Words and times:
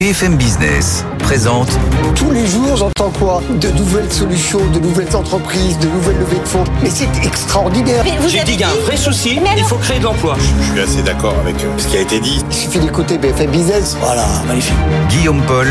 BFM 0.00 0.34
Business 0.36 1.04
présente 1.20 1.68
Tous 2.16 2.32
les 2.32 2.44
jours, 2.48 2.76
j'entends 2.76 3.12
quoi 3.16 3.40
De 3.60 3.68
nouvelles 3.68 4.12
solutions, 4.12 4.58
de 4.72 4.80
nouvelles 4.80 5.14
entreprises, 5.14 5.78
de 5.78 5.86
nouvelles 5.86 6.18
levées 6.18 6.40
de 6.40 6.48
fonds. 6.48 6.64
Mais 6.82 6.90
c'est 6.90 7.08
extraordinaire. 7.24 8.04
J'ai 8.26 8.42
dit 8.42 8.52
qu'il 8.52 8.60
y 8.62 8.64
a 8.64 8.70
un 8.70 8.84
vrai 8.86 8.96
souci, 8.96 9.38
il 9.56 9.62
faut 9.62 9.76
créer 9.76 10.00
de 10.00 10.04
l'emploi. 10.04 10.34
Je 10.36 10.72
suis 10.72 10.80
assez 10.80 11.02
d'accord 11.02 11.36
avec 11.38 11.62
euh, 11.62 11.68
ce 11.78 11.86
qui 11.86 11.96
a 11.96 12.00
été 12.00 12.18
dit. 12.18 12.42
Il 12.50 12.54
suffit 12.56 12.80
d'écouter 12.80 13.18
BFM 13.18 13.52
Business. 13.52 13.96
Voilà, 14.00 14.26
magnifique. 14.48 14.74
Guillaume 15.10 15.40
Paul, 15.46 15.68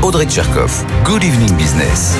Audrey 0.00 0.24
Tcherkov. 0.24 0.82
Good 1.04 1.22
evening 1.22 1.52
business. 1.52 2.16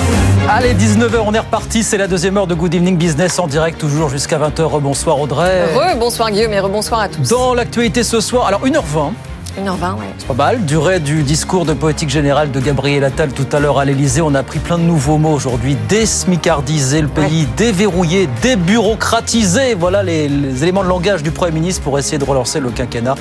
Allez, 0.51 0.75
19h, 0.75 1.21
on 1.25 1.33
est 1.33 1.39
reparti. 1.39 1.83
C'est 1.83 1.97
la 1.97 2.07
deuxième 2.07 2.37
heure 2.37 2.47
de 2.47 2.55
Good 2.55 2.75
Evening 2.75 2.99
Business 2.99 3.39
en 3.39 3.47
direct, 3.47 3.81
toujours 3.81 4.11
jusqu'à 4.11 4.39
20h. 4.39 4.79
Bonsoir 4.83 5.19
Audrey. 5.19 5.75
Re, 5.75 5.97
bonsoir 5.97 6.31
Guillaume 6.31 6.53
et 6.53 6.61
rebonsoir 6.61 7.01
à 7.01 7.09
tous. 7.09 7.27
Dans 7.31 7.55
l'actualité 7.55 8.03
ce 8.03 8.21
soir, 8.21 8.47
alors 8.47 8.67
1h20. 8.67 9.13
1h20, 9.57 9.99
ouais. 9.99 10.07
C'est 10.19 10.27
pas 10.27 10.35
mal. 10.35 10.65
Durée 10.67 11.01
du 11.01 11.23
discours 11.23 11.65
de 11.65 11.73
politique 11.73 12.11
générale 12.11 12.51
de 12.51 12.61
Gabriel 12.61 13.05
Attal 13.05 13.33
tout 13.33 13.47
à 13.53 13.61
l'heure 13.61 13.79
à 13.79 13.85
l'Elysée. 13.85 14.21
On 14.21 14.35
a 14.35 14.43
pris 14.43 14.59
plein 14.59 14.79
de 14.79 14.83
nouveaux 14.83 15.17
mots 15.17 15.33
aujourd'hui. 15.33 15.77
Désmicardiser 15.89 17.01
le 17.01 17.09
pays, 17.09 17.47
déverrouiller, 17.57 18.29
débureaucratiser. 18.43 19.75
Voilà 19.75 20.03
les, 20.03 20.29
les 20.29 20.63
éléments 20.63 20.83
de 20.83 20.89
langage 20.89 21.23
du 21.23 21.31
Premier 21.31 21.53
ministre 21.53 21.83
pour 21.83 21.99
essayer 21.99 22.19
de 22.19 22.25
relancer 22.25 22.61
le 22.61 22.71
quinquennat 22.71 23.15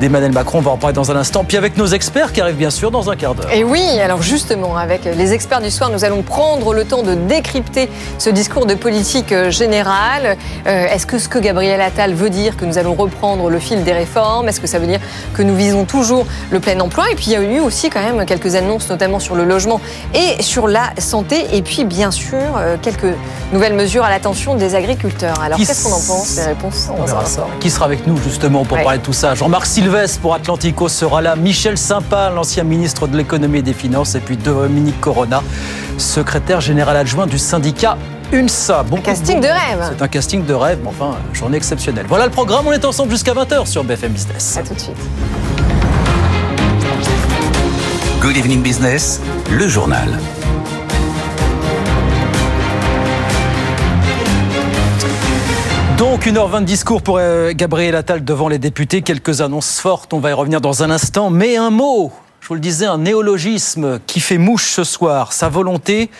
d'Emmanuel 0.00 0.32
Macron. 0.32 0.58
On 0.58 0.62
va 0.62 0.70
en 0.72 0.76
parler 0.76 0.94
dans 0.94 1.10
un 1.10 1.16
instant. 1.16 1.44
Puis 1.44 1.56
avec 1.56 1.76
nos 1.76 1.86
experts 1.86 2.32
qui 2.32 2.40
arrivent 2.40 2.56
bien 2.56 2.70
sûr 2.70 2.90
dans 2.90 3.10
un 3.10 3.16
quart 3.16 3.34
d'heure. 3.34 3.50
Et 3.52 3.64
oui, 3.64 3.82
alors 4.00 4.22
justement, 4.22 4.76
avec 4.76 5.04
les 5.04 5.32
experts 5.32 5.60
du 5.60 5.70
soir, 5.70 5.90
nous 5.90 6.04
allons 6.04 6.22
prendre 6.22 6.72
le 6.74 6.84
temps 6.84 7.02
de 7.02 7.14
décrypter 7.14 7.88
ce 8.18 8.30
discours 8.30 8.66
de 8.66 8.74
politique 8.74 9.32
euh, 9.32 9.50
générale. 9.50 10.36
Euh, 10.66 10.86
Est-ce 10.86 11.06
que 11.06 11.18
ce 11.18 11.28
que 11.28 11.38
Gabriel 11.38 11.80
Attal 11.80 12.14
veut 12.14 12.30
dire 12.30 12.56
que 12.56 12.64
nous 12.64 12.78
allons 12.78 12.94
reprendre 12.94 13.48
le 13.50 13.58
fil 13.58 13.84
des 13.84 13.92
réformes 13.92 14.48
Est-ce 14.48 14.60
que 14.60 14.66
ça 14.66 14.78
veut 14.78 14.86
dire 14.86 15.00
que 15.34 15.42
nous 15.42 15.54
visons 15.54 15.84
toujours 15.84 16.26
le 16.50 16.60
plein 16.60 16.78
emploi? 16.80 17.10
Et 17.10 17.14
puis 17.14 17.26
il 17.28 17.32
y 17.32 17.36
a 17.36 17.40
eu 17.42 17.60
aussi 17.60 17.90
quand 17.90 18.02
même 18.02 18.24
quelques 18.26 18.54
annonces, 18.54 18.88
notamment 18.90 19.18
sur 19.18 19.34
le 19.34 19.44
logement 19.44 19.80
et 20.14 20.42
sur 20.42 20.68
la 20.68 20.90
santé. 20.98 21.46
Et 21.52 21.62
puis 21.62 21.84
bien 21.84 22.10
sûr, 22.10 22.38
euh, 22.58 22.76
quelques 22.80 23.14
nouvelles 23.52 23.74
mesures 23.74 24.04
à 24.04 24.10
l'attention 24.10 24.54
des 24.54 24.74
agriculteurs. 24.74 25.40
Alors 25.40 25.58
qu'est-ce 25.58 25.84
qu'on 25.84 25.92
en 25.92 26.00
pense? 26.00 26.36
Les 26.36 26.42
réponses 26.44 26.88
On 26.96 27.04
verra 27.04 27.24
ça. 27.24 27.46
Qui 27.60 27.70
sera 27.70 27.84
avec 27.86 28.06
nous 28.06 28.16
justement 28.18 28.64
pour 28.64 28.76
Ouais. 28.76 28.82
parler 28.84 28.98
de 28.98 29.04
tout 29.04 29.12
ça? 29.12 29.34
Jean-Marc 29.34 29.66
Sylvestre 29.86 30.18
pour 30.18 30.34
Atlantico 30.34 30.88
sera 30.88 31.22
là, 31.22 31.36
Michel 31.36 31.78
Sympa, 31.78 32.28
l'ancien 32.30 32.64
ministre 32.64 33.06
de 33.06 33.16
l'économie 33.16 33.58
et 33.60 33.62
des 33.62 33.72
finances, 33.72 34.16
et 34.16 34.18
puis 34.18 34.36
Dominique 34.36 35.00
Corona, 35.00 35.44
secrétaire 35.96 36.60
général 36.60 36.96
adjoint 36.96 37.28
du 37.28 37.38
syndicat 37.38 37.96
UNSA. 38.32 38.82
Bon 38.82 39.00
Casting 39.00 39.40
de 39.40 39.46
rêve. 39.46 39.92
C'est 39.96 40.02
un 40.02 40.08
casting 40.08 40.44
de 40.44 40.54
rêve, 40.54 40.80
mais 40.82 40.88
enfin, 40.88 41.14
journée 41.32 41.56
exceptionnelle. 41.56 42.06
Voilà 42.08 42.24
le 42.24 42.32
programme, 42.32 42.66
on 42.66 42.72
est 42.72 42.84
ensemble 42.84 43.12
jusqu'à 43.12 43.32
20h 43.32 43.64
sur 43.66 43.84
BFM 43.84 44.10
Business. 44.10 44.56
À 44.56 44.64
tout 44.64 44.74
de 44.74 44.80
suite. 44.80 44.96
Good 48.20 48.36
evening 48.36 48.62
business, 48.62 49.20
le 49.52 49.68
journal. 49.68 50.18
Donc, 55.98 56.26
1h20 56.26 56.60
de 56.60 56.64
discours 56.66 57.00
pour 57.00 57.16
euh, 57.16 57.52
Gabriel 57.54 57.94
Attal 57.94 58.22
devant 58.22 58.48
les 58.48 58.58
députés. 58.58 59.00
Quelques 59.00 59.40
annonces 59.40 59.80
fortes, 59.80 60.12
on 60.12 60.18
va 60.18 60.28
y 60.28 60.32
revenir 60.34 60.60
dans 60.60 60.82
un 60.82 60.90
instant. 60.90 61.30
Mais 61.30 61.56
un 61.56 61.70
mot, 61.70 62.12
je 62.42 62.48
vous 62.48 62.54
le 62.54 62.60
disais, 62.60 62.84
un 62.84 62.98
néologisme 62.98 63.98
qui 64.06 64.20
fait 64.20 64.36
mouche 64.36 64.72
ce 64.72 64.84
soir. 64.84 65.32
Sa 65.32 65.48
volonté, 65.48 66.10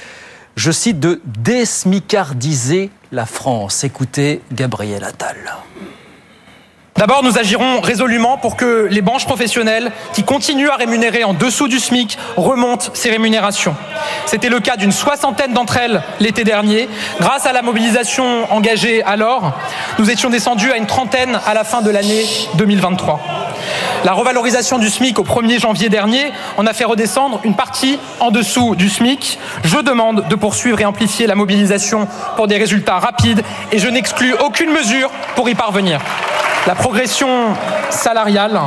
je 0.57 0.71
cite, 0.71 0.99
de 0.99 1.21
désmicardiser 1.27 2.89
la 3.13 3.27
France. 3.27 3.85
Écoutez 3.85 4.41
Gabriel 4.51 5.05
Attal. 5.05 5.37
D'abord, 6.99 7.23
nous 7.23 7.37
agirons 7.37 7.81
résolument 7.83 8.39
pour 8.39 8.57
que 8.57 8.89
les 8.91 9.03
branches 9.03 9.27
professionnelles 9.27 9.93
qui 10.15 10.25
continuent 10.25 10.71
à 10.71 10.77
rémunérer 10.77 11.25
en 11.25 11.35
dessous 11.35 11.69
du 11.69 11.79
SMIC 11.79 12.17
remontent 12.37 12.87
ces 12.95 13.11
rémunérations. 13.11 13.77
C'était 14.25 14.49
le 14.49 14.61
cas 14.61 14.77
d'une 14.77 14.93
soixantaine 14.93 15.53
d'entre 15.53 15.77
elles 15.77 16.03
l'été 16.21 16.43
dernier. 16.43 16.89
Grâce 17.21 17.45
à 17.45 17.53
la 17.53 17.61
mobilisation 17.61 18.51
engagée 18.51 19.03
alors, 19.03 19.53
nous 19.99 20.11
étions 20.11 20.31
descendus 20.31 20.73
à 20.73 20.79
une 20.79 20.87
trentaine 20.87 21.39
à 21.45 21.53
la 21.53 21.65
fin 21.65 21.83
de 21.83 21.91
l'année 21.91 22.25
2023. 22.55 23.21
La 24.05 24.15
revalorisation 24.15 24.79
du 24.79 24.89
SMIC 24.89 25.19
au 25.19 25.25
1er 25.25 25.61
janvier 25.61 25.91
dernier 25.91 26.33
en 26.57 26.67
a 26.67 26.73
fait 26.73 26.85
redescendre 26.85 27.41
une 27.45 27.57
partie 27.57 27.99
en 28.21 28.31
dessous 28.31 28.75
du 28.75 28.89
SMIC. 28.89 29.39
Je 29.65 29.79
demande 29.79 30.27
de 30.29 30.35
poursuivre 30.35 30.81
et 30.81 30.87
amplifier 30.87 31.27
la 31.27 31.35
mobilisation 31.35 32.09
pour 32.37 32.47
des 32.47 32.57
résultats 32.57 32.99
rapides 32.99 33.43
et 33.71 33.79
je 33.79 33.89
n'exclus 33.89 34.35
aucune 34.41 34.71
mesure 34.71 35.11
pour 35.35 35.47
y 35.51 35.55
parvenir. 35.55 36.01
La 36.67 36.75
progression 36.75 37.55
salariale 37.91 38.59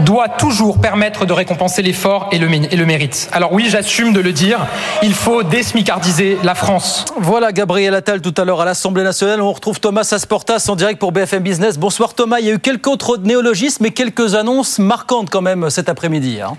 doit 0.00 0.30
toujours 0.30 0.80
permettre 0.80 1.26
de 1.26 1.34
récompenser 1.34 1.82
l'effort 1.82 2.30
et 2.32 2.38
le, 2.38 2.48
mérite. 2.86 3.28
Alors 3.32 3.52
oui, 3.52 3.66
j'assume 3.68 4.14
de 4.14 4.20
le 4.20 4.32
dire, 4.32 4.66
il 5.02 5.12
faut 5.12 5.42
désmicardiser 5.42 6.38
la 6.42 6.54
France. 6.54 7.04
Voilà 7.18 7.52
Gabriel 7.52 7.94
Attal 7.94 8.22
tout 8.22 8.32
à 8.38 8.46
l'heure 8.46 8.62
à 8.62 8.64
l'Assemblée 8.64 9.02
nationale. 9.02 9.42
On 9.42 9.52
retrouve 9.52 9.80
Thomas 9.80 10.08
Asportas 10.10 10.64
en 10.68 10.76
direct 10.76 10.98
pour 10.98 11.12
BFM 11.12 11.42
Business. 11.42 11.76
Bonsoir 11.76 12.14
Thomas. 12.14 12.38
Il 12.40 12.46
y 12.46 12.50
a 12.50 12.54
eu 12.54 12.58
quelques 12.58 12.86
autres 12.86 13.18
néologismes 13.18 13.84
et 13.84 13.90
quelques 13.90 14.34
annonces 14.34 14.78
marquantes 14.78 15.28
quand 15.28 15.42
même 15.42 15.68
cet 15.68 15.90
après-midi. 15.90 16.40
hein. 16.40 16.56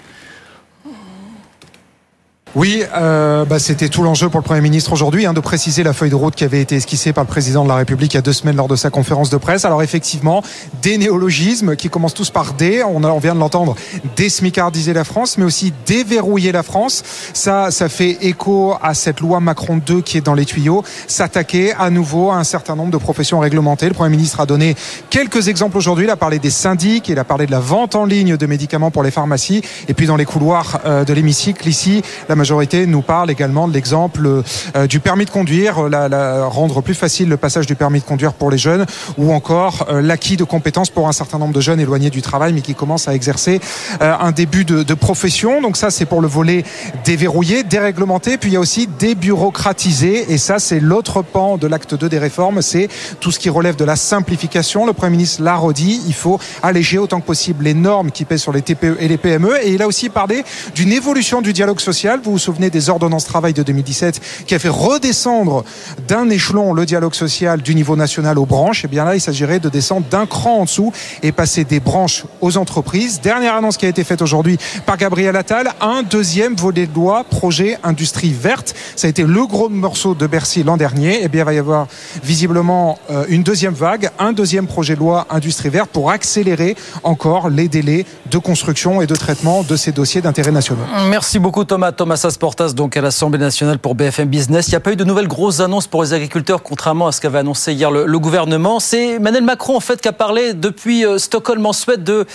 Oui, 2.53 2.83
euh, 2.97 3.45
bah, 3.45 3.59
c'était 3.59 3.87
tout 3.87 4.03
l'enjeu 4.03 4.27
pour 4.27 4.41
le 4.41 4.43
Premier 4.43 4.59
ministre 4.59 4.91
aujourd'hui, 4.91 5.25
hein, 5.25 5.31
de 5.31 5.39
préciser 5.39 5.83
la 5.83 5.93
feuille 5.93 6.09
de 6.09 6.15
route 6.15 6.35
qui 6.35 6.43
avait 6.43 6.59
été 6.59 6.75
esquissée 6.75 7.13
par 7.13 7.23
le 7.23 7.29
Président 7.29 7.63
de 7.63 7.69
la 7.69 7.75
République 7.75 8.13
il 8.13 8.17
y 8.17 8.19
a 8.19 8.21
deux 8.21 8.33
semaines 8.33 8.57
lors 8.57 8.67
de 8.67 8.75
sa 8.75 8.89
conférence 8.89 9.29
de 9.29 9.37
presse. 9.37 9.63
Alors 9.63 9.81
effectivement, 9.81 10.43
des 10.81 10.97
néologismes 10.97 11.77
qui 11.77 11.89
commencent 11.89 12.13
tous 12.13 12.29
par 12.29 12.51
D, 12.53 12.83
on, 12.83 12.99
vient 13.19 13.35
de 13.35 13.39
l'entendre, 13.39 13.75
désmicardiser 14.17 14.91
la 14.91 15.05
France, 15.05 15.37
mais 15.37 15.45
aussi 15.45 15.71
déverrouiller 15.85 16.51
la 16.51 16.61
France. 16.61 17.03
Ça, 17.33 17.71
ça 17.71 17.87
fait 17.87 18.17
écho 18.19 18.75
à 18.81 18.95
cette 18.95 19.21
loi 19.21 19.39
Macron 19.39 19.77
2 19.77 20.01
qui 20.01 20.17
est 20.17 20.21
dans 20.21 20.35
les 20.35 20.45
tuyaux, 20.45 20.83
s'attaquer 21.07 21.71
à 21.73 21.89
nouveau 21.89 22.31
à 22.31 22.35
un 22.35 22.43
certain 22.43 22.75
nombre 22.75 22.91
de 22.91 22.97
professions 22.97 23.39
réglementées. 23.39 23.87
Le 23.87 23.93
Premier 23.93 24.17
ministre 24.17 24.41
a 24.41 24.45
donné 24.45 24.75
quelques 25.09 25.47
exemples 25.47 25.77
aujourd'hui, 25.77 26.03
il 26.03 26.11
a 26.11 26.17
parlé 26.17 26.37
des 26.37 26.49
syndics, 26.49 27.07
il 27.07 27.17
a 27.17 27.23
parlé 27.23 27.45
de 27.45 27.51
la 27.51 27.61
vente 27.61 27.95
en 27.95 28.03
ligne 28.03 28.35
de 28.35 28.45
médicaments 28.45 28.91
pour 28.91 29.03
les 29.03 29.11
pharmacies, 29.11 29.61
et 29.87 29.93
puis 29.93 30.05
dans 30.05 30.17
les 30.17 30.25
couloirs 30.25 30.81
euh, 30.83 31.05
de 31.05 31.13
l'hémicycle 31.13 31.65
ici, 31.65 32.01
majorité 32.41 32.87
nous 32.87 33.03
parle 33.03 33.29
également 33.29 33.67
de 33.67 33.73
l'exemple 33.73 34.41
euh, 34.75 34.87
du 34.87 34.99
permis 34.99 35.25
de 35.25 35.29
conduire, 35.29 35.87
la- 35.89 36.45
rendre 36.45 36.81
plus 36.81 36.95
facile 36.95 37.29
le 37.29 37.37
passage 37.37 37.67
du 37.67 37.75
permis 37.75 37.99
de 37.99 38.05
conduire 38.05 38.33
pour 38.33 38.49
les 38.49 38.57
jeunes, 38.57 38.87
ou 39.19 39.31
encore 39.31 39.85
euh, 39.89 40.01
l'acquis 40.01 40.37
de 40.37 40.43
compétences 40.43 40.89
pour 40.89 41.07
un 41.07 41.11
certain 41.11 41.37
nombre 41.37 41.53
de 41.53 41.61
jeunes 41.61 41.79
éloignés 41.79 42.09
du 42.09 42.23
travail, 42.23 42.51
mais 42.53 42.61
qui 42.61 42.73
commencent 42.73 43.07
à 43.07 43.13
exercer 43.13 43.59
euh, 44.01 44.15
un 44.19 44.31
début 44.31 44.65
de, 44.65 44.93
profession. 44.95 45.61
Donc 45.61 45.77
ça, 45.77 45.91
c'est 45.91 46.05
pour 46.05 46.21
le 46.21 46.27
volet 46.27 46.63
déverrouillé, 47.05 47.63
déréglementé. 47.63 48.37
Puis 48.37 48.49
il 48.49 48.53
y 48.53 48.57
a 48.57 48.59
aussi 48.59 48.87
débureaucratisé, 48.87 50.33
et 50.33 50.39
ça, 50.39 50.57
c'est 50.57 50.79
l'autre 50.79 51.21
pan 51.21 51.57
de 51.57 51.67
l'acte 51.67 51.93
2 51.93 52.09
des 52.09 52.17
réformes, 52.17 52.63
c'est 52.63 52.87
tout 53.19 53.31
ce 53.31 53.37
qui 53.39 53.49
relève 53.49 53.75
de 53.75 53.85
la 53.85 53.95
simplification. 53.95 54.87
Le 54.87 54.93
Premier 54.93 55.11
ministre 55.11 55.43
l'a 55.43 55.55
redit, 55.55 56.01
il 56.07 56.13
faut 56.15 56.39
alléger 56.63 56.97
autant 56.97 57.19
que 57.19 57.25
possible 57.27 57.65
les 57.65 57.75
normes 57.75 58.09
qui 58.09 58.25
pèsent 58.25 58.41
sur 58.41 58.51
les 58.51 58.63
TPE 58.63 58.97
et 58.99 59.07
les 59.07 59.17
PME. 59.17 59.63
Et 59.63 59.73
il 59.73 59.81
a 59.83 59.87
aussi 59.87 60.09
parlé 60.09 60.43
d'une 60.73 60.91
évolution 60.91 61.41
du 61.41 61.53
dialogue 61.53 61.79
social. 61.79 62.19
Vous 62.31 62.39
souvenez 62.39 62.69
des 62.69 62.89
ordonnances 62.89 63.25
travail 63.25 63.53
de 63.53 63.63
2017 63.63 64.45
qui 64.47 64.55
a 64.55 64.59
fait 64.59 64.69
redescendre 64.69 65.63
d'un 66.07 66.29
échelon 66.29 66.73
le 66.73 66.85
dialogue 66.85 67.13
social 67.13 67.61
du 67.61 67.75
niveau 67.75 67.95
national 67.95 68.39
aux 68.39 68.45
branches? 68.45 68.85
Et 68.85 68.87
bien 68.87 69.05
là, 69.05 69.15
il 69.15 69.21
s'agirait 69.21 69.59
de 69.59 69.69
descendre 69.69 70.05
d'un 70.09 70.25
cran 70.25 70.59
en 70.59 70.65
dessous 70.65 70.91
et 71.23 71.31
passer 71.31 71.63
des 71.63 71.79
branches 71.79 72.25
aux 72.41 72.57
entreprises. 72.57 73.21
Dernière 73.21 73.55
annonce 73.55 73.77
qui 73.77 73.85
a 73.85 73.89
été 73.89 74.03
faite 74.03 74.21
aujourd'hui 74.21 74.57
par 74.85 74.97
Gabriel 74.97 75.35
Attal, 75.35 75.73
un 75.81 76.03
deuxième 76.03 76.55
volet 76.55 76.87
de 76.87 76.93
loi, 76.93 77.23
projet 77.23 77.77
industrie 77.83 78.33
verte. 78.33 78.73
Ça 78.95 79.07
a 79.07 79.09
été 79.09 79.23
le 79.23 79.45
gros 79.45 79.69
morceau 79.69 80.15
de 80.15 80.27
Bercy 80.27 80.63
l'an 80.63 80.77
dernier. 80.77 81.23
Et 81.23 81.27
bien, 81.27 81.41
il 81.41 81.45
va 81.45 81.53
y 81.53 81.57
avoir 81.57 81.87
visiblement 82.23 82.97
euh, 83.09 83.25
une 83.29 83.43
deuxième 83.43 83.73
vague, 83.73 84.09
un 84.19 84.33
deuxième 84.33 84.67
projet 84.67 84.95
de 84.95 84.99
loi 84.99 85.27
industrie 85.29 85.69
verte 85.69 85.89
pour 85.91 86.11
accélérer 86.11 86.75
encore 87.03 87.49
les 87.49 87.67
délais 87.67 88.05
de 88.29 88.37
construction 88.37 89.01
et 89.01 89.07
de 89.07 89.15
traitement 89.15 89.63
de 89.63 89.75
ces 89.75 89.91
dossiers 89.91 90.21
d'intérêt 90.21 90.51
national. 90.51 90.85
Merci 91.09 91.39
beaucoup 91.39 91.65
Thomas. 91.65 91.91
Thomas 91.91 92.17
Asportas 92.25 92.73
donc 92.73 92.97
à 92.97 93.01
l'Assemblée 93.01 93.39
nationale 93.39 93.79
pour 93.79 93.95
BFM 93.95 94.27
Business. 94.27 94.67
Il 94.67 94.71
n'y 94.71 94.75
a 94.75 94.79
pas 94.79 94.91
eu 94.91 94.95
de 94.95 95.03
nouvelles 95.03 95.27
grosses 95.27 95.59
annonces 95.59 95.87
pour 95.87 96.03
les 96.03 96.13
agriculteurs, 96.13 96.63
contrairement 96.63 97.07
à 97.07 97.11
ce 97.11 97.21
qu'avait 97.21 97.39
annoncé 97.39 97.73
hier 97.73 97.91
le, 97.91 98.05
le 98.05 98.19
gouvernement. 98.19 98.79
C'est 98.79 99.15
Emmanuel 99.15 99.43
Macron 99.43 99.75
en 99.75 99.79
fait 99.79 100.01
qui 100.01 100.07
a 100.07 100.13
parlé 100.13 100.53
depuis 100.53 101.05
euh, 101.05 101.17
Stockholm 101.17 101.65
en 101.65 101.73
Suède 101.73 102.03
de 102.03 102.25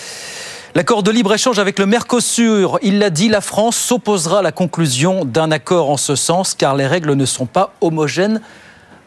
L'accord 0.75 1.01
de 1.01 1.09
libre-échange 1.09 1.57
avec 1.57 1.79
le 1.79 1.87
Mercosur, 1.87 2.77
il 2.83 2.99
l'a 2.99 3.09
dit, 3.09 3.29
la 3.29 3.41
France 3.41 3.75
s'opposera 3.75 4.39
à 4.39 4.41
la 4.43 4.51
conclusion 4.51 5.25
d'un 5.25 5.49
accord 5.49 5.89
en 5.89 5.97
ce 5.97 6.15
sens 6.15 6.53
car 6.53 6.75
les 6.75 6.85
règles 6.85 7.13
ne 7.13 7.25
sont 7.25 7.47
pas 7.47 7.73
homogènes 7.81 8.41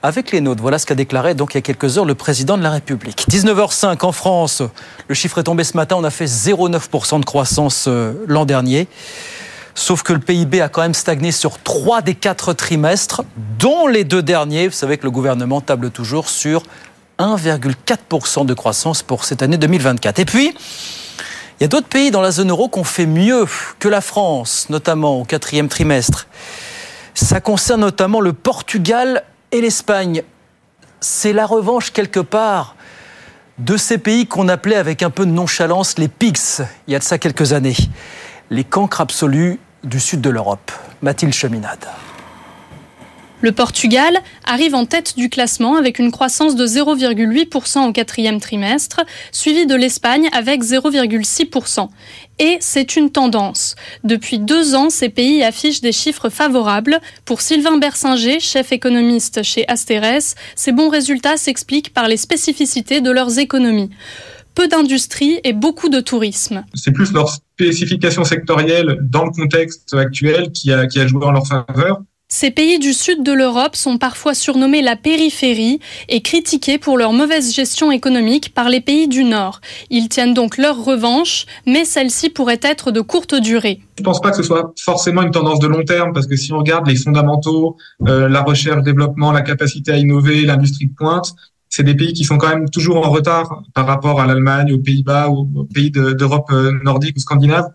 avec 0.03 0.33
les 0.33 0.41
nôtres. 0.41 0.63
Voilà 0.63 0.81
ce 0.81 0.87
qu'a 0.87 0.97
déclaré 0.97 1.35
donc 1.35 1.55
il 1.55 1.59
y 1.59 1.59
a 1.59 1.63
quelques 1.63 1.97
heures 1.97 2.05
le 2.05 2.17
président 2.17 2.59
de 2.59 2.63
la 2.65 2.71
République. 2.71 3.25
19h05 3.31 4.05
en 4.05 4.11
France, 4.11 4.63
le 5.07 5.15
chiffre 5.15 5.39
est 5.39 5.45
tombé 5.45 5.63
ce 5.63 5.77
matin, 5.77 5.97
on 5.97 6.03
a 6.03 6.11
fait 6.11 6.25
0,9% 6.25 7.21
de 7.21 7.25
croissance 7.25 7.85
euh, 7.87 8.15
l'an 8.27 8.47
dernier. 8.47 8.89
Sauf 9.75 10.03
que 10.03 10.13
le 10.13 10.19
PIB 10.19 10.61
a 10.61 10.69
quand 10.69 10.83
même 10.83 10.95
stagné 10.95 11.33
sur 11.33 11.59
trois 11.59 12.03
des 12.03 12.15
quatre 12.15 12.53
trimestres, 12.53 13.23
dont 13.59 13.87
les 13.87 14.05
deux 14.05 14.23
derniers. 14.23 14.69
Vous 14.69 14.75
savez 14.75 14.99
que 14.99 15.05
le 15.05 15.11
gouvernement 15.11 15.61
table 15.61 15.91
toujours 15.91 16.29
sur 16.29 16.63
1,4% 17.19 18.47
de 18.47 18.55
croissance 18.55 19.03
pour 19.03 19.25
cette 19.25 19.43
année 19.43 19.59
2024. 19.59 20.19
Et 20.19 20.25
puis, 20.25 20.55
il 21.61 21.63
y 21.63 21.65
a 21.65 21.69
d'autres 21.69 21.89
pays 21.89 22.11
dans 22.11 22.23
la 22.23 22.31
zone 22.31 22.51
euro 22.51 22.69
qui 22.69 22.79
ont 22.79 22.85
fait 22.85 23.07
mieux 23.07 23.47
que 23.79 23.89
la 23.89 24.01
France, 24.01 24.67
notamment 24.71 25.21
au 25.21 25.25
quatrième 25.25 25.69
trimestre. 25.69 26.27
Ça 27.15 27.41
concerne 27.41 27.83
notamment 27.83 28.21
le 28.21 28.33
Portugal 28.33 29.25
et 29.53 29.61
l'Espagne. 29.61 30.23
C'est 31.01 31.33
la 31.33 31.47
revanche 31.47 31.93
quelque 31.93 32.21
part 32.21 32.77
de 33.59 33.77
ces 33.77 33.99
pays 33.99 34.27
qu'on 34.27 34.49
appelait 34.49 34.77
avec 34.77 35.03
un 35.03 35.11
peu 35.11 35.27
de 35.27 35.31
nonchalance 35.31 35.99
les 35.99 36.09
PIGS, 36.09 36.63
il 36.87 36.93
y 36.93 36.97
a 36.97 36.99
de 36.99 37.05
ça 37.05 37.19
quelques 37.19 37.53
années. 37.53 37.77
Les 38.53 38.65
cancres 38.65 39.01
absolus 39.01 39.61
du 39.85 40.01
sud 40.01 40.21
de 40.21 40.29
l'Europe. 40.29 40.73
Mathilde 41.03 41.33
Cheminade. 41.33 41.87
Le 43.43 43.53
Portugal 43.53 44.19
arrive 44.45 44.75
en 44.75 44.87
tête 44.87 45.17
du 45.17 45.31
classement 45.31 45.77
avec 45.77 46.01
une 46.01 46.11
croissance 46.11 46.57
de 46.57 46.67
0,8% 46.67 47.89
au 47.89 47.93
quatrième 47.93 48.41
trimestre, 48.41 49.03
suivi 49.31 49.67
de 49.67 49.77
l'Espagne 49.77 50.29
avec 50.33 50.63
0,6%. 50.63 51.89
Et 52.41 52.57
c'est 52.59 52.97
une 52.97 53.11
tendance. 53.11 53.77
Depuis 54.03 54.41
deux 54.41 54.75
ans, 54.75 54.91
ces 54.91 55.11
pays 55.11 55.45
affichent 55.45 55.81
des 55.81 55.93
chiffres 55.93 56.29
favorables. 56.29 57.01
Pour 57.25 57.43
Sylvain 57.43 57.79
Bersinger, 57.79 58.41
chef 58.41 58.73
économiste 58.73 59.45
chez 59.45 59.65
Asterès, 59.69 60.35
ces 60.57 60.73
bons 60.73 60.89
résultats 60.89 61.37
s'expliquent 61.37 61.95
par 61.95 62.09
les 62.09 62.17
spécificités 62.17 63.01
de 63.01 63.13
leurs 63.13 63.39
économies 63.39 63.91
peu 64.61 64.69
d'industrie 64.69 65.41
et 65.43 65.55
beaucoup 65.55 65.89
de 65.89 66.01
tourisme. 66.01 66.67
C'est 66.75 66.93
plus 66.93 67.15
leur 67.15 67.31
spécification 67.31 68.25
sectorielle 68.25 68.99
dans 69.01 69.25
le 69.25 69.31
contexte 69.31 69.95
actuel 69.95 70.53
qui 70.53 70.71
a, 70.71 70.87
qui 70.87 71.01
a 71.01 71.07
joué 71.07 71.25
en 71.25 71.31
leur 71.31 71.47
faveur. 71.47 72.03
Ces 72.29 72.51
pays 72.51 72.79
du 72.79 72.93
sud 72.93 73.25
de 73.25 73.33
l'Europe 73.33 73.75
sont 73.75 73.97
parfois 73.97 74.35
surnommés 74.35 74.83
la 74.83 74.97
périphérie 74.97 75.81
et 76.11 76.21
critiqués 76.21 76.77
pour 76.77 76.99
leur 76.99 77.13
mauvaise 77.15 77.55
gestion 77.55 77.91
économique 77.91 78.55
par 78.55 78.69
les 78.69 78.83
pays 78.83 79.09
du 79.09 79.25
nord. 79.25 79.63
Ils 79.89 80.09
tiennent 80.11 80.35
donc 80.35 80.59
leur 80.59 80.85
revanche, 80.85 81.47
mais 81.67 81.87
celle-ci 81.87 82.29
pourrait 82.29 82.61
être 82.63 82.93
de 82.93 83.01
courte 83.01 83.35
durée. 83.35 83.81
Je 83.97 84.03
ne 84.03 84.05
pense 84.05 84.21
pas 84.21 84.31
que 84.31 84.37
ce 84.37 84.43
soit 84.43 84.75
forcément 84.79 85.23
une 85.23 85.33
tendance 85.33 85.59
de 85.59 85.67
long 85.69 85.85
terme, 85.85 86.13
parce 86.13 86.27
que 86.27 86.37
si 86.37 86.53
on 86.53 86.59
regarde 86.59 86.87
les 86.87 86.97
fondamentaux, 86.97 87.77
euh, 88.07 88.29
la 88.29 88.43
recherche, 88.43 88.83
développement, 88.83 89.33
la 89.33 89.43
capacité 89.43 89.91
à 89.91 89.97
innover, 89.97 90.43
l'industrie 90.43 90.87
de 90.87 90.95
pointe, 90.95 91.35
c'est 91.71 91.85
des 91.85 91.95
pays 91.95 92.13
qui 92.13 92.25
sont 92.25 92.37
quand 92.37 92.49
même 92.49 92.69
toujours 92.69 93.07
en 93.07 93.11
retard 93.11 93.63
par 93.75 93.87
rapport 93.87 94.21
à 94.21 94.27
l'Allemagne, 94.27 94.73
aux 94.73 94.79
Pays-Bas 94.79 95.29
aux 95.29 95.47
pays 95.73 95.91
d'Europe 95.91 96.51
euh, 96.51 96.73
nordique 96.83 97.17
ou 97.17 97.21
scandinave. 97.21 97.69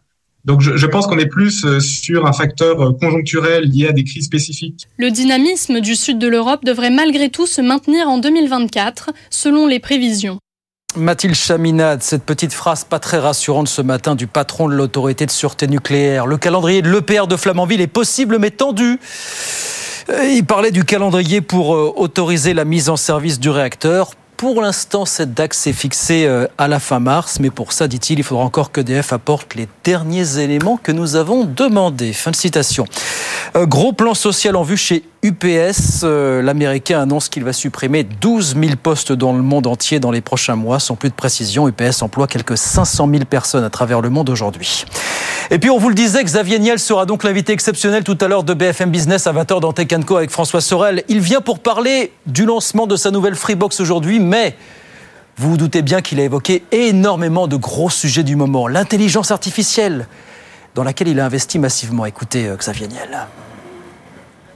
Donc 0.44 0.62
je, 0.62 0.78
je 0.78 0.86
pense 0.86 1.08
qu'on 1.08 1.18
est 1.18 1.26
plus 1.26 1.66
euh, 1.66 1.80
sur 1.80 2.28
un 2.28 2.34
facteur 2.34 2.80
euh, 2.80 2.94
conjoncturel 2.94 3.64
lié 3.64 3.88
à 3.88 3.92
des 3.94 4.04
crises 4.04 4.26
spécifiques. 4.26 4.86
Le 4.98 5.10
dynamisme 5.10 5.80
du 5.80 5.96
sud 5.96 6.20
de 6.20 6.28
l'Europe 6.28 6.64
devrait 6.64 6.92
malgré 6.92 7.30
tout 7.30 7.48
se 7.48 7.62
maintenir 7.62 8.08
en 8.08 8.20
2024, 8.20 9.12
selon 9.32 9.66
les 9.66 9.80
prévisions. 9.80 10.38
Mathilde 10.98 11.36
Chaminade, 11.36 12.04
cette 12.04 12.24
petite 12.24 12.54
phrase 12.54 12.84
pas 12.84 13.00
très 13.00 13.18
rassurante 13.18 13.68
ce 13.68 13.82
matin 13.82 14.16
du 14.16 14.28
patron 14.28 14.70
de 14.70 14.76
l'autorité 14.76 15.26
de 15.26 15.32
sûreté 15.32 15.68
nucléaire. 15.68 16.28
Le 16.28 16.38
calendrier 16.38 16.82
de 16.82 16.90
l'EPR 16.90 17.28
de 17.28 17.36
Flamanville 17.36 17.82
est 17.82 17.88
possible 17.88 18.38
mais 18.40 18.52
tendu. 18.52 19.00
Euh, 20.10 20.30
il 20.30 20.46
parlait 20.46 20.72
du 20.72 20.84
calendrier 20.84 21.42
pour 21.42 21.70
autoriser 21.70 22.54
la 22.54 22.66
mise 22.66 22.90
en 22.90 22.96
service 22.96 23.40
du 23.40 23.50
réacteur. 23.50 24.12
Pour 24.38 24.62
l'instant, 24.62 25.06
cette 25.06 25.34
date 25.34 25.54
s'est 25.54 25.72
fixée 25.72 26.26
euh, 26.26 26.48
à 26.58 26.68
la 26.68 26.82
fin 26.82 27.00
mars, 27.00 27.40
mais 27.40 27.50
pour 27.50 27.72
ça, 27.72 27.88
dit-il, 27.88 28.20
il 28.20 28.24
faudra 28.24 28.44
encore 28.44 28.74
que 28.74 28.82
DF 28.82 29.14
apporte 29.14 29.56
les 29.56 29.70
derniers 29.86 30.40
éléments 30.40 30.76
que 30.76 30.92
nous 30.92 31.16
avons 31.16 31.46
demandés. 31.46 32.12
Fin 32.12 32.32
de 32.32 32.36
citation. 32.36 32.86
Euh, 33.56 33.66
gros 33.66 33.94
plan 33.94 34.14
social 34.14 34.58
en 34.58 34.64
vue 34.64 34.76
chez 34.76 35.04
UPS. 35.24 36.02
Euh, 36.04 36.42
L'Américain 36.42 37.02
annonce 37.02 37.30
qu'il 37.30 37.46
va 37.46 37.54
supprimer 37.54 38.04
12 38.04 38.56
000 38.60 38.76
postes 38.82 39.14
dans 39.14 39.32
le 39.32 39.42
monde 39.42 39.68
entier 39.68 40.02
dans 40.02 40.12
les 40.12 40.22
prochains 40.22 40.56
mois. 40.56 40.80
Sans 40.80 40.96
plus 40.96 41.10
de 41.10 41.16
précision, 41.16 41.70
UPS 41.70 42.02
emploie 42.02 42.28
quelques 42.28 42.58
500 42.58 43.08
000 43.10 43.24
personnes 43.26 43.64
à 43.64 43.70
travers 43.70 44.02
le 44.02 44.10
monde 44.10 44.30
aujourd'hui. 44.30 44.86
Et 45.52 45.60
puis, 45.60 45.70
on 45.70 45.78
vous 45.78 45.90
le 45.90 45.96
disait, 45.96 46.24
Xavier 46.24 46.60
Niel 46.60 46.80
sera 46.80 47.06
donc 47.06 47.24
l'invité 47.24 47.54
exceptionnel 47.54 48.04
tout 48.04 48.18
à 48.20 48.28
l'heure 48.28 48.44
de 48.44 48.54
BFM 48.54 48.90
Business 48.90 49.28
à 49.28 49.34
20h 49.34 49.62
dans 49.62 49.74
Tech 49.74 49.88
Co 50.06 50.18
avec 50.18 50.32
François 50.32 50.62
Sorel. 50.62 51.04
Il 51.08 51.20
vient 51.20 51.42
pour 51.42 51.60
parler 51.60 52.12
du 52.26 52.46
lancement 52.46 52.88
de 52.88 52.96
sa 52.96 53.12
nouvelle 53.12 53.36
Freebox 53.36 53.80
aujourd'hui, 53.80 54.20
mais 54.26 54.56
vous 55.38 55.52
vous 55.52 55.58
doutez 55.58 55.82
bien 55.82 56.02
qu'il 56.02 56.20
a 56.20 56.24
évoqué 56.24 56.64
énormément 56.72 57.48
de 57.48 57.56
gros 57.56 57.90
sujets 57.90 58.24
du 58.24 58.36
moment. 58.36 58.68
L'intelligence 58.68 59.32
artificielle, 59.32 60.08
dans 60.76 60.84
laquelle 60.84 61.08
il 61.08 61.20
a 61.20 61.26
investi 61.26 61.60
massivement. 61.60 62.06
Écoutez, 62.06 62.48
euh, 62.48 62.56
Xavier 62.56 62.88
Niel. 62.88 63.28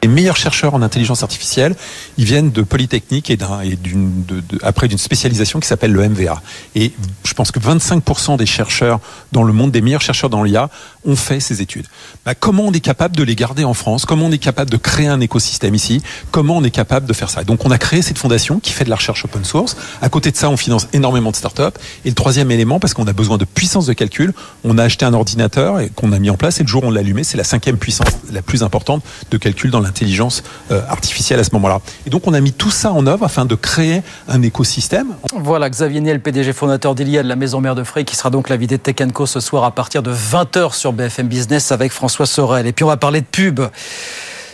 Les 0.01 0.07
meilleurs 0.07 0.37
chercheurs 0.37 0.75
en 0.75 0.81
intelligence 0.81 1.23
artificielle, 1.23 1.75
ils 2.17 2.23
viennent 2.23 2.51
de 2.51 2.61
Polytechnique 2.61 3.29
et, 3.29 3.37
d'une, 3.37 4.23
après 4.63 4.87
d'une 4.87 4.97
spécialisation 4.97 5.59
qui 5.59 5.67
s'appelle 5.67 5.91
le 5.91 6.07
MVA. 6.07 6.41
Et 6.75 6.93
je 7.25 7.33
pense 7.33 7.51
que 7.51 7.59
25% 7.59 8.37
des 8.37 8.45
chercheurs 8.45 8.99
dans 9.33 9.43
le 9.43 9.51
monde, 9.51 9.71
des 9.71 9.81
meilleurs 9.81 10.01
chercheurs 10.01 10.29
dans 10.29 10.43
l'IA, 10.43 10.69
ont 11.05 11.15
fait 11.15 11.39
ces 11.39 11.61
études. 11.61 11.85
Bah, 12.25 12.33
comment 12.33 12.63
on 12.63 12.71
est 12.71 12.79
capable 12.79 13.15
de 13.17 13.23
les 13.23 13.35
garder 13.35 13.65
en 13.65 13.73
France? 13.73 14.05
Comment 14.05 14.27
on 14.27 14.31
est 14.31 14.37
capable 14.37 14.71
de 14.71 14.77
créer 14.77 15.07
un 15.07 15.19
écosystème 15.19 15.75
ici? 15.75 16.01
Comment 16.31 16.57
on 16.57 16.63
est 16.63 16.71
capable 16.71 17.05
de 17.05 17.13
faire 17.13 17.29
ça? 17.29 17.43
Donc 17.43 17.65
on 17.65 17.71
a 17.71 17.77
créé 17.77 18.01
cette 18.01 18.17
fondation 18.17 18.59
qui 18.59 18.71
fait 18.71 18.85
de 18.85 18.89
la 18.89 18.95
recherche 18.95 19.25
open 19.25 19.43
source. 19.43 19.75
À 20.01 20.07
côté 20.07 20.31
de 20.31 20.37
ça, 20.37 20.49
on 20.49 20.57
finance 20.57 20.87
énormément 20.93 21.31
de 21.31 21.35
startups. 21.35 21.77
Et 22.05 22.09
le 22.09 22.15
troisième 22.15 22.51
élément, 22.51 22.79
parce 22.79 22.93
qu'on 22.93 23.07
a 23.07 23.13
besoin 23.13 23.37
de 23.37 23.45
puissance 23.45 23.85
de 23.85 23.93
calcul, 23.93 24.33
on 24.63 24.77
a 24.77 24.83
acheté 24.83 25.05
un 25.05 25.13
ordinateur 25.13 25.81
et 25.81 25.89
qu'on 25.89 26.13
a 26.13 26.19
mis 26.19 26.29
en 26.29 26.37
place. 26.37 26.59
Et 26.61 26.63
le 26.63 26.69
jour 26.69 26.83
où 26.83 26.87
on 26.87 26.91
l'a 26.91 27.01
allumé, 27.01 27.23
c'est 27.23 27.37
la 27.37 27.43
cinquième 27.43 27.77
puissance 27.77 28.07
la 28.31 28.41
plus 28.41 28.63
importante 28.63 29.03
de 29.31 29.37
calcul 29.37 29.71
dans 29.71 29.81
l'intelligence 29.89 30.43
euh, 30.71 30.81
artificielle 30.87 31.39
à 31.39 31.43
ce 31.43 31.49
moment-là. 31.53 31.81
Et 32.05 32.09
donc 32.09 32.27
on 32.27 32.33
a 32.33 32.39
mis 32.39 32.53
tout 32.53 32.71
ça 32.71 32.91
en 32.93 33.05
œuvre 33.07 33.25
afin 33.25 33.45
de 33.45 33.55
créer 33.55 34.01
un 34.27 34.41
écosystème. 34.41 35.15
Voilà, 35.35 35.69
Xavier 35.69 35.99
Niel, 35.99 36.21
PDG 36.21 36.53
fondateur 36.53 36.95
d'Iliade, 36.95 37.25
la 37.25 37.35
maison 37.35 37.59
mère 37.59 37.75
de 37.75 37.83
Frey, 37.83 38.05
qui 38.05 38.15
sera 38.15 38.29
donc 38.29 38.49
l'invité 38.49 38.77
de 38.77 38.81
Tech 38.81 38.95
Co 39.13 39.25
ce 39.25 39.39
soir 39.39 39.63
à 39.63 39.71
partir 39.71 40.03
de 40.03 40.13
20h 40.13 40.73
sur 40.73 40.93
BFM 40.93 41.27
Business 41.27 41.71
avec 41.71 41.91
François 41.91 42.25
Sorel. 42.25 42.67
Et 42.67 42.71
puis 42.71 42.83
on 42.83 42.87
va 42.87 42.97
parler 42.97 43.21
de 43.21 43.25
pub. 43.25 43.61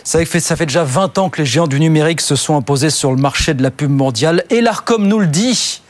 Ça 0.04 0.24
fait, 0.24 0.40
ça 0.40 0.56
fait 0.56 0.66
déjà 0.66 0.84
20 0.84 1.18
ans 1.18 1.28
que 1.30 1.42
les 1.42 1.46
géants 1.46 1.66
du 1.66 1.80
numérique 1.80 2.20
se 2.20 2.36
sont 2.36 2.56
imposés 2.56 2.90
sur 2.90 3.10
le 3.10 3.20
marché 3.20 3.54
de 3.54 3.62
la 3.62 3.70
pub 3.70 3.90
mondiale. 3.90 4.44
Et 4.50 4.60
l'ARCOM 4.60 5.06
nous 5.06 5.18
le 5.18 5.26
dit 5.26 5.82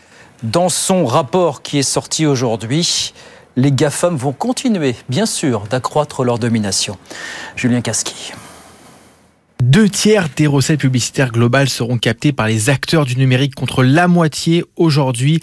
dans 0.42 0.68
son 0.68 1.04
rapport 1.06 1.62
qui 1.62 1.78
est 1.78 1.82
sorti 1.82 2.26
aujourd'hui. 2.26 3.12
Les 3.56 3.72
GAFAM 3.72 4.16
vont 4.16 4.32
continuer, 4.32 4.96
bien 5.08 5.26
sûr, 5.26 5.64
d'accroître 5.70 6.24
leur 6.24 6.38
domination. 6.38 6.98
Julien 7.56 7.80
Casqui. 7.80 8.32
Deux 9.62 9.88
tiers 9.88 10.28
des 10.36 10.46
recettes 10.46 10.80
publicitaires 10.80 11.32
globales 11.32 11.70
seront 11.70 11.96
captées 11.96 12.32
par 12.32 12.46
les 12.46 12.68
acteurs 12.68 13.06
du 13.06 13.16
numérique 13.16 13.54
contre 13.54 13.82
la 13.82 14.06
moitié 14.06 14.62
aujourd'hui. 14.76 15.40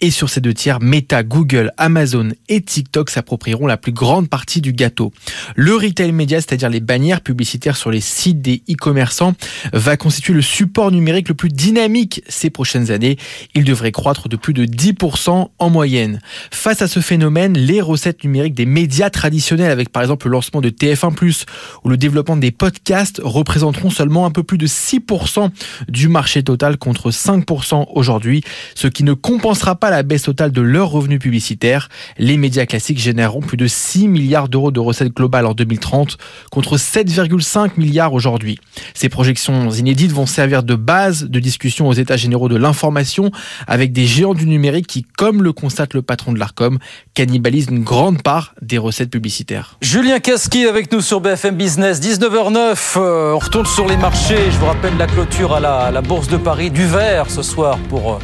Et 0.00 0.12
sur 0.12 0.30
ces 0.30 0.40
deux 0.40 0.54
tiers, 0.54 0.80
Meta, 0.80 1.24
Google, 1.24 1.72
Amazon 1.76 2.28
et 2.48 2.60
TikTok 2.60 3.10
s'approprieront 3.10 3.66
la 3.66 3.76
plus 3.76 3.90
grande 3.90 4.28
partie 4.28 4.60
du 4.60 4.72
gâteau. 4.72 5.12
Le 5.56 5.74
retail 5.74 6.12
média, 6.12 6.40
c'est-à-dire 6.40 6.70
les 6.70 6.78
bannières 6.78 7.22
publicitaires 7.22 7.76
sur 7.76 7.90
les 7.90 8.00
sites 8.00 8.40
des 8.40 8.62
e-commerçants, 8.70 9.34
va 9.72 9.96
constituer 9.96 10.32
le 10.32 10.42
support 10.42 10.92
numérique 10.92 11.28
le 11.28 11.34
plus 11.34 11.48
dynamique 11.48 12.22
ces 12.28 12.50
prochaines 12.50 12.92
années. 12.92 13.18
Il 13.56 13.64
devrait 13.64 13.92
croître 13.92 14.28
de 14.28 14.36
plus 14.36 14.54
de 14.54 14.64
10% 14.64 15.48
en 15.58 15.70
moyenne. 15.70 16.20
Face 16.52 16.82
à 16.82 16.88
ce 16.88 17.00
phénomène, 17.00 17.58
les 17.58 17.80
recettes 17.80 18.22
numériques 18.22 18.54
des 18.54 18.66
médias 18.66 19.10
traditionnels, 19.10 19.72
avec 19.72 19.90
par 19.90 20.02
exemple 20.02 20.28
le 20.28 20.32
lancement 20.32 20.60
de 20.60 20.70
TF1+, 20.70 21.46
ou 21.82 21.88
le 21.88 21.96
développement 21.96 22.36
des 22.36 22.52
podcasts, 22.52 23.20
représentent 23.24 23.55
représenteront 23.56 23.88
seulement 23.88 24.26
un 24.26 24.30
peu 24.30 24.42
plus 24.42 24.58
de 24.58 24.66
6% 24.66 25.48
du 25.88 26.08
marché 26.08 26.42
total 26.42 26.76
contre 26.76 27.10
5% 27.10 27.86
aujourd'hui, 27.94 28.42
ce 28.74 28.86
qui 28.86 29.02
ne 29.02 29.14
compensera 29.14 29.76
pas 29.76 29.88
la 29.88 30.02
baisse 30.02 30.24
totale 30.24 30.52
de 30.52 30.60
leurs 30.60 30.90
revenus 30.90 31.18
publicitaires. 31.18 31.88
Les 32.18 32.36
médias 32.36 32.66
classiques 32.66 32.98
généreront 32.98 33.40
plus 33.40 33.56
de 33.56 33.66
6 33.66 34.08
milliards 34.08 34.50
d'euros 34.50 34.70
de 34.72 34.80
recettes 34.80 35.14
globales 35.14 35.46
en 35.46 35.54
2030 35.54 36.18
contre 36.50 36.76
7,5 36.76 37.70
milliards 37.78 38.12
aujourd'hui. 38.12 38.58
Ces 38.92 39.08
projections 39.08 39.70
inédites 39.70 40.12
vont 40.12 40.26
servir 40.26 40.62
de 40.62 40.74
base 40.74 41.24
de 41.24 41.40
discussion 41.40 41.88
aux 41.88 41.94
états 41.94 42.18
généraux 42.18 42.50
de 42.50 42.56
l'information 42.56 43.30
avec 43.66 43.92
des 43.94 44.04
géants 44.04 44.34
du 44.34 44.46
numérique 44.46 44.86
qui, 44.86 45.06
comme 45.16 45.42
le 45.42 45.54
constate 45.54 45.94
le 45.94 46.02
patron 46.02 46.34
de 46.34 46.38
l'ARCOM, 46.38 46.78
cannibalisent 47.14 47.68
une 47.70 47.84
grande 47.84 48.22
part 48.22 48.54
des 48.60 48.76
recettes 48.76 49.10
publicitaires. 49.10 49.78
Julien 49.80 50.18
Casqui 50.18 50.66
avec 50.66 50.92
nous 50.92 51.00
sur 51.00 51.22
BFM 51.22 51.56
Business, 51.56 52.02
19h09 52.02 53.36
retourne 53.46 53.66
sur 53.66 53.86
les 53.86 53.96
marchés. 53.96 54.50
Je 54.50 54.58
vous 54.58 54.66
rappelle 54.66 54.96
la 54.96 55.06
clôture 55.06 55.54
à 55.54 55.60
la, 55.60 56.02
Bourse 56.02 56.28
de 56.28 56.36
Paris 56.36 56.70
du 56.70 56.84
vert 56.84 57.30
ce 57.30 57.42
soir 57.42 57.78
pour 57.88 58.14
euh, 58.14 58.18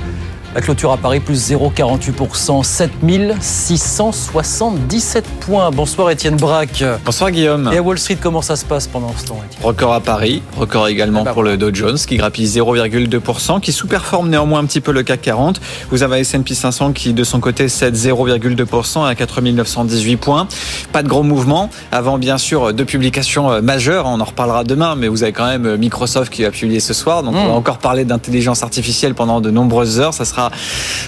La 0.54 0.60
clôture 0.60 0.92
à 0.92 0.98
Paris 0.98 1.20
plus 1.20 1.50
0,48%, 1.50 2.62
7677 2.62 5.24
points. 5.40 5.70
Bonsoir 5.70 6.10
Étienne 6.10 6.36
Braque. 6.36 6.84
Bonsoir 7.06 7.30
Guillaume. 7.30 7.70
Et 7.72 7.78
à 7.78 7.82
Wall 7.82 7.98
Street, 7.98 8.18
comment 8.20 8.42
ça 8.42 8.56
se 8.56 8.66
passe 8.66 8.86
pendant 8.86 9.14
ce 9.16 9.24
temps 9.24 9.40
Étienne 9.46 9.64
Record 9.64 9.94
à 9.94 10.00
Paris, 10.00 10.42
record 10.58 10.88
également 10.88 11.20
Ah 11.22 11.24
bah 11.24 11.32
pour 11.32 11.42
le 11.42 11.56
Dow 11.56 11.70
Jones 11.72 11.96
qui 11.96 12.18
grappille 12.18 12.44
0,2%, 12.44 13.60
qui 13.60 13.72
sous-performe 13.72 14.28
néanmoins 14.28 14.60
un 14.60 14.66
petit 14.66 14.82
peu 14.82 14.92
le 14.92 15.02
CAC 15.02 15.22
40. 15.22 15.58
Vous 15.90 16.02
avez 16.02 16.20
S&P 16.20 16.54
500 16.54 16.92
qui 16.92 17.14
de 17.14 17.24
son 17.24 17.40
côté 17.40 17.70
cède 17.70 17.96
0,2% 17.96 19.06
à 19.06 19.14
4918 19.14 20.18
points. 20.18 20.46
Pas 20.92 21.02
de 21.02 21.08
gros 21.08 21.22
mouvements 21.22 21.70
avant 21.92 22.18
bien 22.18 22.36
sûr 22.36 22.74
deux 22.74 22.84
publications 22.84 23.50
euh, 23.50 23.62
majeures, 23.62 24.04
on 24.04 24.20
en 24.20 24.24
reparlera 24.24 24.64
demain, 24.64 24.96
mais 24.96 25.08
vous 25.08 25.22
avez 25.22 25.32
quand 25.32 25.46
même 25.46 25.64
euh, 25.64 25.78
Microsoft 25.78 26.30
qui 26.30 26.42
va 26.42 26.50
publier 26.50 26.80
ce 26.80 26.92
soir, 26.92 27.22
donc 27.22 27.36
on 27.36 27.46
va 27.46 27.54
encore 27.54 27.78
parler 27.78 28.04
d'intelligence 28.04 28.62
artificielle 28.62 29.14
pendant 29.14 29.40
de 29.40 29.50
nombreuses 29.50 29.98
heures. 29.98 30.12
Ça 30.12 30.26
sera 30.26 30.41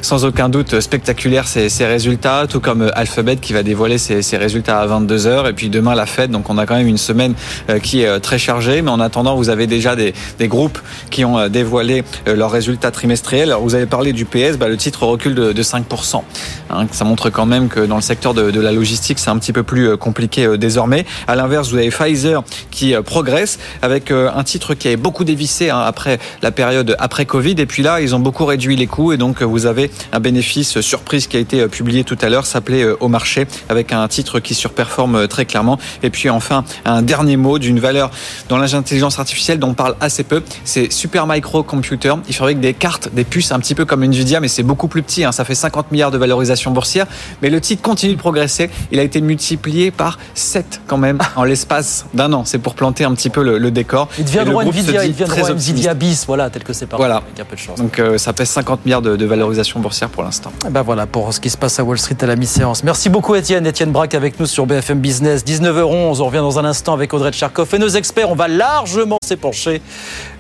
sans 0.03 0.25
aucun 0.25 0.49
doute 0.49 0.81
spectaculaire 0.81 1.47
ces, 1.47 1.87
résultats, 1.87 2.47
tout 2.49 2.61
comme 2.61 2.83
euh, 2.83 2.91
Alphabet 2.95 3.37
qui 3.37 3.53
va 3.53 3.63
dévoiler 3.63 3.99
ses, 3.99 4.37
résultats 4.37 4.81
à 4.81 4.87
22 4.87 5.27
heures, 5.27 5.49
et 5.49 5.53
puis 5.53 5.69
demain 5.69 5.95
la 5.95 6.07
Fed. 6.07 6.31
Donc 6.31 6.51
on 6.51 6.59
a 6.59 6.67
quand 6.67 6.77
même 6.77 6.87
une 6.87 6.99
semaine 6.99 7.35
euh, 7.71 7.79
qui 7.79 8.03
est 8.03 8.07
euh, 8.07 8.19
très 8.19 8.39
chargée, 8.39 8.83
mais 8.83 8.91
en 8.91 9.01
attendant 9.01 9.37
vous 9.37 9.49
avez 9.49 9.67
déjà 9.67 9.97
des, 9.97 10.13
groupes 10.43 10.79
qui 11.11 11.25
ont 11.25 11.49
dévoilé 11.49 12.05
leurs 12.27 12.51
résultats 12.51 12.91
trimestriels. 12.91 13.55
Vous 13.59 13.75
avez 13.75 13.87
parlé 13.87 14.13
du 14.13 14.27
PS, 14.27 14.59
bah, 14.59 14.69
le 14.69 14.77
titre 14.77 15.05
recule 15.05 15.35
de, 15.35 15.53
de 15.53 15.63
5%. 15.63 16.23
Hein, 16.69 16.87
ça 16.91 17.05
montre 17.05 17.31
quand 17.31 17.47
même 17.47 17.69
que 17.69 17.81
dans 17.81 17.97
le 17.97 18.03
secteur 18.03 18.35
de, 18.35 18.61
la 18.61 18.73
logistique 18.73 19.19
c'est 19.19 19.31
un 19.31 19.39
petit 19.39 19.55
peu 19.55 19.63
plus 19.63 19.97
compliqué 19.97 20.59
désormais. 20.59 21.07
À 21.27 21.35
l'inverse 21.35 21.71
vous 21.71 21.79
avez 21.79 21.89
Pfizer 21.89 22.45
qui 22.71 22.95
progresse 23.07 23.59
avec 23.81 24.11
un 24.11 24.43
titre 24.45 24.75
qui 24.75 24.89
avait 24.89 24.99
beaucoup 24.99 25.25
dévissé 25.25 25.71
hein, 25.71 25.81
après 25.81 26.19
la 26.43 26.51
période 26.51 26.95
après 26.99 27.25
Covid, 27.25 27.55
et 27.59 27.67
puis 27.67 27.83
là 27.83 28.03
ils 28.03 28.15
ont 28.15 28.21
beaucoup 28.21 28.45
réduit 28.45 28.77
les 28.77 28.87
coûts, 28.87 29.13
euh, 29.33 29.45
vous 29.45 29.67
avez 29.67 29.91
un 30.13 30.21
bénéfice 30.21 30.81
surprise 30.81 31.27
qui 31.27 31.37
a 31.37 31.41
été 31.41 31.61
euh, 31.61 31.69
publié 31.69 32.05
tout 32.05 32.19
à 32.21 32.29
l'heure, 32.29 32.47
s'appelait 32.47 32.83
euh, 32.83 32.97
au 33.01 33.09
marché, 33.09 33.47
avec 33.69 33.93
un 33.93 34.07
titre 34.09 34.41
qui 34.41 34.55
surperforme 34.55 35.17
euh, 35.17 35.27
très 35.27 35.45
clairement. 35.47 35.79
Et 36.03 36.11
puis 36.11 36.29
enfin, 36.31 36.65
un 36.85 37.03
dernier 37.03 37.37
mot 37.37 37.59
d'une 37.59 37.81
valeur 37.81 38.11
dans 38.49 38.59
l'intelligence 38.59 39.19
artificielle 39.19 39.59
dont 39.59 39.69
on 39.69 39.75
parle 39.75 39.97
assez 40.01 40.25
peu, 40.25 40.43
c'est 40.65 40.93
Supermicro 40.93 41.63
Computer. 41.63 42.15
Ils 42.29 42.35
fabriquent 42.35 42.61
des 42.61 42.75
cartes, 42.75 43.09
des 43.13 43.25
puces 43.25 43.53
un 43.53 43.59
petit 43.61 43.75
peu 43.75 43.85
comme 43.85 44.03
Nvidia, 44.03 44.41
mais 44.41 44.49
c'est 44.49 44.63
beaucoup 44.63 44.89
plus 44.89 45.03
petit. 45.03 45.25
hein. 45.25 45.33
Ça 45.33 45.45
fait 45.45 45.55
50 45.55 45.91
milliards 45.93 46.11
de 46.11 46.19
valorisation 46.19 46.71
boursière, 46.71 47.07
mais 47.43 47.51
le 47.51 47.61
titre 47.61 47.83
continue 47.83 48.15
de 48.15 48.19
progresser. 48.19 48.71
Il 48.93 48.99
a 48.99 49.03
été 49.03 49.21
multiplié 49.21 49.91
par 49.91 50.19
7 50.35 50.83
quand 50.87 50.99
même 50.99 51.19
en 51.37 51.45
l'espace 51.45 52.07
d'un 52.15 52.33
an. 52.33 52.45
C'est 52.45 52.59
pour 52.59 52.75
planter 52.75 53.05
un 53.05 53.15
petit 53.15 53.31
peu 53.31 53.43
le, 53.43 53.59
le 53.59 53.71
décor. 53.71 54.09
Il 54.19 54.27
se 54.27 54.39
Nvidia, 54.39 55.01
dit 55.03 55.07
il 55.09 55.13
deviendra 55.13 55.35
très 55.35 55.43
optimiste. 55.51 55.69
Nvidia 55.71 55.95
bis, 55.95 56.25
voilà, 56.27 56.51
tel 56.51 56.65
que 56.65 56.73
c'est 56.73 56.87
parti. 56.87 57.01
Voilà. 57.01 57.17
Avec 57.17 57.41
un 57.41 57.45
peu 57.45 57.57
de 57.57 57.61
chance. 57.61 57.79
Donc 57.79 57.99
euh, 57.99 58.19
ça 58.19 58.33
pèse 58.33 58.49
50 58.51 58.85
milliards 58.85 59.03
de, 59.03 59.14
de 59.17 59.27
valorisation 59.27 59.81
boursière 59.81 60.09
pour 60.09 60.23
l'instant. 60.23 60.53
Eh 60.67 60.71
Ben 60.71 60.83
voilà 60.83 61.07
pour 61.07 61.33
ce 61.33 61.41
qui 61.41 61.51
se 61.51 61.57
passe 61.57 61.79
à 61.79 61.85
Wall 61.85 61.99
Street 61.99 62.17
à 62.21 62.27
la 62.27 62.37
mi-séance. 62.37 62.85
Merci 62.85 63.09
beaucoup 63.09 63.35
Étienne. 63.35 63.67
Étienne 63.67 63.93
Braque 63.93 64.15
avec 64.15 64.39
nous 64.41 64.47
sur 64.47 64.67
BFM 64.67 65.01
Business. 65.01 65.45
19h11, 65.45 66.21
on 66.21 66.25
revient 66.27 66.39
dans 66.39 66.59
un 66.59 66.65
instant 66.65 66.93
avec 66.93 67.13
Audrey 67.15 67.33
Tcharkov 67.33 67.75
et 67.75 67.79
nos 67.79 67.89
experts. 67.89 68.31
On 68.31 68.35
va 68.35 68.49
largement 68.49 69.19
s'épancher, 69.25 69.83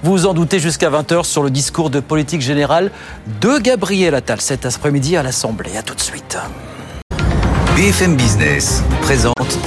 vous 0.02 0.12
vous 0.12 0.26
en 0.26 0.34
doutez, 0.34 0.58
jusqu'à 0.58 0.90
20h 0.90 1.24
sur 1.24 1.42
le 1.42 1.50
discours 1.50 1.90
de 1.90 2.00
politique 2.00 2.40
générale 2.40 2.90
de 3.40 3.58
Gabriel 3.58 4.14
Attal 4.14 4.40
cet 4.40 4.66
après-midi 4.66 5.16
à 5.16 5.22
l'Assemblée. 5.22 5.76
À 5.76 5.82
tout 5.82 5.94
de 5.94 6.00
suite. 6.00 6.38
BFM 7.76 8.16
Business 8.16 8.82
présente 9.02 9.58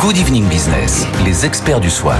Good 0.00 0.16
Evening 0.16 0.48
Business, 0.48 1.06
les 1.24 1.46
experts 1.46 1.80
du 1.80 1.88
soir. 1.88 2.18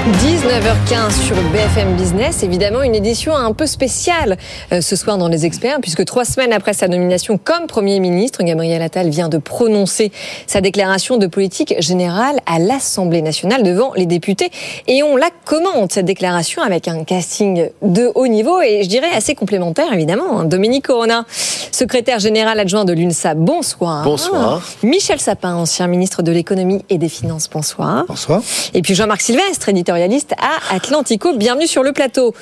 19h15 0.00 1.26
sur 1.26 1.36
BFM 1.52 1.94
Business, 1.94 2.42
évidemment 2.42 2.80
une 2.82 2.94
édition 2.94 3.36
un 3.36 3.52
peu 3.52 3.66
spéciale 3.66 4.38
euh, 4.72 4.80
ce 4.80 4.96
soir 4.96 5.18
dans 5.18 5.28
les 5.28 5.44
experts, 5.44 5.76
puisque 5.82 6.06
trois 6.06 6.24
semaines 6.24 6.54
après 6.54 6.72
sa 6.72 6.88
nomination 6.88 7.36
comme 7.36 7.66
Premier 7.66 8.00
ministre, 8.00 8.42
Gabriel 8.42 8.80
Attal 8.80 9.10
vient 9.10 9.28
de 9.28 9.36
prononcer 9.36 10.10
sa 10.46 10.62
déclaration 10.62 11.18
de 11.18 11.26
politique 11.26 11.74
générale 11.80 12.38
à 12.46 12.58
l'Assemblée 12.58 13.20
nationale 13.20 13.62
devant 13.62 13.92
les 13.94 14.06
députés. 14.06 14.50
Et 14.86 15.02
on 15.02 15.18
la 15.18 15.28
commente, 15.44 15.92
cette 15.92 16.06
déclaration, 16.06 16.62
avec 16.62 16.88
un 16.88 17.04
casting 17.04 17.68
de 17.82 18.10
haut 18.14 18.26
niveau 18.26 18.62
et 18.62 18.82
je 18.82 18.88
dirais 18.88 19.10
assez 19.14 19.34
complémentaire, 19.34 19.92
évidemment. 19.92 20.40
hein. 20.40 20.44
Dominique 20.46 20.86
Corona, 20.86 21.26
secrétaire 21.72 22.20
général 22.20 22.58
adjoint 22.58 22.86
de 22.86 22.94
l'UNSA, 22.94 23.34
bonsoir. 23.34 24.02
Bonsoir. 24.04 24.62
Michel 24.82 25.20
Sapin, 25.20 25.54
ancien 25.56 25.88
ministre 25.88 26.22
de 26.22 26.32
l'économie 26.32 26.86
et 26.88 26.96
des 26.96 27.10
finances, 27.10 27.50
bonsoir. 27.52 28.06
Bonsoir. 28.08 28.40
Et 28.72 28.80
puis 28.80 28.94
Jean-Marc 28.94 29.20
Sylvestre, 29.20 29.68
éditorialiste 29.90 30.34
à 30.38 30.74
Atlantico. 30.74 31.36
Bienvenue 31.36 31.66
sur 31.66 31.82
le 31.82 31.92
plateau. 31.92 32.32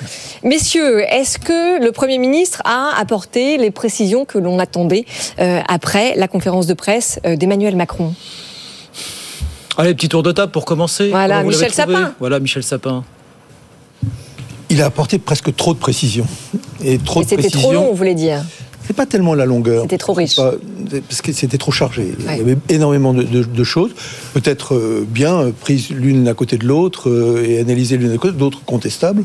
Messieurs, 0.43 1.01
est-ce 1.11 1.39
que 1.39 1.83
le 1.83 1.91
Premier 1.91 2.19
ministre 2.19 2.61
a 2.63 2.91
apporté 2.99 3.57
les 3.57 3.71
précisions 3.71 4.23
que 4.23 4.37
l'on 4.37 4.59
attendait 4.59 5.05
euh, 5.39 5.59
après 5.67 6.13
la 6.15 6.27
conférence 6.27 6.67
de 6.67 6.75
presse 6.75 7.19
euh, 7.25 7.35
d'Emmanuel 7.35 7.75
Macron? 7.75 8.13
Allez, 9.77 9.95
petit 9.95 10.09
tour 10.09 10.21
de 10.21 10.31
table 10.31 10.51
pour 10.51 10.65
commencer. 10.65 11.09
Voilà, 11.09 11.41
Michel 11.43 11.73
Sapin. 11.73 12.13
Voilà, 12.19 12.39
Michel 12.39 12.61
Sapin. 12.61 13.03
Il 14.69 14.83
a 14.83 14.85
apporté 14.85 15.17
presque 15.17 15.55
trop 15.55 15.73
de 15.73 15.79
précisions. 15.79 16.27
Et 16.83 16.99
trop 16.99 17.21
Et 17.21 17.25
de 17.25 17.29
C'était 17.29 17.49
trop 17.49 17.73
long, 17.73 17.87
vous 17.87 17.95
voulez 17.95 18.13
dire 18.13 18.43
C'est 18.89 18.95
pas 18.95 19.05
tellement 19.05 19.35
la 19.35 19.45
longueur. 19.45 19.83
C'était 19.83 19.99
trop 19.99 20.13
riche. 20.13 20.35
Pas- 20.35 20.55
parce 21.07 21.21
que 21.21 21.31
c'était 21.31 21.59
trop 21.59 21.71
chargé. 21.71 22.01
Ouais. 22.25 22.33
Il 22.33 22.37
y 22.39 22.41
avait 22.41 22.57
énormément 22.69 23.13
de, 23.13 23.21
de- 23.21 23.43
de 23.43 23.63
choses, 23.63 23.91
peut-être 24.33 24.73
euh, 24.73 25.05
bien 25.07 25.35
euh, 25.41 25.51
prises 25.51 25.91
l'une 25.91 26.27
à 26.27 26.33
côté 26.33 26.57
de 26.57 26.65
l'autre 26.65 27.07
euh, 27.07 27.45
et 27.47 27.59
analysées 27.59 27.97
l'une 27.97 28.11
à 28.11 28.17
côté, 28.17 28.35
d'autres 28.35 28.65
contestables. 28.65 29.23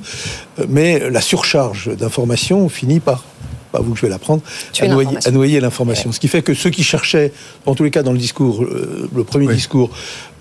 Mais 0.68 1.08
la 1.08 1.22
surcharge 1.22 1.88
d'informations 1.96 2.68
finit 2.68 3.00
par, 3.00 3.24
pas 3.74 3.82
vous 3.84 3.92
que 3.94 3.98
je 4.00 4.06
vais 4.06 4.14
la 4.18 4.22
prendre, 4.26 4.42
Tuer 4.72 4.86
à 5.28 5.30
noyer, 5.30 5.58
l'information. 5.66 6.12
Ce 6.12 6.20
qui 6.22 6.28
fait 6.28 6.42
que 6.48 6.54
ceux 6.62 6.70
qui 6.70 6.84
cherchaient, 6.84 7.30
dans 7.66 7.74
tous 7.74 7.84
les 7.86 7.90
cas 7.90 8.04
dans 8.08 8.12
le 8.18 8.22
discours, 8.26 8.62
euh, 8.62 9.08
le 9.20 9.24
premier 9.24 9.48
discours, 9.52 9.90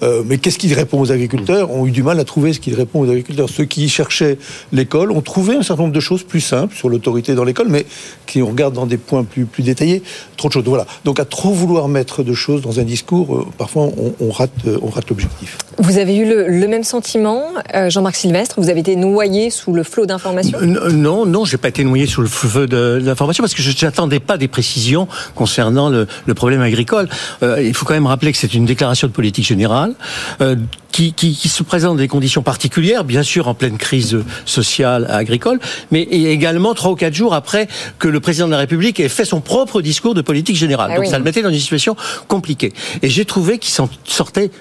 euh, 0.04 0.22
mais 0.28 0.38
qu'est-ce 0.38 0.60
qu'il 0.62 0.74
répond 0.74 1.00
aux 1.00 1.12
agriculteurs, 1.12 1.72
ont 1.72 1.88
eu 1.88 1.92
du 1.92 2.04
mal 2.04 2.20
à 2.20 2.26
trouver 2.34 2.54
ce 2.54 2.60
qu'il 2.60 2.76
répond 2.76 3.00
aux 3.04 3.10
agriculteurs. 3.10 3.50
Ceux 3.50 3.66
qui 3.66 3.90
cherchaient 3.90 4.38
l'école 4.72 5.10
ont 5.12 5.22
trouvé 5.22 5.56
un 5.56 5.64
certain 5.64 5.84
nombre 5.84 5.96
de 6.02 6.06
choses 6.10 6.24
plus 6.24 6.42
simples 6.42 6.76
sur 6.76 6.90
l'autorité 6.90 7.34
dans 7.34 7.46
l'école, 7.50 7.70
mais 7.70 7.86
qui 8.28 8.42
on 8.44 8.50
regarde 8.50 8.74
dans 8.76 8.86
des 8.86 8.98
points 8.98 9.24
plus, 9.24 9.46
plus 9.46 9.64
détaillés, 9.64 10.04
trop 10.38 10.50
de 10.50 10.54
choses. 10.54 10.66
Voilà. 10.66 10.86
Donc 11.06 11.20
à 11.20 11.26
trop 11.26 11.54
vouloir 11.54 11.88
mettre 11.88 12.22
de 12.24 12.34
choses 12.34 12.62
dans 12.62 12.80
un 12.80 12.84
discours, 12.84 13.36
euh, 13.36 13.46
parfois 13.58 13.84
on, 13.84 14.14
on 14.20 14.30
rate, 14.30 14.52
on 14.82 14.90
rate 14.90 15.10
l'objectif. 15.10 15.58
Vous 15.80 15.98
avez 15.98 16.16
eu 16.16 16.26
le, 16.26 16.48
le 16.48 16.68
même 16.68 16.84
sentiment, 16.84 17.42
euh, 17.74 17.90
Jean-Marc 17.90 18.16
Sylvestre? 18.16 18.56
Vous 18.62 18.70
avez 18.70 18.82
été 18.82 18.96
noyé 18.96 19.50
sous 19.50 19.74
le 19.74 19.84
flot 19.84 20.06
d'informations? 20.06 20.60
Non, 20.62 21.26
non, 21.26 21.46
j'ai 21.46 21.58
pas 21.58 21.70
été 21.70 21.84
noyé 21.84 22.06
sous 22.06 22.22
le 22.22 22.28
feu 22.28 22.68
de, 22.68 23.00
parce 23.28 23.54
que 23.54 23.62
je 23.62 23.86
n'attendais 23.86 24.20
pas 24.20 24.38
des 24.38 24.48
précisions 24.48 25.08
concernant 25.36 25.90
le, 25.90 26.08
le 26.26 26.34
problème 26.34 26.62
agricole. 26.62 27.10
Euh, 27.42 27.62
il 27.62 27.74
faut 27.74 27.86
quand 27.86 27.94
même 27.94 28.08
rappeler 28.08 28.32
que 28.32 28.38
c'est 28.38 28.54
une 28.54 28.66
déclaration 28.66 29.08
de 29.08 29.14
politique 29.14 29.46
générale 29.46 29.94
euh, 30.42 30.56
qui, 30.92 31.14
qui, 31.14 31.36
qui 31.36 31.50
se 31.50 31.64
présente 31.64 31.94
dans 31.94 32.02
des 32.02 32.08
conditions 32.08 32.44
particulières, 32.44 33.04
bien 33.04 33.24
sûr 33.24 33.48
en 33.48 33.54
pleine 33.54 33.78
crise 33.78 34.18
sociale 34.46 35.08
agricole, 35.10 35.60
mais 35.92 36.04
également 36.04 36.74
trois 36.74 36.92
ou 36.92 36.96
quatre 36.96 37.16
jours 37.16 37.34
après 37.34 37.68
que 38.00 38.08
le 38.08 38.20
président 38.20 38.46
de 38.48 38.52
la 38.52 38.60
République 38.60 39.00
ait 39.00 39.10
fait 39.10 39.26
son 39.26 39.42
propre 39.42 39.82
discours 39.82 40.14
de 40.14 40.22
politique 40.22 40.56
générale. 40.56 40.90
Ah 40.92 40.96
Donc 40.96 41.06
oui. 41.06 41.10
ça 41.10 41.18
le 41.18 41.24
mettait 41.24 41.42
dans 41.42 41.50
une 41.50 41.60
situation 41.60 41.96
compliquée. 42.28 42.74
Et 43.02 43.10
j'ai 43.10 43.26
trouvé 43.26 43.58
qu'il 43.58 43.74
s'en 43.74 43.90
sortait 44.06 44.52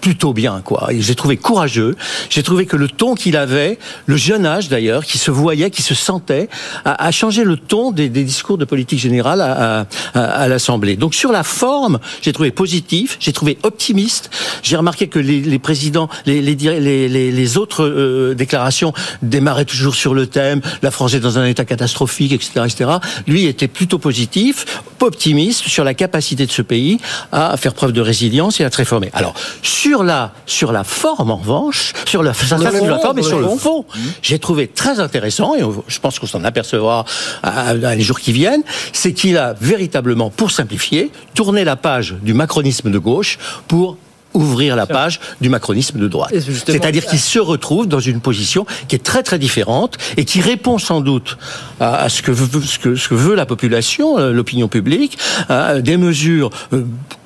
plutôt 0.00 0.32
bien 0.32 0.62
quoi. 0.64 0.88
J'ai 0.92 1.14
trouvé 1.14 1.36
courageux. 1.36 1.96
J'ai 2.30 2.42
trouvé 2.42 2.66
que 2.66 2.76
le 2.76 2.88
ton 2.88 3.14
qu'il 3.14 3.36
avait, 3.36 3.78
le 4.06 4.16
jeune 4.16 4.46
âge 4.46 4.68
d'ailleurs, 4.68 5.04
qui 5.04 5.18
se 5.18 5.30
voyait, 5.30 5.70
qui 5.70 5.82
se 5.82 5.94
sentait, 5.94 6.48
a, 6.84 7.10
changé 7.10 7.44
le 7.44 7.56
ton 7.56 7.92
des, 7.92 8.08
discours 8.08 8.58
de 8.58 8.64
politique 8.64 8.98
générale 8.98 9.40
à, 9.40 10.48
l'Assemblée. 10.48 10.96
Donc 10.96 11.14
sur 11.14 11.32
la 11.32 11.42
forme, 11.42 11.98
j'ai 12.22 12.32
trouvé 12.32 12.50
positif, 12.50 13.16
j'ai 13.20 13.32
trouvé 13.32 13.58
optimiste. 13.62 14.30
J'ai 14.62 14.76
remarqué 14.76 15.08
que 15.08 15.18
les, 15.18 15.58
présidents, 15.58 16.08
les 16.26 17.58
autres 17.58 17.84
euh, 17.84 18.34
déclarations 18.34 18.92
démarraient 19.22 19.64
toujours 19.64 19.94
sur 19.94 20.14
le 20.14 20.26
thème 20.26 20.60
la 20.82 20.90
France 20.90 21.14
est 21.14 21.20
dans 21.20 21.38
un 21.38 21.46
état 21.46 21.64
catastrophique, 21.64 22.32
etc., 22.32 22.66
etc. 22.66 22.90
Lui 23.26 23.46
était 23.46 23.68
plutôt 23.68 23.98
positif, 23.98 24.64
optimiste 25.00 25.68
sur 25.68 25.84
la 25.84 25.94
capacité 25.94 26.46
de 26.46 26.50
ce 26.50 26.62
pays 26.62 26.98
à 27.32 27.56
faire 27.56 27.74
preuve 27.74 27.92
de 27.92 28.00
résilience 28.00 28.60
et 28.60 28.64
à 28.64 28.70
se 28.70 28.76
réformer. 28.76 29.10
Alors 29.12 29.34
sur 29.74 30.04
la 30.04 30.32
sur 30.46 30.70
la 30.72 30.84
forme 30.84 31.30
en 31.30 31.36
revanche, 31.36 31.92
sur 32.06 32.22
la, 32.22 32.32
ça, 32.32 32.56
le 32.56 32.64
ça, 32.64 32.70
sur 32.70 32.86
la 32.86 32.96
fond, 32.96 33.02
forme 33.02 33.18
et 33.18 33.22
sur 33.22 33.40
le 33.40 33.48
fond. 33.48 33.58
fond, 33.58 33.84
j'ai 34.22 34.38
trouvé 34.38 34.68
très 34.68 35.00
intéressant 35.00 35.54
et 35.56 35.62
je 35.88 35.98
pense 35.98 36.18
qu'on 36.18 36.26
s'en 36.26 36.44
apercevra 36.44 37.04
à, 37.42 37.70
à 37.70 37.94
les 37.94 38.02
jours 38.02 38.20
qui 38.20 38.32
viennent, 38.32 38.62
c'est 38.92 39.12
qu'il 39.12 39.36
a 39.36 39.54
véritablement, 39.60 40.30
pour 40.30 40.50
simplifier, 40.52 41.10
tourné 41.34 41.64
la 41.64 41.76
page 41.76 42.14
du 42.22 42.34
macronisme 42.34 42.90
de 42.90 42.98
gauche 42.98 43.38
pour 43.66 43.96
ouvrir 44.34 44.76
la 44.76 44.86
page 44.86 45.20
du 45.40 45.48
macronisme 45.48 45.98
de 45.98 46.08
droite. 46.08 46.34
C'est-à-dire 46.38 47.06
qu'il 47.06 47.20
se 47.20 47.38
retrouve 47.38 47.86
dans 47.86 48.00
une 48.00 48.20
position 48.20 48.66
qui 48.88 48.96
est 48.96 49.04
très 49.04 49.22
très 49.22 49.38
différente 49.38 49.96
et 50.16 50.24
qui 50.24 50.40
répond 50.40 50.78
sans 50.78 51.00
doute 51.00 51.38
à, 51.80 52.08
ce, 52.08 52.20
que 52.20 52.32
veut, 52.32 52.60
ce, 52.60 52.78
que, 52.78 52.96
ce 52.96 53.08
que 53.08 53.14
veut 53.14 53.34
la 53.34 53.46
population, 53.46 54.18
euh, 54.18 54.32
l'opinion 54.32 54.68
publique, 54.68 55.18
à 55.48 55.80
des 55.80 55.96
mesures 55.96 56.50
euh, 56.72 56.84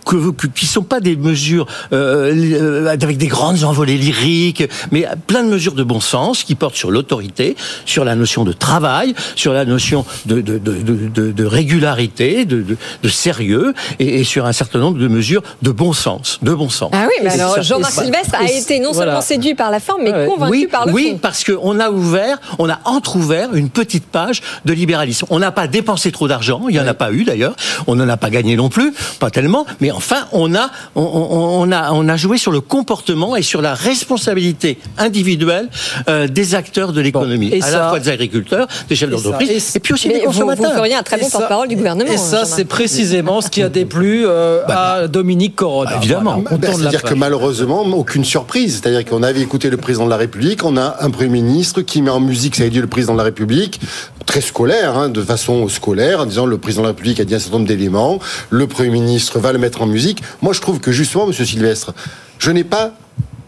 que, 0.09 0.31
que- 0.33 0.47
qui 0.47 0.67
sont 0.67 0.83
pas 0.83 1.01
des 1.01 1.17
mesures 1.17 1.67
euh, 1.93 2.33
euh, 2.35 2.87
avec 2.89 3.19
des 3.19 3.27
grandes 3.29 3.63
envolées 3.65 3.99
lyriques, 3.99 4.65
mais 4.91 5.07
plein 5.27 5.43
de 5.45 5.49
mesures 5.51 5.75
de 5.75 5.83
bon 5.85 6.01
sens 6.01 6.43
qui 6.45 6.55
portent 6.55 6.77
sur 6.77 6.91
l'autorité, 6.91 7.57
sur 7.85 8.05
la 8.05 8.15
notion 8.15 8.45
de 8.45 8.53
travail, 8.53 9.15
sur 9.37 9.53
la 9.53 9.65
notion 9.67 10.05
de, 10.27 10.41
de, 10.41 10.59
de, 10.59 11.31
de, 11.33 11.45
régularité, 11.45 12.45
de, 12.47 12.63
de, 12.63 12.77
de 13.03 13.09
sérieux, 13.09 13.75
et, 13.99 14.21
et 14.21 14.25
sur 14.25 14.47
un 14.47 14.53
certain 14.53 14.79
nombre 14.79 14.99
de 14.99 15.09
mesures 15.09 15.43
de 15.63 15.71
bon 15.71 15.93
sens, 15.93 16.39
de 16.43 16.55
bon 16.55 16.69
sens. 16.71 16.91
Ah 16.95 17.07
oui, 17.07 17.15
mais 17.23 17.31
alors 17.41 17.63
Jean-Marc 17.63 17.93
Sylvestre 17.93 18.35
a 18.35 18.51
été 18.51 18.81
non 18.81 18.93
voilà. 18.93 19.13
seulement 19.13 19.21
séduit 19.21 19.55
par 19.55 19.71
la 19.71 19.81
forme, 19.81 20.03
mais 20.05 20.27
convaincu 20.27 20.51
oui, 20.53 20.67
par 20.67 20.87
le 20.87 20.93
oui, 20.93 21.11
fond. 21.11 21.19
parce 21.19 21.45
qu'on 21.45 21.79
a 21.79 21.91
ouvert, 21.91 22.39
on 22.59 22.69
a 22.71 22.79
entrouvert 22.87 23.55
une 23.55 23.69
petite 23.69 24.07
page 24.07 24.41
de 24.65 24.73
libéralisme. 24.73 25.27
On 25.31 25.39
n'a 25.39 25.53
pas 25.53 25.67
dépensé 25.67 26.11
trop 26.13 26.29
d'argent, 26.29 26.63
il 26.69 26.73
n'y 26.73 26.81
en 26.81 26.87
a 26.87 26.95
pas 26.95 27.13
eu 27.13 27.25
d'ailleurs. 27.25 27.55
On 27.87 27.95
n'en 27.97 28.09
a 28.09 28.17
pas 28.17 28.31
gagné 28.31 28.57
non 28.57 28.69
plus, 28.71 28.93
pas 29.21 29.31
tellement. 29.31 29.67
Mais 29.81 29.91
enfin, 29.99 30.27
on 30.33 30.55
a, 30.55 30.71
on, 30.95 31.03
on- 31.03 31.61
on 31.69 31.73
a, 31.73 31.93
on 31.93 32.09
a 32.09 32.17
joué 32.17 32.39
sur 32.39 32.53
le 32.53 32.61
comportement 32.61 33.35
et 33.37 33.43
sur 33.43 33.61
la 33.61 33.75
responsabilité 33.75 34.79
individuelle 34.97 35.69
euh, 36.09 36.29
des 36.29 36.55
acteurs 36.55 36.93
de 36.93 37.01
l'économie, 37.01 37.51
et 37.53 37.63
à 37.63 37.67
ça- 37.67 37.79
la 37.79 37.89
fois 37.91 37.99
des 38.01 38.09
agriculteurs, 38.09 38.67
des 38.89 38.95
chefs 38.97 39.11
d'entreprise, 39.11 39.73
et, 39.77 39.81
puis 39.81 39.93
aussi 39.95 40.09
des 40.09 40.15
vous- 40.15 40.21
vous 40.21 40.27
consommateurs. 40.29 40.73
feriez 40.75 40.95
un 40.95 41.03
très 41.03 41.19
bon 41.19 41.27
Et 41.27 41.31
ça- 41.31 41.39
porte-parole 41.39 41.69
du 41.69 41.77
gouvernement. 41.77 42.11
Et 42.11 42.15
hein, 42.15 42.19
ça, 42.19 42.39
Jean-Marc. 42.39 42.53
c'est 42.57 42.65
précisément 42.65 43.41
ce 43.41 43.51
qui 43.51 43.63
a 43.63 43.69
déplu 43.69 44.25
euh, 44.27 44.63
à 44.69 45.09
Dominique 45.09 45.57
Corona. 45.57 45.97
évidemment. 45.97 46.43
Voilà, 46.49 46.69
la 46.69 46.73
C'est-à-dire 46.75 47.03
que 47.03 47.15
malheureusement, 47.15 47.83
aucune 47.83 48.25
surprise. 48.25 48.81
C'est-à-dire 48.81 49.05
qu'on 49.05 49.23
avait 49.23 49.41
écouté 49.41 49.69
le 49.71 49.77
président 49.77 50.05
de 50.05 50.11
la 50.11 50.17
République, 50.17 50.65
on 50.65 50.77
a 50.77 50.97
un 51.01 51.11
Premier 51.11 51.29
ministre 51.43 51.83
qui 51.83 52.03
met 52.03 52.11
en 52.11 52.21
musique, 52.21 52.55
ça 52.57 52.65
a 52.65 52.69
dit 52.69 52.81
le 52.81 52.87
président 52.87 53.15
de 53.15 53.19
la 53.19 53.25
République, 53.25 53.81
très 54.29 54.43
scolaire, 54.43 54.97
hein, 54.99 55.09
de 55.09 55.23
façon 55.23 55.69
scolaire, 55.69 56.21
en 56.21 56.27
disant 56.27 56.45
le 56.45 56.59
président 56.59 56.83
de 56.83 56.89
la 56.89 56.93
République 56.93 57.19
a 57.19 57.25
dit 57.25 57.35
un 57.35 57.39
certain 57.39 57.57
nombre 57.57 57.67
d'éléments, 57.67 58.21
le 58.51 58.67
Premier 58.67 58.91
ministre 58.91 59.39
va 59.39 59.53
le 59.53 59.59
mettre 59.59 59.81
en 59.81 59.87
musique. 59.87 60.23
Moi, 60.43 60.53
je 60.53 60.61
trouve 60.61 60.81
que 60.81 60.93
justement, 60.93 61.27
Monsieur 61.27 61.47
Sylvestre, 61.47 61.95
je 62.39 62.51
n'ai 62.51 62.63
pas 62.63 62.93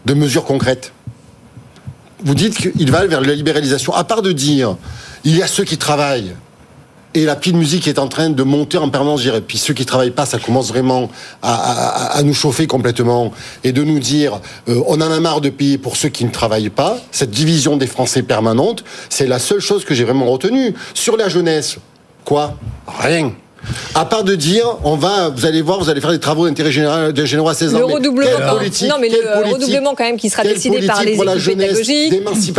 de 0.05 0.15
mesures 0.15 0.43
concrètes. 0.43 0.91
Vous 2.23 2.33
dites 2.33 2.57
qu'il 2.57 2.91
va 2.91 3.05
vers 3.05 3.21
la 3.21 3.35
libéralisation. 3.35 3.93
À 3.93 4.03
part 4.03 4.23
de 4.23 4.31
dire, 4.31 4.75
il 5.23 5.37
y 5.37 5.43
a 5.43 5.47
ceux 5.47 5.63
qui 5.65 5.77
travaillent, 5.77 6.33
et 7.13 7.25
la 7.25 7.35
petite 7.35 7.55
musique 7.55 7.87
est 7.87 7.99
en 7.99 8.07
train 8.07 8.29
de 8.29 8.43
monter 8.43 8.77
en 8.77 8.89
permanence, 8.89 9.21
dirais. 9.21 9.41
Puis 9.41 9.57
ceux 9.57 9.73
qui 9.73 9.85
travaillent 9.85 10.11
pas, 10.11 10.25
ça 10.25 10.39
commence 10.39 10.69
vraiment 10.69 11.09
à 11.41 12.21
nous 12.23 12.33
chauffer 12.33 12.67
complètement 12.67 13.31
et 13.63 13.71
de 13.71 13.83
nous 13.83 13.99
dire, 13.99 14.39
euh, 14.69 14.81
on 14.87 14.95
en 15.01 15.11
a 15.11 15.19
marre 15.19 15.41
de 15.41 15.49
payer 15.49 15.77
pour 15.77 15.97
ceux 15.97 16.09
qui 16.09 16.25
ne 16.25 16.31
travaillent 16.31 16.69
pas. 16.69 16.97
Cette 17.11 17.31
division 17.31 17.77
des 17.77 17.87
Français 17.87 18.23
permanente, 18.23 18.83
c'est 19.09 19.27
la 19.27 19.39
seule 19.39 19.59
chose 19.59 19.85
que 19.85 19.93
j'ai 19.93 20.03
vraiment 20.03 20.25
retenue. 20.25 20.73
Sur 20.93 21.17
la 21.17 21.29
jeunesse, 21.29 21.77
quoi? 22.25 22.57
Rien. 22.87 23.33
À 23.93 24.05
part 24.05 24.23
de 24.23 24.35
dire, 24.35 24.65
on 24.83 24.95
va, 24.95 25.29
vous 25.29 25.45
allez 25.45 25.61
voir, 25.61 25.79
vous 25.79 25.89
allez 25.89 26.01
faire 26.01 26.11
des 26.11 26.19
travaux 26.19 26.47
d'intérêt 26.47 26.71
général, 26.71 27.13
de 27.13 27.25
généraux 27.25 27.49
à 27.49 27.53
16 27.53 27.75
ans. 27.75 27.79
Le 27.79 27.85
redoublement, 27.85 28.29
politique, 28.57 28.89
non 28.89 28.95
mais 28.99 29.09
le 29.09 29.17
euh, 29.25 29.51
redoublement 29.53 29.93
quand 29.95 30.03
même 30.03 30.17
qui 30.17 30.29
sera 30.29 30.43
décidé 30.43 30.81
par 30.85 31.03
les 31.03 31.15
la 31.15 31.35
équipes 31.35 31.57
pédagogiques, 31.57 32.13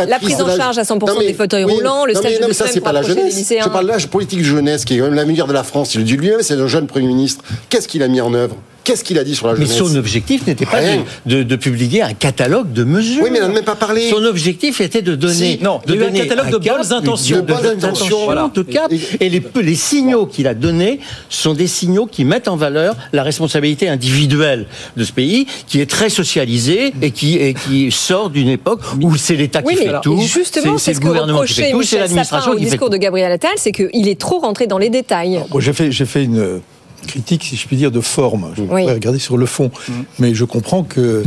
la 0.09 0.19
prise 0.19 0.41
en 0.41 0.45
de 0.45 0.49
la- 0.51 0.57
charge 0.57 0.79
à 0.79 0.83
100% 0.85 1.07
Non, 1.07 1.15
mais- 1.19 1.27
des 1.27 1.35
fauteuils 1.35 1.65
oui, 1.65 1.73
roulants, 1.73 2.05
le 2.05 2.13
non, 2.13 2.21
stage 2.21 2.33
mais, 2.33 2.39
de 2.39 2.43
non, 2.43 2.49
mais 2.49 2.55
ça, 2.55 2.67
c'est 2.69 2.81
pas 2.81 2.93
la 2.93 3.03
jeunesse. 3.03 3.47
Je 3.49 3.69
parle 3.69 3.87
là, 3.87 3.97
politique 4.11 4.41
de 4.41 4.45
jeunesse, 4.45 4.85
qui 4.85 4.95
est 4.95 4.99
quand 4.99 5.05
même 5.05 5.15
l'avenir 5.15 5.47
de 5.47 5.53
la 5.53 5.65
France. 5.65 5.95
Il 5.95 5.99
le 5.99 6.05
dit 6.05 6.17
lui-même, 6.17 6.43
c'est 6.43 6.55
un 6.55 6.67
jeune 6.67 6.87
Premier 6.87 7.07
ministre. 7.07 7.43
Qu'est-ce 7.69 7.89
qu'il 7.89 8.03
a 8.03 8.09
mis 8.09 8.21
en 8.21 8.33
œuvre? 8.35 8.57
Qu'est-ce 8.85 9.05
qu'il 9.05 9.19
a 9.19 9.25
dit 9.25 9.35
sur 9.35 9.47
la 9.47 9.53
Mais 9.55 9.67
jeunesse 9.67 9.79
son 9.79 9.95
objectif 9.97 10.47
n'était 10.47 10.67
pas 10.67 10.81
de, 10.81 10.99
de- 11.27 11.43
de 11.43 11.57
publier 11.57 12.03
un 12.03 12.15
catalogue 12.15 12.73
de 12.73 12.85
mesures. 12.85 13.23
Oui, 13.23 13.31
mais 13.33 13.39
il 13.39 13.43
n'en 13.43 13.51
a 13.51 13.53
même 13.53 13.65
pas 13.65 13.77
parlé. 13.77 14.09
Son 14.11 14.25
objectif 14.25 14.81
était 14.81 15.03
de 15.03 15.15
donner, 15.15 15.57
Si, 15.59 15.59
non, 15.62 15.81
de 15.87 15.95
eu 15.95 16.03
un 16.03 16.07
donner 16.07 16.27
catalogue 16.27 16.51
de 16.51 16.59
cap, 16.59 16.79
bonnes 16.79 16.93
intentions. 16.93 17.37
de 17.37 17.43
bonnes 17.43 17.57
intentions, 17.59 17.89
intentions, 17.89 18.25
voilà, 18.25 18.51
voilà. 18.53 18.53
de 18.55 18.62
cap. 18.62 18.93
Et 19.21 19.29
les, 19.29 19.43
les 19.62 19.75
signaux 19.75 20.27
qu'il 20.27 20.47
a 20.49 20.55
donnés 20.55 20.99
sont 21.29 21.55
des 21.55 21.67
signaux 21.69 22.07
qui 22.07 22.25
mettent 22.25 22.49
en 22.49 22.57
valeur 22.57 22.97
la 23.12 23.23
responsabilité 23.23 23.89
individuelle 23.89 24.67
de 24.97 25.05
ce 25.05 25.12
pays, 25.12 25.47
qui 25.69 25.81
est 25.81 25.87
très 25.91 26.09
socialisé 26.11 26.93
et 27.03 27.11
qui, 27.12 27.37
et 27.37 27.55
qui 27.55 27.91
sort 27.93 28.31
d'une 28.31 28.49
époque 28.49 28.81
où 29.01 29.17
c'est 29.17 29.37
l'État 29.37 29.61
Oui, 29.65 29.75
qui 29.75 29.79
mais 29.79 29.85
fait 29.85 29.89
alors, 29.91 30.01
tout, 30.03 30.21
justement, 30.21 30.79
c'est 30.79 30.95
le 30.95 31.01
gouvernement 31.01 31.43
qui 31.43 31.53
fait 31.55 31.71
tout, 31.71 31.83
c'est 31.83 31.99
l'administration 31.99 32.53
au 32.53 32.55
qui 32.57 32.65
fait 32.65 32.71
discours 32.71 32.89
tout. 32.89 32.95
de 32.95 32.99
Gabriel 32.99 33.31
Attal, 33.33 33.53
c'est 33.57 33.73
qu'il 33.73 34.09
est 34.09 34.19
trop 34.21 34.39
rentré 34.41 34.67
dans 34.67 34.79
les 34.79 34.91
détails. 34.91 35.41
J'ai 35.59 35.73
fait, 35.73 35.93
j'ai 35.93 36.05
fait 36.07 36.25
une 36.25 36.61
critique, 37.07 37.45
si 37.45 37.57
je 37.57 37.67
puis 37.67 37.77
dire, 37.77 37.91
de 37.91 38.01
forme. 38.01 38.53
Je 38.57 38.63
Oui. 38.63 38.69
pourrais 38.83 38.93
regarder 38.95 39.19
sur 39.19 39.37
le 39.37 39.47
fond. 39.47 39.71
Mais 40.19 40.35
je 40.35 40.45
comprends 40.45 40.83
que 40.85 41.23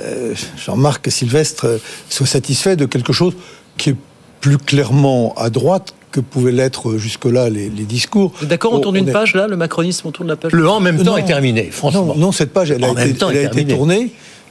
euh, 0.00 0.34
Jean-Marc 0.56 1.10
Sylvestre 1.10 1.64
euh, 1.66 1.78
soit 2.08 2.26
satisfait 2.26 2.76
de 2.76 2.86
quelque 2.86 3.12
chose 3.12 3.34
qui 3.76 3.90
est 3.90 3.96
plus 4.40 4.58
clairement 4.58 5.34
à 5.36 5.50
droite 5.50 5.94
que 6.10 6.20
pouvaient 6.20 6.52
l'être 6.52 6.96
jusque-là 6.96 7.50
les, 7.50 7.68
les 7.68 7.84
discours. 7.84 8.32
D'accord, 8.42 8.72
on 8.72 8.80
tourne 8.80 8.96
une 8.96 9.08
est- 9.08 9.12
page 9.12 9.34
là, 9.34 9.46
le 9.46 9.56
macronisme, 9.56 10.08
on 10.08 10.10
tourne 10.10 10.28
la 10.28 10.36
page. 10.36 10.52
Le 10.52 10.68
en 10.68 10.80
même 10.80 10.96
temps 10.98 11.12
Non. 11.12 11.16
est 11.18 11.24
terminé, 11.26 11.70
franchement. 11.70 12.06
Non, 12.06 12.14
non, 12.16 12.32
cette 12.32 12.52
page, 12.52 12.70
elle 12.70 12.82
a, 12.84 12.90
été, 12.92 13.14
temps, 13.14 13.30
elle 13.30 13.36
est 13.36 13.40
a 13.40 13.42
été 13.44 13.54
terminée. 13.66 13.74
tournée. 13.76 14.10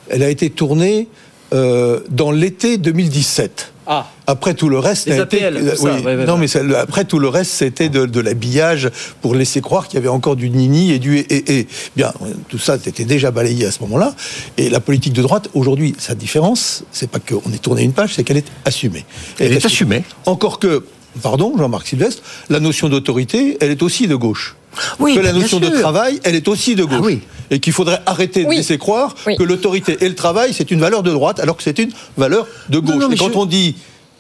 Elle 0.10 0.24
a 0.24 0.30
été 0.30 0.50
tournée 0.50 1.08
euh, 1.54 2.00
dans 2.10 2.32
l'été 2.32 2.78
2017. 2.78 3.74
Ah. 3.90 4.06
Après 4.28 4.54
tout 4.54 4.68
le 4.68 4.80
reste, 4.80 5.08
Les 5.08 5.18
été- 5.22 5.46
APL, 5.46 5.60
tout 5.72 5.76
ça, 5.78 5.84
oui. 5.84 6.02
ouais, 6.04 6.16
ouais, 6.18 6.26
non 6.26 6.34
ouais. 6.34 6.40
mais 6.42 6.48
ça- 6.48 6.60
après 6.78 7.06
tout 7.06 7.20
le 7.20 7.30
reste, 7.30 7.52
c'était 7.52 7.88
de, 7.88 8.06
de 8.06 8.20
l'habillage 8.20 8.90
pour 9.22 9.34
laisser 9.34 9.62
croire 9.62 9.88
qu'il 9.88 9.96
y 9.96 10.00
avait 10.00 10.10
encore 10.10 10.36
du 10.36 10.50
nini 10.50 10.92
et 10.92 11.00
du 11.00 11.18
et, 11.18 11.60
et. 11.60 11.68
Bien, 11.96 12.12
tout 12.50 12.58
ça 12.58 12.76
était 12.76 13.06
déjà 13.06 13.32
balayé 13.32 13.66
à 13.66 13.72
ce 13.72 13.80
moment-là. 13.84 14.14
Et 14.58 14.70
la 14.70 14.82
politique 14.82 15.14
de 15.14 15.22
droite 15.22 15.50
aujourd'hui, 15.54 15.96
sa 16.00 16.16
différence, 16.16 16.84
c'est 16.92 17.10
pas 17.10 17.20
qu'on 17.20 17.50
ait 17.54 17.58
tourné 17.60 17.84
une 17.84 17.94
page, 17.94 18.14
c'est 18.16 18.26
qu'elle 18.26 18.36
est 18.38 18.52
assumée. 18.66 19.06
Elle 19.40 19.54
est 19.54 19.66
assumée. 19.66 20.04
Encore 20.26 20.60
que, 20.60 20.84
pardon, 21.22 21.54
Jean-Marc 21.58 21.88
Sylvestre, 21.88 22.22
la 22.50 22.60
notion 22.60 22.90
d'autorité, 22.90 23.58
elle 23.62 23.72
est 23.72 23.82
aussi 23.84 24.08
de 24.08 24.16
gauche. 24.16 24.58
Oui, 25.00 25.16
que 25.16 25.22
la 25.22 25.32
notion 25.34 25.60
de 25.62 25.70
travail, 25.70 26.20
elle 26.26 26.36
est 26.36 26.48
aussi 26.50 26.76
de 26.76 26.84
gauche. 26.84 27.00
Ah 27.00 27.06
oui. 27.06 27.22
Et 27.50 27.60
qu'il 27.60 27.72
faudrait 27.74 28.02
arrêter 28.06 28.44
de 28.44 28.50
laisser 28.50 28.78
croire 28.78 29.16
Oui. 29.26 29.36
que 29.38 29.44
l'autorité 29.44 29.98
et 30.02 30.10
le 30.10 30.16
travail, 30.16 30.54
c'est 30.54 30.70
une 30.72 30.80
valeur 30.82 31.02
de 31.04 31.12
droite, 31.12 31.40
alors 31.40 31.56
que 31.58 31.64
c'est 31.64 31.80
une 31.80 31.92
valeur 32.18 32.46
de 32.70 32.80
gauche. 32.80 32.96
non, 32.96 33.08
mais 33.10 33.16
et 33.16 33.18
quand 33.18 33.32
je- 33.32 33.38
on 33.38 33.46
dit 33.46 33.76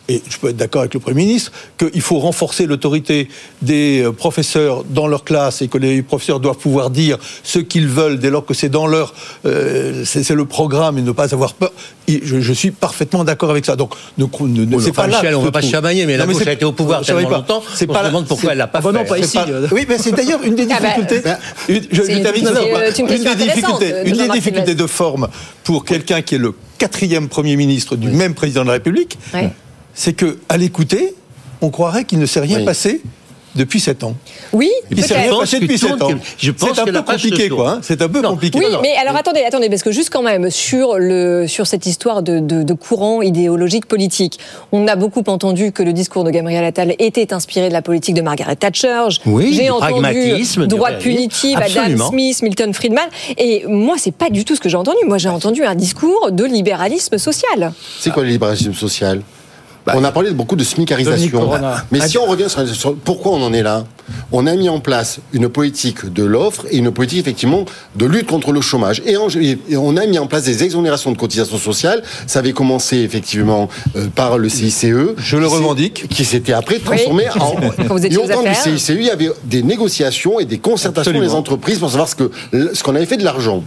et 0.10 0.22
je 0.30 0.38
peux 0.38 0.50
être 0.50 0.58
d'accord 0.58 0.82
avec 0.82 0.94
le 0.94 1.00
Premier 1.00 1.26
ministre, 1.26 1.52
qu'il 1.78 2.02
faut 2.02 2.20
renforcer 2.20 2.66
l'autorité 2.66 3.28
des 3.62 4.02
euh, 4.04 4.12
professeurs 4.12 4.84
dans 4.86 5.08
leur 5.08 5.24
classe 5.24 5.62
et 5.62 5.68
que 5.68 5.78
les 5.78 6.02
professeurs 6.02 6.40
doivent 6.40 6.58
pouvoir 6.58 6.90
dire 6.90 7.18
ce 7.44 7.60
qu'ils 7.60 7.88
veulent 7.88 8.18
dès 8.20 8.30
lors 8.30 8.46
que 8.46 8.54
c'est 8.54 8.70
dans 8.70 8.88
leur... 8.88 9.14
euh, 9.46 10.04
c'est 10.06 10.30
le 10.30 10.46
programme 10.46 10.98
et 10.98 11.02
ne 11.02 11.12
pas 11.12 11.34
avoir 11.34 11.54
peur. 11.54 11.72
Et 12.08 12.22
Je, 12.24 12.40
je 12.40 12.54
suis 12.54 12.72
parfaitement 12.72 13.24
d'accord 13.24 13.50
avec 13.52 13.66
ça. 13.66 13.76
Donc, 13.76 13.94
ne, 14.18 14.26
ne, 14.26 14.66
ne- 14.66 14.76
Oui, 14.76 14.84
c'est 14.84 14.92
enfin, 14.92 15.04
pas 15.04 15.08
là 15.08 15.18
Michel, 15.22 15.36
on 15.36 15.40
se 15.42 15.46
va 15.46 15.52
pas 15.52 15.60
trouve. 15.60 15.72
chamailler, 15.72 16.06
mais 16.06 16.16
la 16.18 16.26
Non, 16.26 16.32
gauche 16.34 16.48
a 16.48 16.54
été 16.54 16.66
au 16.66 16.72
pouvoir 16.72 17.02
tellement 17.02 17.30
pas. 17.30 17.38
longtemps, 17.38 17.64
C'est 17.76 17.90
on 17.90 17.94
pas 17.94 18.02
se 18.04 18.08
demande 18.08 18.28
pourquoi 18.28 18.52
elle 18.54 18.58
l'a 18.60 18.68
pas 18.68 18.80
bah 18.82 18.92
non, 18.92 19.00
fait. 19.00 19.06
pas 19.10 19.20
ici. 19.20 19.38
pas-. 19.38 19.46
Oui, 19.72 19.86
mais 19.90 19.98
c'est 19.98 20.12
d'ailleurs 20.14 20.42
une 20.44 20.56
des 20.56 20.68
Ah 20.72 20.80
bah, 20.82 20.88
difficultés. 20.90 21.20
ben, 21.22 21.38
une, 21.68 21.82
je, 21.92 22.02
des 22.02 22.16
difficultés, 22.16 23.92
de 23.92 23.98
une 24.00 24.04
des 24.04 24.10
Jean-Marc 24.20 24.32
difficultés 24.38 24.42
Sylvestre. 24.42 24.84
de 24.84 24.88
forme 24.88 25.28
pour 25.64 25.84
quelqu'un 25.86 26.22
qui 26.22 26.36
est 26.36 26.40
le 26.40 26.54
quatrième 26.78 27.28
Premier 27.28 27.56
ministre 27.56 27.96
du 27.96 28.08
même 28.10 28.34
président 28.36 28.62
de 28.62 28.68
la 28.68 28.74
République. 28.74 29.18
C'est 30.00 30.14
que 30.14 30.38
à 30.48 30.58
l'écouter, 30.58 31.16
on 31.62 31.70
croirait 31.72 32.06
qu'il 32.06 32.20
ne 32.20 32.26
s'est 32.28 32.40
rien 32.40 32.60
Oui. 32.60 32.66
passé 32.66 33.02
depuis 33.56 33.80
sept 33.80 34.04
ans. 34.04 34.14
Oui, 34.54 34.70
Il 34.92 35.04
s'est 35.04 35.18
rien 35.20 35.36
passé 35.36 35.60
depuis 35.60 35.80
tourne 35.80 35.94
sept 35.94 36.02
ans. 36.04 36.10
C'est 36.38 36.80
un 36.80 36.86
peu 36.86 37.02
compliqué, 37.02 37.50
quoi. 37.50 37.72
hein. 37.72 37.80
C'est 37.82 38.00
un 38.04 38.08
peu 38.08 38.22
Non. 38.22 38.30
compliqué. 38.32 38.60
Oui, 38.60 38.66
Non, 38.66 38.74
non. 38.74 38.80
mais 38.84 38.94
alors 38.96 39.16
attendez, 39.16 39.40
attendez, 39.42 39.68
parce 39.68 39.82
que 39.82 39.92
juste 39.92 40.12
quand 40.12 40.22
même 40.22 40.52
sur 40.52 41.00
le 41.00 41.48
sur 41.48 41.66
cette 41.66 41.88
histoire 41.88 42.22
de, 42.22 42.38
de, 42.38 42.62
de 42.62 42.74
courant 42.76 43.24
idéologique 43.24 43.88
politique, 43.88 44.38
on 44.72 44.88
a 44.88 44.96
beaucoup 44.96 45.24
entendu 45.26 45.72
que 45.72 45.82
le 45.82 45.92
discours 45.94 46.24
de 46.24 46.30
Gabriel 46.30 46.64
Attal 46.66 46.94
était 47.00 47.34
inspiré 47.34 47.70
de 47.70 47.74
la 47.74 47.82
politique 47.82 48.14
de 48.14 48.22
Margaret 48.22 48.58
Thatcher. 48.58 49.08
Oui, 49.26 49.52
J'ai 49.54 49.64
du 49.64 49.70
entendu 49.72 50.04
punitive, 51.02 51.58
Absolument. 51.58 51.96
Adam 52.06 52.10
Smith, 52.12 52.42
Milton 52.44 52.74
Friedman, 52.76 53.08
et 53.40 53.64
moi 53.68 53.96
c'est 53.98 54.14
pas 54.14 54.30
du 54.30 54.46
tout 54.46 54.56
ce 54.56 54.62
que 54.62 54.70
j'ai 54.70 54.78
entendu. 54.78 55.00
Moi 55.08 55.18
j'ai 55.18 55.30
entendu 55.30 55.64
un 55.64 55.74
discours 55.74 56.30
de 56.32 56.44
libéralisme 56.44 57.18
social. 57.18 57.74
C'est 58.00 58.12
quoi 58.14 58.22
le 58.22 58.30
libéralisme 58.30 58.74
social? 58.76 59.24
Bah, 59.88 59.94
On 59.96 60.04
a 60.04 60.12
parlé 60.12 60.30
de 60.30 60.36
beaucoup 60.36 60.56
de 60.56 60.64
smicarisation. 60.64 61.50
Mais 61.92 62.06
si 62.08 62.18
on 62.18 62.26
revient 62.26 62.50
sur, 62.50 62.68
sur 62.76 62.96
pourquoi 62.96 63.32
on 63.34 63.42
en 63.42 63.54
est 63.54 63.64
là, 63.64 63.86
on 64.32 64.46
a 64.46 64.56
mis 64.56 64.68
en 64.70 64.80
place 64.80 65.20
une 65.34 65.48
politique 65.50 66.12
de 66.14 66.24
l'offre 66.24 66.66
et 66.70 66.78
une 66.78 66.92
politique 66.92 67.20
effectivement 67.20 67.64
de 67.96 68.06
lutte 68.06 68.28
contre 68.28 68.52
le 68.52 68.60
chômage. 68.62 69.02
Et, 69.06 69.16
en- 69.18 69.30
et 69.30 69.58
on 69.78 69.96
a 69.98 70.06
mis 70.06 70.20
en 70.20 70.28
place 70.28 70.44
des 70.44 70.64
exonérations 70.64 71.12
de 71.12 71.18
cotisations 71.18 71.58
sociales. 71.58 72.04
Ça 72.28 72.40
avait 72.40 72.52
commencé 72.54 72.98
effectivement 72.98 73.70
euh, 73.96 74.08
par 74.14 74.38
le 74.38 74.50
CICE. 74.50 74.86
Je 75.18 75.38
le 75.38 75.48
revendique. 75.48 76.08
Qui 76.10 76.26
s'était 76.26 76.54
après 76.54 76.80
transformé 76.80 77.24
Oui. 77.36 77.42
en. 77.42 77.56
Quand 77.88 77.96
vous 77.96 78.06
étiez 78.06 78.18
et 78.20 78.22
au 78.22 78.28
temps 78.28 78.44
du. 78.44 78.54
CICE, 78.54 78.90
il 78.90 79.04
y 79.04 79.10
avait 79.10 79.30
des 79.46 79.64
négociations 79.64 80.40
et 80.40 80.46
des 80.46 80.58
concertations 80.60 81.12
Absolument. 81.12 81.26
des 81.32 81.34
entreprises 81.38 81.80
pour 81.80 81.90
savoir 81.90 82.10
ce 82.10 82.16
que 82.16 82.32
ce 82.74 82.84
qu'on 82.84 82.96
avait 82.96 83.06
fait 83.06 83.18
de 83.18 83.24
l'argent. 83.24 83.64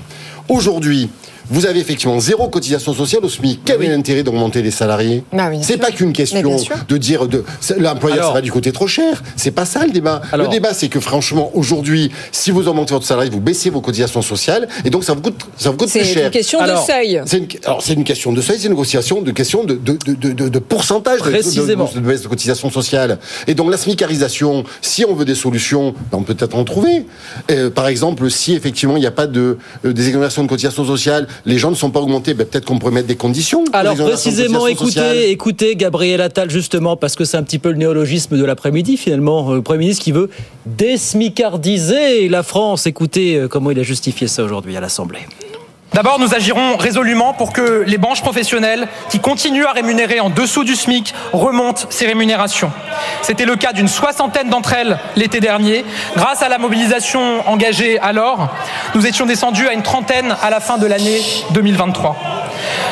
Aujourd'hui, 0.48 1.08
vous 1.50 1.66
avez 1.66 1.80
effectivement 1.80 2.18
zéro 2.20 2.48
cotisation 2.48 2.94
sociale 2.94 3.24
au 3.24 3.28
SMIC. 3.28 3.60
Quel 3.64 3.82
est 3.82 3.88
l'intérêt 3.88 4.22
d'augmenter 4.22 4.62
les 4.62 4.70
salariés 4.70 5.24
Bah 5.32 5.48
oui, 5.50 5.58
C'est 5.62 5.76
pas 5.76 5.90
qu'une 5.90 6.12
question 6.12 6.40
de 6.88 6.96
dire 6.96 7.26
de 7.26 7.44
c'est- 7.60 7.78
l'employeur 7.78 8.28
ça 8.28 8.32
va 8.34 8.40
du 8.40 8.52
côté 8.52 8.72
trop 8.72 8.86
cher. 8.86 9.22
C'est 9.36 9.50
pas 9.50 9.64
ça 9.64 9.84
le 9.84 9.90
débat. 9.92 10.22
Alors- 10.32 10.46
le 10.46 10.52
débat 10.52 10.72
c'est 10.74 10.88
que 10.88 11.00
franchement 11.00 11.50
aujourd'hui, 11.54 12.10
si 12.32 12.50
vous 12.50 12.68
augmentez 12.68 12.94
votre 12.94 13.06
salarié, 13.06 13.30
vous 13.30 13.40
baissez 13.40 13.70
vos 13.70 13.80
cotisations 13.80 14.22
sociales 14.22 14.68
et 14.84 14.90
donc 14.90 15.04
ça 15.04 15.12
vous 15.14 15.20
coûte 15.20 15.40
ça 15.56 15.70
vous 15.70 15.76
coûte 15.76 15.88
C'est 15.88 16.00
plus 16.00 16.08
cher. 16.08 16.24
une 16.26 16.30
question 16.30 16.60
de 16.62 16.72
seuil. 16.86 17.20
C'est 17.26 17.38
une, 17.38 17.48
alors 17.64 17.82
c'est 17.82 17.94
une 17.94 18.04
question 18.04 18.32
de 18.32 18.40
seuil, 18.40 18.56
c'est 18.58 18.64
une 18.66 18.70
négociation 18.72 19.20
de 19.22 19.30
question 19.32 19.64
de, 19.64 19.74
de, 19.74 19.98
de, 20.06 20.32
de, 20.32 20.48
de 20.48 20.58
pourcentage 20.58 21.20
de- 21.22 21.30
Précisément. 21.30 21.90
baisse 21.96 22.22
de 22.22 22.28
cotisation 22.28 22.70
sociale. 22.70 23.18
Et 23.46 23.54
donc 23.54 23.70
la 23.70 23.76
smicarisation, 23.76 24.64
si 24.82 25.04
on 25.04 25.14
veut 25.14 25.24
des 25.24 25.34
solutions, 25.34 25.92
ben, 26.10 26.18
on 26.18 26.22
peut 26.22 26.34
peut-être 26.34 26.56
en 26.56 26.64
trouver. 26.64 27.06
Euh, 27.50 27.70
par 27.70 27.88
exemple, 27.88 28.30
si 28.30 28.54
effectivement 28.54 28.96
il 28.96 29.00
n'y 29.00 29.06
a 29.06 29.10
pas 29.10 29.26
de 29.26 29.58
euh, 29.84 29.92
des 29.92 30.06
exonérations 30.06 30.42
de 30.42 30.48
cotisation 30.48 30.84
sociale, 30.84 31.26
les 31.46 31.58
gens 31.58 31.70
ne 31.70 31.76
sont 31.76 31.90
pas 31.90 32.00
augmentés, 32.00 32.34
ben, 32.34 32.46
peut-être 32.46 32.64
qu'on 32.64 32.78
pourrait 32.78 32.92
mettre 32.92 33.08
des 33.08 33.16
conditions. 33.16 33.64
Alors 33.72 33.96
précisément, 33.96 34.66
sociale. 34.66 35.16
écoutez, 35.16 35.30
écoutez 35.30 35.76
Gabriel 35.76 36.20
Attal 36.20 36.50
justement 36.50 36.96
parce 36.96 37.16
que 37.16 37.24
c'est 37.24 37.36
un 37.36 37.42
petit 37.42 37.58
peu 37.58 37.70
le 37.70 37.76
néologisme 37.76 38.36
de 38.36 38.44
l'après-midi 38.44 38.96
finalement, 38.96 39.52
le 39.52 39.62
Premier 39.62 39.80
ministre 39.80 40.04
qui 40.04 40.12
veut 40.12 40.30
désmicardiser 40.66 42.28
la 42.28 42.42
France. 42.42 42.86
Écoutez 42.86 43.36
euh, 43.36 43.48
comment 43.48 43.70
il 43.70 43.78
a 43.78 43.82
justifié 43.82 44.28
ça 44.28 44.42
aujourd'hui 44.44 44.76
à 44.76 44.80
l'Assemblée. 44.80 45.20
D'abord, 45.92 46.20
nous 46.20 46.34
agirons 46.34 46.76
résolument 46.76 47.32
pour 47.32 47.52
que 47.52 47.82
les 47.84 47.98
branches 47.98 48.22
professionnelles 48.22 48.86
qui 49.08 49.18
continuent 49.18 49.66
à 49.66 49.72
rémunérer 49.72 50.20
en 50.20 50.30
dessous 50.30 50.62
du 50.62 50.76
SMIC 50.76 51.12
remontent 51.32 51.86
ces 51.90 52.06
rémunérations. 52.06 52.70
C'était 53.22 53.44
le 53.44 53.56
cas 53.56 53.72
d'une 53.72 53.88
soixantaine 53.88 54.48
d'entre 54.48 54.72
elles 54.72 54.98
l'été 55.16 55.40
dernier. 55.40 55.84
Grâce 56.16 56.42
à 56.42 56.48
la 56.48 56.58
mobilisation 56.58 57.48
engagée 57.48 57.98
alors, 57.98 58.54
nous 58.94 59.04
étions 59.04 59.26
descendus 59.26 59.66
à 59.66 59.72
une 59.72 59.82
trentaine 59.82 60.36
à 60.40 60.50
la 60.50 60.60
fin 60.60 60.78
de 60.78 60.86
l'année 60.86 61.22
2023. 61.50 62.16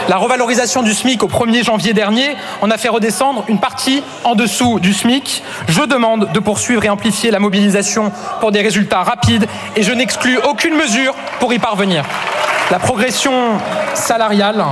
La 0.08 0.16
revalorisation 0.16 0.82
du 0.82 0.92
SMIC 0.92 1.22
au 1.22 1.28
1er 1.28 1.62
janvier 1.62 1.92
dernier 1.92 2.34
en 2.62 2.70
a 2.70 2.78
fait 2.78 2.88
redescendre 2.88 3.44
une 3.46 3.60
partie 3.60 4.02
en 4.24 4.34
dessous 4.34 4.80
du 4.80 4.92
SMIC. 4.92 5.44
Je 5.68 5.82
demande 5.82 6.32
de 6.32 6.40
poursuivre 6.40 6.84
et 6.84 6.88
amplifier 6.88 7.30
la 7.30 7.38
mobilisation 7.38 8.10
pour 8.40 8.50
des 8.50 8.62
résultats 8.62 9.04
rapides 9.04 9.46
et 9.76 9.84
je 9.84 9.92
n'exclus 9.92 10.38
aucune 10.38 10.74
mesure 10.74 11.14
pour 11.38 11.52
y 11.52 11.60
parvenir. 11.60 12.04
La 12.70 12.78
progression 12.78 13.58
salariale 13.94 14.62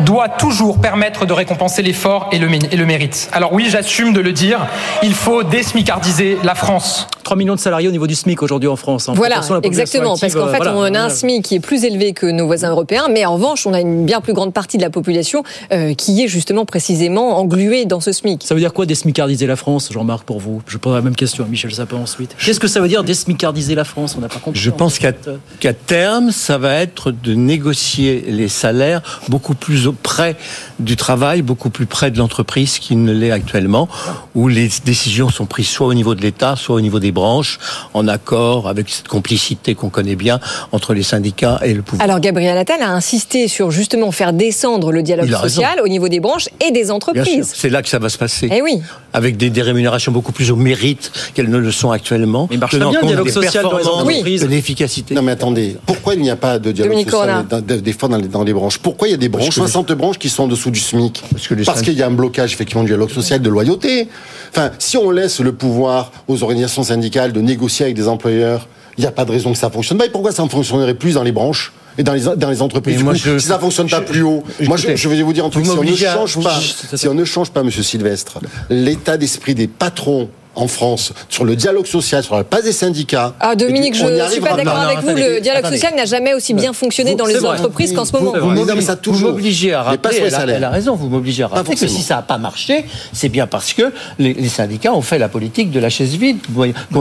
doit 0.00 0.28
toujours 0.28 0.80
permettre 0.80 1.26
de 1.26 1.32
récompenser 1.32 1.82
l'effort 1.82 2.28
et 2.32 2.38
le, 2.38 2.48
mé- 2.48 2.68
et 2.70 2.76
le 2.76 2.86
mérite. 2.86 3.28
Alors 3.32 3.52
oui, 3.52 3.66
j'assume 3.70 4.12
de 4.12 4.20
le 4.20 4.32
dire, 4.32 4.66
il 5.02 5.14
faut 5.14 5.42
désmicardiser 5.42 6.38
la 6.44 6.54
France. 6.54 7.06
3 7.24 7.36
millions 7.36 7.54
de 7.56 7.60
salariés 7.60 7.88
au 7.88 7.90
niveau 7.90 8.06
du 8.06 8.14
SMIC 8.14 8.42
aujourd'hui 8.42 8.70
en 8.70 8.76
France. 8.76 9.08
hein. 9.08 9.12
Voilà, 9.14 9.42
exactement. 9.62 10.16
Parce 10.16 10.32
qu'en 10.32 10.46
euh, 10.46 10.50
fait, 10.50 10.56
voilà. 10.58 10.74
on 10.74 10.94
a 10.94 11.00
un. 11.00 11.08
SMIC 11.10 11.44
qui 11.44 11.56
est 11.56 11.60
plus 11.60 11.84
élevé 11.84 12.12
que 12.14 12.24
nos 12.26 12.46
voisins 12.46 12.70
européens, 12.70 13.08
mais 13.10 13.26
en 13.26 13.34
revanche, 13.34 13.66
on 13.66 13.74
a 13.74 13.80
une 13.80 14.06
bien 14.06 14.20
plus 14.22 14.32
grande 14.32 14.54
partie 14.54 14.78
de 14.78 14.82
la 14.82 14.88
population 14.90 15.42
euh, 15.72 15.92
qui 15.94 16.22
est 16.22 16.28
justement 16.28 16.64
précisément 16.64 17.38
engluée 17.38 17.84
dans 17.84 18.00
ce 18.00 18.12
SMIC. 18.12 18.44
Ça 18.44 18.54
veut 18.54 18.60
dire 18.60 18.72
quoi 18.72 18.86
désmicardiser 18.86 19.46
la 19.46 19.56
France, 19.56 19.90
Jean-Marc, 19.92 20.24
pour 20.24 20.38
vous? 20.38 20.62
Je 20.66 20.78
poserai 20.78 20.98
la 21.00 21.04
même 21.04 21.16
question 21.16 21.44
à 21.44 21.48
Michel 21.48 21.72
Sapin 21.74 21.96
ensuite. 21.96 22.34
Qu'est-ce 22.42 22.60
que 22.60 22.68
ça 22.68 22.80
veut 22.80 22.88
dire 22.88 23.04
désmicardiser 23.04 23.74
la 23.74 23.84
France? 23.84 24.14
On 24.16 24.20
n'a 24.22 24.28
pas 24.28 24.38
compris. 24.38 24.58
Je 24.60 24.70
pense 24.70 24.98
qu'à 24.98 25.12
qu'à 25.60 25.72
terme, 25.74 26.30
ça 26.30 26.56
va 26.56 26.74
être 26.76 27.10
de 27.10 27.34
négocier 27.34 28.24
les 28.28 28.48
salaires 28.48 29.02
beaucoup 29.28 29.54
plus 29.54 29.87
auprès 29.88 30.36
du 30.78 30.96
travail, 30.96 31.42
beaucoup 31.42 31.70
plus 31.70 31.86
près 31.86 32.10
de 32.10 32.18
l'entreprise 32.18 32.78
qu'il 32.78 33.02
ne 33.02 33.12
l'est 33.12 33.30
actuellement, 33.30 33.88
où 34.34 34.48
les 34.48 34.68
décisions 34.84 35.28
sont 35.30 35.46
prises 35.46 35.68
soit 35.68 35.86
au 35.86 35.94
niveau 35.94 36.14
de 36.14 36.20
l'État, 36.22 36.54
soit 36.56 36.76
au 36.76 36.80
niveau 36.80 37.00
des 37.00 37.12
branches, 37.12 37.58
en 37.94 38.06
accord 38.08 38.68
avec 38.68 38.88
cette 38.88 39.08
complicité 39.08 39.74
qu'on 39.74 39.88
connaît 39.90 40.16
bien 40.16 40.38
entre 40.72 40.94
les 40.94 41.02
syndicats 41.02 41.60
et 41.64 41.74
le 41.74 41.82
pouvoir. 41.82 42.04
Alors 42.04 42.20
Gabriel 42.20 42.56
Attal 42.56 42.82
a 42.82 42.90
insisté 42.90 43.48
sur 43.48 43.70
justement 43.70 44.12
faire 44.12 44.32
descendre 44.32 44.92
le 44.92 45.02
dialogue 45.02 45.28
raison. 45.30 45.42
social 45.42 45.80
au 45.84 45.88
niveau 45.88 46.08
des 46.08 46.20
branches 46.20 46.48
et 46.66 46.70
des 46.70 46.90
entreprises. 46.90 47.52
c'est 47.54 47.70
là 47.70 47.82
que 47.82 47.88
ça 47.88 47.98
va 47.98 48.08
se 48.08 48.18
passer. 48.18 48.48
Eh 48.52 48.62
oui. 48.62 48.80
Avec 49.12 49.36
des, 49.36 49.48
des 49.50 49.62
rémunérations 49.62 50.12
beaucoup 50.12 50.32
plus 50.32 50.50
au 50.50 50.56
mérite 50.56 51.10
qu'elles 51.34 51.48
ne 51.50 51.56
le 51.58 51.72
sont 51.72 51.90
actuellement. 51.90 52.46
Mais 52.50 52.58
marche 52.58 52.76
bien, 52.76 52.90
le 52.90 52.98
compte 52.98 53.06
dialogue 53.08 53.26
des 53.26 53.32
social 53.32 53.64
dans 53.64 53.78
les 53.78 53.86
entreprises. 53.86 54.42
de 54.42 54.46
l'efficacité. 54.46 55.14
Non 55.14 55.22
mais 55.22 55.32
attendez, 55.32 55.76
pourquoi 55.86 56.14
il 56.14 56.20
n'y 56.20 56.30
a 56.30 56.36
pas 56.36 56.58
de 56.58 56.72
dialogue 56.72 56.92
Dominique 56.92 57.10
social 57.10 57.46
dans- 57.48 57.60
dans 57.60 58.16
les, 58.18 58.28
dans 58.28 58.44
les 58.44 58.52
branches? 58.52 58.78
Pourquoi 58.78 59.08
il 59.08 59.12
y 59.12 59.14
a 59.14 59.16
des 59.16 59.28
branches, 59.28 59.54
60 59.78 59.92
branches 59.96 60.18
qui 60.18 60.28
sont 60.28 60.44
en 60.44 60.48
dessous 60.48 60.70
du 60.70 60.80
SMIC 60.80 61.22
Parce 61.64 61.80
synd- 61.80 61.84
qu'il 61.84 61.94
y 61.94 62.02
a 62.02 62.06
un 62.06 62.10
blocage 62.10 62.52
effectivement 62.52 62.82
du 62.82 62.88
dialogue 62.88 63.10
social, 63.10 63.40
de 63.40 63.48
loyauté. 63.48 64.08
Enfin, 64.50 64.70
si 64.78 64.96
on 64.96 65.10
laisse 65.10 65.38
le 65.40 65.52
pouvoir 65.52 66.10
aux 66.26 66.42
organisations 66.42 66.82
syndicales 66.82 67.32
de 67.32 67.40
négocier 67.40 67.84
avec 67.84 67.96
des 67.96 68.08
employeurs, 68.08 68.66
il 68.96 69.02
n'y 69.02 69.06
a 69.06 69.12
pas 69.12 69.24
de 69.24 69.30
raison 69.30 69.52
que 69.52 69.58
ça 69.58 69.70
fonctionne 69.70 69.98
pas. 69.98 70.06
Et 70.06 70.10
pourquoi 70.10 70.32
ça 70.32 70.42
ne 70.42 70.48
fonctionnerait 70.48 70.94
plus 70.94 71.14
dans 71.14 71.22
les 71.22 71.30
branches 71.30 71.72
et 71.96 72.02
dans 72.02 72.12
les, 72.12 72.22
dans 72.36 72.50
les 72.50 72.60
entreprises? 72.62 73.02
Moi, 73.04 73.12
coup, 73.12 73.20
je- 73.22 73.38
Si 73.38 73.46
ça 73.46 73.58
fonctionne 73.60 73.88
pas 73.88 74.00
plus 74.00 74.22
haut, 74.22 74.42
moi 74.62 74.76
je, 74.76 74.82
écoutez, 74.82 74.96
je 74.96 75.08
vais 75.08 75.22
vous 75.22 75.32
dire 75.32 75.44
un 75.44 75.50
truc, 75.50 75.64
si 75.64 75.70
on 75.70 75.82
ne 75.84 75.92
à- 75.92 76.14
change 76.14 76.42
pas, 76.42 76.60
si 76.96 77.06
on 77.08 77.14
ne 77.14 77.24
change 77.24 77.50
pas, 77.50 77.62
Monsieur 77.62 77.84
Sylvestre, 77.84 78.40
l'état 78.70 79.16
d'esprit 79.16 79.54
des 79.54 79.68
patrons 79.68 80.28
en 80.58 80.68
France 80.68 81.12
sur 81.28 81.44
le 81.44 81.56
dialogue 81.56 81.86
social, 81.86 82.22
sur 82.22 82.36
la 82.36 82.44
place 82.44 82.64
des 82.64 82.72
syndicats. 82.72 83.34
Ah, 83.40 83.54
Dominique, 83.54 83.94
je 83.94 84.04
ne 84.04 84.28
suis 84.28 84.40
pas 84.40 84.54
d'accord 84.54 84.74
pas. 84.74 84.80
avec 84.86 84.98
vous. 85.00 85.14
Le 85.14 85.40
dialogue 85.40 85.60
attendez. 85.64 85.76
social 85.76 85.94
n'a 85.96 86.04
jamais 86.04 86.34
aussi 86.34 86.54
bien 86.54 86.72
fonctionné 86.72 87.14
dans 87.14 87.26
les 87.26 87.44
entreprises 87.44 87.92
qu'en 87.92 88.04
ce 88.04 88.12
moment. 88.12 88.32
Vous- 88.38 88.46
m'obligez- 88.50 88.74
mais 88.74 88.80
ça, 88.82 88.96
toujours. 88.96 89.28
vous 89.30 89.34
m'obligez 89.36 89.72
à 89.72 89.78
pas 89.78 89.90
rappeler, 89.90 90.18
elle 90.20 90.26
a, 90.26 90.30
salaires. 90.38 90.56
elle 90.56 90.64
a 90.64 90.70
raison, 90.70 90.94
vous 90.96 91.08
m'obligez 91.08 91.42
à 91.44 91.48
Pas 91.48 91.56
rappeler 91.56 91.76
que 91.76 91.86
si 91.86 92.02
ça 92.02 92.16
n'a 92.16 92.22
pas 92.22 92.38
marché, 92.38 92.84
c'est 93.12 93.28
bien 93.28 93.46
parce 93.46 93.72
que 93.72 93.92
les, 94.18 94.34
les 94.34 94.48
syndicats 94.48 94.92
ont 94.92 95.02
fait 95.02 95.18
la 95.18 95.28
politique 95.28 95.70
de 95.70 95.80
la 95.80 95.88
chaise 95.90 96.14
vide 96.16 96.38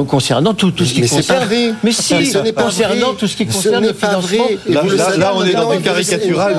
concernant 0.07 0.53
tout, 0.53 0.71
tout 0.71 0.85
ce 0.85 0.93
qui 0.93 1.01
Mais 1.01 1.07
concerne. 1.07 1.39
pas 1.39 1.45
vrai. 1.45 1.73
Mais 1.83 1.91
si, 1.91 2.13
Mais 2.15 2.25
ce 2.25 2.37
pas 2.51 2.63
concernant 2.63 3.07
vrai. 3.07 3.15
tout 3.19 3.27
ce 3.27 3.35
qui 3.35 3.45
Ce 3.49 3.53
concerne 3.53 3.81
n'est 3.81 3.87
le 3.87 3.93
pas 3.93 4.07
financement. 4.21 4.45
Là, 5.17 5.31
on 5.35 5.43
est 5.45 5.53
dans 5.53 5.71
des 5.71 5.77
caricaturales 5.79 6.55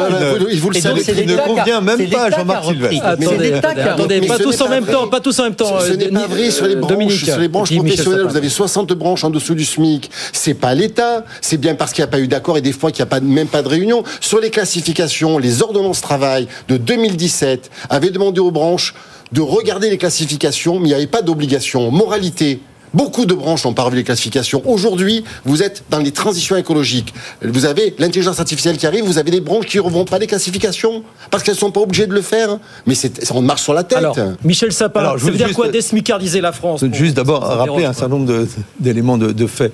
vous- 0.59 0.71
le 0.71 0.81
savez. 0.81 1.03
qui 1.03 1.27
ne 1.27 1.37
convient 1.37 1.81
même 1.81 2.09
pas 2.11 2.25
à 2.25 2.31
Jean-Marc. 2.31 2.65
Sylvestre. 2.65 3.05
Attendez, 3.05 4.21
pas 4.23 4.37
ce 4.39 4.43
tous 4.43 4.61
en 4.61 4.65
pas 4.65 4.71
même 4.71 4.85
vrai. 4.85 4.93
temps, 4.93 5.09
pas 5.09 5.21
tous 5.21 5.39
en 5.41 5.45
même 5.45 5.55
temps. 5.55 5.81
Ce 5.81 5.93
euh, 5.93 5.97
n'est 5.97 6.09
pas 6.09 6.21
Denis- 6.21 6.29
vrai 6.35 6.51
sur 6.51 6.67
les 6.67 6.75
euh, 6.77 6.81
branches, 6.95 7.25
sur 7.25 7.39
les 7.39 7.49
branches 7.49 7.75
professionnelles. 7.75 8.27
Vous 8.27 8.37
avez 8.37 8.49
60 8.49 8.93
branches 8.93 9.25
en 9.25 9.31
dessous 9.31 9.55
du 9.55 9.65
SMIC. 9.65 10.11
C'est 10.33 10.55
pas 10.55 10.75
l'État. 10.75 11.25
C'est 11.41 11.59
bien 11.59 11.75
parce 11.75 11.93
qu'il 11.93 12.03
n'y 12.03 12.09
a 12.09 12.11
pas 12.11 12.21
eu 12.21 12.29
d'accord 12.29 12.59
et 12.59 12.63
des 12.63 12.73
fois 12.73 12.91
qu'il 12.91 13.03
n'y 13.03 13.09
a 13.09 13.11
pas, 13.11 13.21
même 13.21 13.49
pas 13.49 13.63
de 13.63 13.69
réunion. 13.69 14.03
Sur 14.21 14.41
les 14.41 14.51
classifications, 14.51 15.39
les 15.39 15.63
ordonnances 15.63 16.01
travail 16.01 16.49
de 16.69 16.77
2017 16.77 17.71
avaient 17.91 18.11
demandé 18.11 18.41
aux 18.41 18.51
branches 18.51 18.95
de 19.33 19.41
regarder 19.41 19.91
les 19.91 19.99
classifications, 19.99 20.79
mais 20.79 20.87
il 20.87 20.91
n'y 20.91 20.95
avait 20.95 21.07
pas 21.07 21.23
d'obligation. 21.23 21.91
Moralité. 21.91 22.61
Beaucoup 22.95 23.27
de 23.27 23.35
branches 23.35 23.65
n'ont 23.65 23.75
pas 23.75 23.83
revu 23.83 23.97
les 23.97 24.05
classifications. 24.05 24.63
Aujourd'hui, 24.65 25.25
vous 25.45 25.63
êtes 25.63 25.85
dans 25.91 25.99
les 25.99 26.11
transitions 26.13 26.57
écologiques. 26.57 27.13
Vous 27.43 27.65
avez 27.65 27.95
l'intelligence 27.99 28.41
artificielle 28.41 28.77
qui 28.79 28.87
arrive, 28.87 29.05
vous 29.05 29.19
avez 29.19 29.31
des 29.31 29.41
branches 29.41 29.67
qui 29.67 29.77
ne 29.77 29.83
revront 29.83 30.05
pas 30.05 30.19
les 30.19 30.27
classifications 30.27 31.03
parce 31.31 31.43
qu'elles 31.43 31.55
ne 31.55 31.59
sont 31.61 31.71
pas 31.71 31.81
obligées 31.81 32.07
de 32.07 32.15
le 32.15 32.23
faire. 32.23 32.59
Mais 32.87 32.95
c'est, 32.95 33.31
on 33.33 33.43
marche 33.43 33.63
sur 33.63 33.75
la 33.75 33.85
tête. 33.85 33.99
Alors, 33.99 34.17
Michel 34.45 34.73
Sapin, 34.73 35.01
Alors, 35.01 35.19
je 35.19 35.21
ça 35.21 35.27
veut 35.27 35.33
veux 35.33 35.39
dire 35.39 35.47
juste- 35.49 35.57
quoi 35.57 35.69
désmicardiser 35.69 36.41
la 36.41 36.53
France 36.53 36.85
Juste 36.93 37.15
d'abord 37.15 37.43
rappeler 37.43 37.85
un 37.85 37.93
certain 37.93 38.09
nombre 38.09 38.27
de- 38.27 38.49
d'éléments 38.81 39.19
de, 39.19 39.33
de 39.33 39.47
faits. 39.47 39.73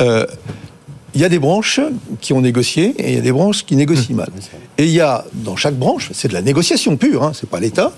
Euh, 0.00 0.26
il 1.14 1.20
y 1.20 1.24
a 1.24 1.28
des 1.28 1.38
branches 1.38 1.78
qui 2.22 2.32
ont 2.32 2.40
négocié 2.40 2.94
et 2.98 3.10
il 3.10 3.14
y 3.16 3.18
a 3.18 3.20
des 3.20 3.32
branches 3.32 3.66
qui 3.66 3.76
négocient 3.76 4.16
mal. 4.16 4.28
Et 4.78 4.84
il 4.84 4.90
y 4.92 5.00
a 5.02 5.26
dans 5.34 5.56
chaque 5.56 5.74
branche, 5.74 6.08
c'est 6.14 6.28
de 6.28 6.32
la 6.32 6.40
négociation 6.40 6.96
pure, 6.96 7.22
hein, 7.24 7.32
c'est 7.34 7.48
pas 7.50 7.60
l'État, 7.60 7.92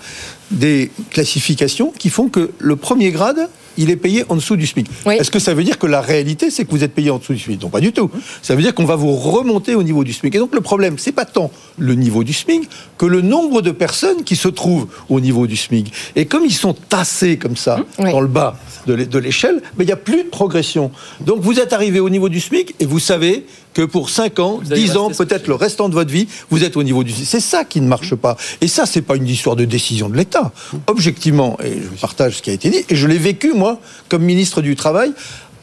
des 0.51 0.91
classifications 1.11 1.93
qui 1.97 2.09
font 2.11 2.29
que 2.29 2.51
le 2.59 2.75
premier 2.75 3.13
grade 3.13 3.49
il 3.77 3.91
est 3.91 3.97
payé 3.97 4.25
en 4.29 4.37
dessous 4.37 4.57
du 4.57 4.67
SMIC. 4.67 4.87
Oui. 5.07 5.15
Est-ce 5.17 5.31
que 5.31 5.39
ça 5.39 5.55
veut 5.55 5.65
dire 5.65 5.79
que 5.79 5.87
la 5.87 6.01
réalité, 6.01 6.51
c'est 6.51 6.65
que 6.65 6.71
vous 6.71 6.85
êtes 6.85 6.95
payé 6.95 7.11
en 7.11 7.19
dessous 7.19 7.33
du 7.35 7.39
SMIC? 7.39 7.63
Non, 7.63 7.69
pas 7.69 7.81
du 7.81 7.93
tout. 7.93 8.11
Ça 8.43 8.55
veut 8.55 8.63
dire 8.63 8.75
qu'on 8.75 8.85
va 8.85 8.97
vous 8.97 9.13
remonter 9.15 9.75
au 9.75 9.83
niveau 9.83 10.05
du 10.05 10.13
SMIC. 10.13 10.35
Et 10.35 10.39
donc 10.39 10.55
le 10.55 10.61
problème, 10.61 10.99
c'est 10.99 11.13
pas 11.13 11.25
tant 11.25 11.51
le 11.79 11.95
niveau 11.95 12.25
du 12.25 12.33
SMIC 12.33 12.69
que 12.99 13.07
le 13.07 13.21
nombre 13.21 13.63
de 13.63 13.71
personnes 13.71 14.25
qui 14.25 14.37
se 14.37 14.49
trouvent 14.49 14.87
au 15.09 15.21
niveau 15.21 15.47
du 15.47 15.57
SMIC. 15.57 15.93
Et 16.17 16.27
comme 16.27 16.45
ils 16.45 16.53
sont 16.53 16.75
tassés 16.75 17.37
comme 17.39 17.57
ça 17.57 17.79
Oui. 17.99 18.11
dans 18.11 18.21
le 18.21 18.29
bas 18.29 18.57
de 18.87 19.19
l'échelle, 19.19 19.63
mais 19.77 19.85
il 19.85 19.87
n'y 19.87 19.93
a 19.93 19.97
plus 19.97 20.25
de 20.25 20.29
progression. 20.29 20.91
Donc 21.21 21.41
vous 21.41 21.59
êtes 21.59 21.73
arrivé 21.73 22.01
au 22.01 22.11
niveau 22.11 22.29
du 22.29 22.41
SMIC 22.41 22.75
et 22.81 22.87
vous 22.87 22.99
savez 22.99 23.47
que 23.75 23.83
pour 23.83 24.09
5 24.09 24.39
ans, 24.39 24.61
allez 24.71 24.81
10 24.81 24.97
ans, 24.97 25.11
peut-être 25.11 25.49
le 25.49 25.55
restant 25.55 25.89
de 25.89 25.95
votre 25.95 26.11
vie, 26.11 26.29
vous 26.51 26.65
êtes 26.65 26.77
au 26.77 26.83
niveau 26.83 27.05
du. 27.05 27.13
C'est 27.13 27.41
ça 27.41 27.65
qui 27.65 27.81
ne 27.81 27.89
marche 27.89 28.15
pas. 28.15 28.37
Et 28.61 28.69
ça, 28.69 28.87
c'est 28.87 29.03
pas 29.03 29.17
une 29.17 29.29
histoire 29.29 29.57
de 29.57 29.65
décision 29.65 30.09
de 30.09 30.17
l'État. 30.17 30.53
Objectivement, 30.87 31.59
et 31.63 31.75
je 31.83 32.01
partage 32.01 32.39
ce 32.39 32.43
qui 32.43 32.51
a 32.51 32.53
été 32.53 32.71
dit, 32.71 32.85
et 32.89 32.95
je 32.95 33.07
l'ai 33.07 33.19
vécu, 33.19 33.53
moi, 33.53 33.81
comme 34.09 34.23
ministre 34.23 34.63
du 34.63 34.77
Travail, 34.77 35.13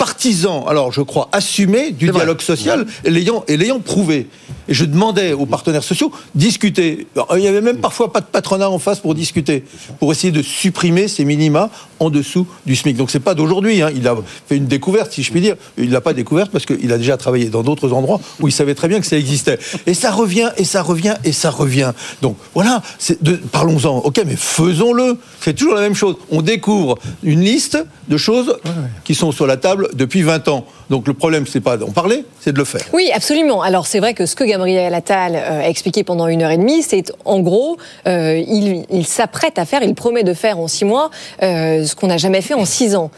partisan, 0.02 0.66
alors 0.66 0.92
je 0.92 1.02
crois 1.02 1.30
assumé 1.32 1.92
du 1.92 2.10
dialogue 2.10 2.42
social, 2.42 2.88
et 3.04 3.12
l'ayant 3.12 3.44
et 3.48 3.56
l'ayant 3.56 3.80
prouvé. 3.80 4.28
Et 4.68 4.74
je 4.74 4.84
demandais 4.86 5.34
aux 5.34 5.46
partenaires 5.46 5.84
sociaux 5.84 6.12
discuter. 6.34 7.06
Alors, 7.16 7.38
il 7.38 7.44
y 7.44 7.48
avait 7.48 7.62
même 7.62 7.78
parfois 7.78 8.12
pas 8.12 8.20
de 8.20 8.26
patronat 8.26 8.70
en 8.70 8.80
face 8.80 9.00
pour 9.00 9.14
discuter, 9.14 9.64
pour 10.00 10.12
essayer 10.12 10.32
de 10.32 10.42
supprimer 10.42 11.08
ces 11.08 11.24
minima 11.24 11.70
en 12.00 12.10
dessous 12.10 12.48
du 12.66 12.76
SMIC. 12.76 12.98
Donc 12.98 13.12
c'est 13.12 13.20
pas 13.20 13.36
d'aujourd'hui. 13.36 13.84
hein. 13.84 13.92
Il 13.96 14.08
a 14.08 14.16
fait 14.48 14.58
une 14.58 14.66
découverte, 14.66 15.12
si 15.12 15.22
je 15.22 15.30
puis 15.32 15.40
dire. 15.40 15.56
Il 15.78 15.92
l'a 15.92 16.02
pas 16.02 16.14
découverte 16.14 16.52
parce 16.52 16.66
qu'il 16.66 16.92
a 16.92 16.98
déjà 16.98 17.16
travaillé 17.18 17.50
dans 17.50 17.62
d'autres 17.62 17.94
endroits 17.94 18.20
où 18.40 18.48
il 18.48 18.52
savait 18.52 18.74
très 18.74 18.88
bien 18.88 19.00
que 19.02 19.06
ça 19.06 19.18
existait. 19.18 19.60
Et 19.86 19.94
ça 19.94 20.10
revient, 20.10 20.50
et 20.58 20.64
ça 20.64 20.82
revient, 20.82 21.16
et 21.24 21.32
ça 21.32 21.52
revient. 21.52 21.92
Donc 22.24 22.38
voilà, 22.56 22.82
parlons-en. 23.52 23.98
Ok, 24.00 24.20
mais 24.26 24.36
faisons-le. 24.36 25.18
C'est 25.42 25.54
toujours 25.54 25.76
la 25.76 25.82
même 25.82 25.96
chose. 25.96 26.16
On 26.32 26.42
découvre 26.42 26.98
une 27.22 27.42
liste 27.42 27.78
de 28.10 28.18
choses 28.18 28.58
qui 29.04 29.14
sont 29.14 29.32
sur 29.32 29.46
la 29.46 29.58
table 29.58 29.90
depuis 29.94 30.22
20 30.22 30.48
ans. 30.48 30.66
Donc 30.90 31.08
le 31.08 31.14
problème, 31.14 31.46
c'est 31.48 31.60
pas 31.62 31.78
d'en 31.78 31.90
parler, 31.92 32.26
c'est 32.40 32.52
de 32.54 32.58
le 32.58 32.66
faire. 32.66 32.82
Oui, 32.94 33.10
absolument. 33.14 33.62
Alors 33.62 33.88
c'est 33.88 34.00
vrai 34.00 34.14
que 34.14 34.26
ce 34.26 34.36
que 34.36 34.44
Gabriel 34.44 34.94
Attal 34.94 35.36
euh, 35.36 35.62
a 35.62 35.68
expliqué 35.70 36.04
pendant 36.04 36.28
une 36.28 36.42
heure 36.42 36.52
et 36.52 36.58
demie, 36.58 36.84
c'est 36.84 37.12
en 37.26 37.40
gros, 37.40 37.78
euh, 38.08 38.38
il, 38.48 38.86
il 38.92 39.06
s'apprête 39.08 39.58
à 39.60 39.66
faire, 39.66 39.84
il 39.84 39.96
promet 39.96 40.24
de 40.24 40.34
faire 40.34 40.60
en 40.60 40.68
six 40.68 40.86
mois 40.86 41.10
euh, 41.44 41.86
ce 41.86 41.96
qu'on 41.96 42.08
n'a 42.08 42.18
jamais 42.18 42.42
fait 42.42 42.54
en 42.54 42.66
six 42.66 42.96
ans. 42.96 43.12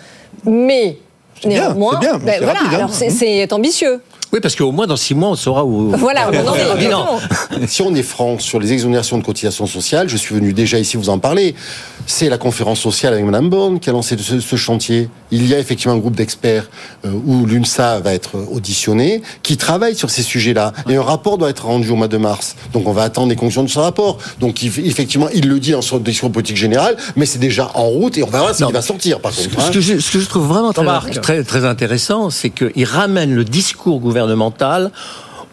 Mais 0.45 0.97
néanmoins, 1.45 1.99
c'est 2.01 2.07
ben 2.19 2.19
c'est 2.27 2.43
voilà, 2.43 2.59
rapide, 2.59 2.79
hein. 2.81 2.87
c'est- 2.91 3.09
c'est 3.09 3.53
ambitieux. 3.53 4.01
Oui, 4.31 4.39
parce 4.41 4.55
qu'au 4.55 4.71
moins 4.71 4.87
dans 4.87 4.95
six 4.95 5.13
mois, 5.13 5.29
on 5.29 5.35
saura 5.35 5.63
où. 5.63 5.91
Voilà, 5.95 6.27
on 6.31 6.47
en 6.47 6.55
est, 6.55 6.75
mais 6.79 6.87
non. 6.89 7.05
exactement. 7.05 7.67
Si 7.67 7.81
on 7.83 7.93
est 7.93 8.01
franc 8.01 8.39
sur 8.39 8.59
les 8.59 8.73
exonérations 8.73 9.19
de 9.19 9.23
cotisations 9.23 9.67
sociales, 9.67 10.09
je 10.09 10.17
suis 10.17 10.33
venu 10.33 10.53
déjà 10.53 10.79
ici 10.79 10.97
vous 10.97 11.09
en 11.09 11.19
parler. 11.19 11.53
C'est 12.05 12.29
la 12.29 12.37
conférence 12.37 12.79
sociale 12.79 13.13
avec 13.13 13.25
Mme 13.25 13.49
Borne 13.49 13.79
qui 13.79 13.89
a 13.89 13.93
lancé 13.93 14.17
ce, 14.17 14.39
ce 14.39 14.55
chantier. 14.55 15.09
Il 15.31 15.47
y 15.47 15.53
a 15.55 15.59
effectivement 15.59 15.93
un 15.93 15.97
groupe 15.97 16.15
d'experts 16.15 16.69
euh, 17.05 17.11
où 17.25 17.45
l'UNSA 17.45 17.99
va 18.01 18.13
être 18.13 18.37
auditionné, 18.51 19.21
qui 19.41 19.57
travaille 19.57 19.95
sur 19.95 20.09
ces 20.09 20.21
sujets-là. 20.21 20.73
Et 20.89 20.95
un 20.95 21.01
rapport 21.01 21.37
doit 21.37 21.49
être 21.49 21.65
rendu 21.65 21.89
au 21.89 21.95
mois 21.95 22.07
de 22.09 22.17
mars. 22.17 22.55
Donc 22.73 22.87
on 22.87 22.91
va 22.91 23.03
attendre 23.03 23.29
les 23.29 23.35
conclusions 23.35 23.63
de 23.63 23.69
ce 23.69 23.79
rapport. 23.79 24.17
Donc 24.39 24.61
il- 24.63 24.85
effectivement, 24.85 25.27
il 25.33 25.47
le 25.47 25.59
dit 25.59 25.71
dans 25.71 25.81
son 25.81 25.97
discours 25.97 26.31
politique 26.31 26.57
général, 26.57 26.97
mais 27.15 27.25
c'est 27.25 27.39
déjà 27.39 27.71
en 27.73 27.87
route 27.87 28.17
et 28.17 28.23
on 28.23 28.29
verra 28.29 28.53
ce 28.53 28.65
qui 28.65 28.71
va 28.71 28.81
sortir 28.81 29.19
par 29.19 29.31
contre. 29.33 29.49
Ce 29.61 29.67
hein. 29.67 29.71
que, 29.73 29.79
je, 29.81 29.99
ce 29.99 30.11
que 30.11 30.19
je 30.19 30.27
trouve 30.27 30.47
vraiment 30.47 30.73
très, 30.73 30.83
Jean-Marc. 30.83 31.21
très, 31.21 31.43
très 31.43 31.65
intéressant, 31.65 32.29
c'est 32.29 32.49
qu'il 32.49 32.85
ramène 32.85 33.33
le 33.33 33.45
discours 33.45 33.99
gouvernemental 33.99 34.91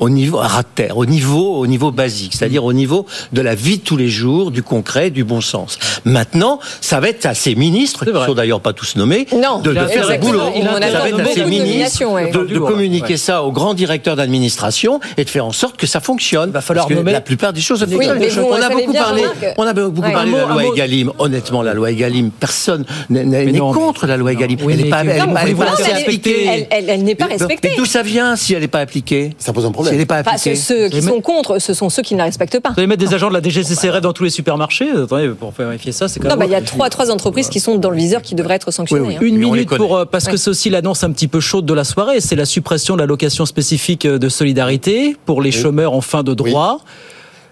au 0.01 0.09
niveau 0.11 0.39
à 0.39 0.63
terre, 0.75 0.97
au 0.99 1.07
niveau, 1.07 1.57
au 1.59 1.67
niveau 1.67 1.93
basique, 1.93 2.33
c'est-à-dire 2.35 2.65
au 2.65 2.73
niveau 2.73 3.07
de 3.33 3.41
la 3.41 3.55
vie 3.55 3.79
de 3.79 3.83
tous 3.85 3.97
les 3.97 4.09
jours, 4.09 4.51
du 4.51 4.63
concret, 4.63 5.11
du 5.11 5.25
bon 5.25 5.41
sens. 5.41 5.79
Maintenant, 6.05 6.59
ça 6.81 7.01
va 7.01 7.09
être 7.11 7.27
à 7.27 7.35
ces 7.35 7.55
ministres, 7.55 8.05
qui 8.05 8.11
sont 8.27 8.35
d'ailleurs 8.35 8.61
pas 8.61 8.73
tous 8.73 8.97
nommés, 8.97 9.27
Non, 9.33 9.61
de, 9.61 9.73
de 9.73 9.87
faire 9.87 10.09
le 10.11 10.19
boulot. 10.19 10.41
Il 10.57 10.69
en 10.69 10.75
a 10.77 10.81
ça 10.91 10.99
va 11.01 11.09
être 11.11 11.21
à 11.21 11.25
ces 11.27 11.41
de 11.43 11.47
ministres 11.49 12.05
ouais. 12.07 12.31
de, 12.31 12.45
de 12.45 12.59
communiquer 12.59 13.17
ça 13.17 13.43
aux 13.45 13.53
grands 13.53 13.75
directeurs 13.75 14.17
d'administration 14.17 15.01
et 15.17 15.25
de 15.25 15.31
faire 15.31 15.45
en 15.47 15.53
sorte 15.53 15.77
que 15.77 15.87
ça 15.87 16.01
fonctionne. 16.01 16.49
Il 16.51 16.53
va 16.53 16.61
falloir 16.61 16.89
nommer- 16.91 17.13
la 17.13 17.21
plupart 17.21 17.53
des 17.53 17.61
choses 17.61 17.85
Oui, 17.89 18.07
vous, 18.07 18.11
On 18.43 18.57
il 18.57 18.63
a 18.63 18.69
beaucoup 18.71 18.93
parlé, 18.93 19.23
on 19.59 19.63
a 19.65 19.73
beaucoup 19.75 20.01
Ouais. 20.01 20.13
parlé 20.13 20.33
de 20.33 20.37
la 20.39 20.47
loi 20.47 20.65
Egalim. 20.65 21.13
Honnêtement, 21.19 21.63
la 21.63 21.75
loi 21.75 21.91
Egalim, 21.91 22.31
personne 22.31 22.85
n'est- 23.11 23.59
contre 23.59 24.07
la 24.07 24.17
loi 24.17 24.33
Egalim. 24.33 24.59
Elle 24.69 24.77
n'est 24.79 24.85
pas, 24.89 25.03
que- 25.05 25.09
elle 25.11 27.05
n'est 27.05 27.15
pas 27.15 27.27
respectée. 27.27 27.69
Mais 27.71 27.77
d'où 27.77 27.85
ça 27.85 28.03
vient 28.03 28.35
si 28.37 28.55
elle 28.55 28.63
n'est 28.63 28.69
pas 28.69 28.81
appliquée? 28.81 29.31
Ça 29.39 29.53
pose 29.53 29.67
un 29.67 29.73
Si 29.90 29.94
problème. 29.94 29.94
elle 29.94 29.98
n'est 29.98 30.07
pas 30.07 30.20
Enfin, 30.20 30.31
appliquée. 30.37 30.55
ceux, 30.57 30.85
ceux 30.85 30.88
qui 30.88 31.03
sont 31.03 31.20
contre, 31.20 31.59
ce 31.59 31.74
sont 31.74 31.88
ceux 31.90 32.03
qui 32.03 32.14
ne 32.14 32.18
la 32.18 32.24
respectent 32.24 32.61
pas. 32.61 32.70
Vous 32.70 32.79
allez 32.81 32.87
mettre 32.87 33.05
des 33.05 33.14
agents 33.14 33.29
de 33.29 33.35
la 33.35 33.42
DGCCRF 33.42 34.00
dans 34.00 34.12
tous 34.12 34.24
les 34.24 34.31
supermarchés 34.31 34.90
Attendez, 34.90 35.29
pour 35.31 35.53
vérifier 35.53 35.92
ça, 35.92 36.09
c'est 36.09 36.20
quand 36.20 36.29
Non, 36.29 36.37
même. 36.37 36.40
bah, 36.40 36.46
il 36.46 36.53
y 36.53 36.55
a 36.55 36.62
trois, 36.62 36.88
trois 36.90 37.11
entreprises 37.11 37.48
qui 37.48 37.61
sont 37.61 37.76
dans 37.79 37.90
le 37.90 37.96
viseur 37.96 38.22
qui 38.22 38.35
devraient 38.35 38.55
être 38.57 38.70
sanctionnées. 38.70 39.16
hein. 39.16 39.20
Une 39.20 39.37
minute 39.37 39.74
pour 39.76 39.96
euh, 39.96 40.05
parce 40.05 40.26
que 40.26 40.37
c'est 40.37 40.50
aussi 40.50 40.70
l'annonce 40.70 41.05
un 41.05 41.12
petit 41.12 41.29
peu 41.29 41.40
chaude 41.40 41.66
de 41.66 41.74
la 41.74 41.85
soirée, 41.85 42.20
c'est 42.20 42.37
la 42.37 42.44
suppression 42.46 42.94
de 42.94 43.00
l'allocation 43.00 43.46
spécifique 43.46 44.07
euh, 44.07 44.18
de 44.18 44.29
solidarité 44.29 45.16
pour 45.26 45.42
les 45.42 45.50
chômeurs 45.53 45.92
en 45.92 46.00
fin 46.00 46.22
de 46.22 46.35
droit. 46.35 46.81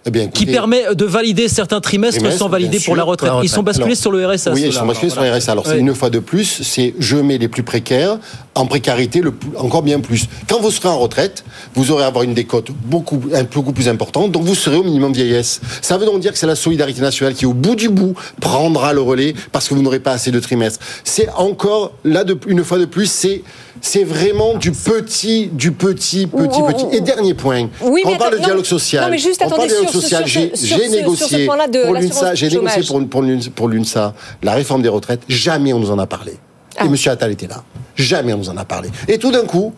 Eh 0.06 0.10
bien, 0.10 0.28
Qui 0.28 0.46
permet 0.46 0.94
de 0.94 1.04
valider 1.04 1.48
certains 1.48 1.80
trimestres 1.80 2.18
Trimestres, 2.18 2.38
sans 2.38 2.48
valider 2.48 2.78
pour 2.80 2.96
la 2.96 3.02
retraite. 3.02 3.32
Ils 3.42 3.48
sont 3.48 3.62
basculés 3.62 3.86
Alors, 3.88 3.96
sur 3.98 4.12
le 4.12 4.26
RSA. 4.26 4.52
Oui, 4.52 4.62
ils 4.66 4.72
sont 4.72 4.86
basculés 4.86 5.10
sur 5.10 5.20
le 5.22 5.30
RSA. 5.30 5.52
Alors, 5.52 5.66
c'est 5.66 5.78
une 5.78 5.94
fois 5.94 6.08
de 6.10 6.18
plus, 6.18 6.62
c'est 6.62 6.94
je 6.98 7.16
mets 7.16 7.36
les 7.38 7.48
plus 7.48 7.62
précaires 7.62 8.18
en 8.54 8.66
précarité 8.66 9.20
le 9.20 9.32
plus- 9.32 9.50
encore 9.56 9.82
bien 9.82 10.00
plus. 10.00 10.26
Quand 10.48 10.60
vous 10.60 10.70
serez 10.70 10.88
en 10.88 10.98
retraite, 10.98 11.44
vous 11.74 11.90
aurez 11.90 12.04
à 12.04 12.06
avoir 12.06 12.24
une 12.24 12.34
décote 12.34 12.70
beaucoup, 12.86 13.20
un- 13.34 13.44
beaucoup 13.44 13.72
plus 13.72 13.88
importante, 13.88 14.32
donc 14.32 14.42
vous 14.44 14.54
serez 14.54 14.76
au 14.76 14.82
minimum 14.84 15.12
vieillesse. 15.12 15.60
Ça 15.82 15.98
veut 15.98 16.06
donc 16.06 16.20
dire 16.20 16.32
que 16.32 16.38
c'est 16.38 16.46
la 16.46 16.56
solidarité 16.56 17.00
nationale 17.00 17.34
qui, 17.34 17.44
au 17.46 17.52
bout 17.54 17.74
du 17.76 17.88
bout, 17.88 18.14
prendra 18.40 18.92
le 18.92 19.00
relais 19.00 19.34
parce 19.52 19.68
que 19.68 19.74
vous 19.74 19.82
n'aurez 19.82 20.00
pas 20.00 20.12
assez 20.12 20.30
de 20.30 20.40
trimestres. 20.40 20.80
C'est 21.04 21.28
encore, 21.36 21.92
là, 22.04 22.24
de, 22.24 22.38
une 22.46 22.64
fois 22.64 22.78
de 22.78 22.84
plus, 22.86 23.10
c'est 23.10 23.42
c'est 23.80 24.04
vraiment 24.04 24.54
du 24.54 24.72
petit, 24.72 25.46
du 25.52 25.72
petit, 25.72 26.26
petit, 26.26 26.62
petit. 26.62 26.96
Et 26.96 27.00
dernier 27.00 27.34
point, 27.34 27.68
Oui, 27.82 28.02
on 28.04 28.16
parle 28.16 28.38
de 28.38 28.44
dialogue 28.44 28.64
social, 28.64 29.04
non, 29.04 29.10
mais 29.10 29.18
juste 29.18 29.42
on 29.44 29.48
parle 29.48 29.62
de 29.62 29.68
dialogue 29.68 29.88
social, 29.90 30.26
sur 30.28 30.50
j'ai 30.54 30.88
négocié 30.88 31.46
pour 31.46 31.56
l'UNSA, 31.94 32.34
j'ai 32.34 32.48
négocié 32.48 32.82
pour, 33.54 33.68
l'UNSA, 33.68 34.14
la 34.42 34.54
réforme 34.54 34.82
des 34.82 34.88
retraites, 34.88 35.22
jamais 35.28 35.72
on 35.72 35.78
nous 35.78 35.90
en 35.90 35.98
a 35.98 36.06
parlé. 36.06 36.38
Ah. 36.76 36.84
Et 36.84 36.86
M. 36.86 36.94
Attal 37.06 37.32
était 37.32 37.46
là. 37.48 37.62
Jamais 37.96 38.32
on 38.32 38.38
nous 38.38 38.50
en 38.50 38.56
a 38.56 38.64
parlé. 38.64 38.90
Et 39.08 39.18
tout 39.18 39.32
d'un 39.32 39.44
coup, 39.44 39.74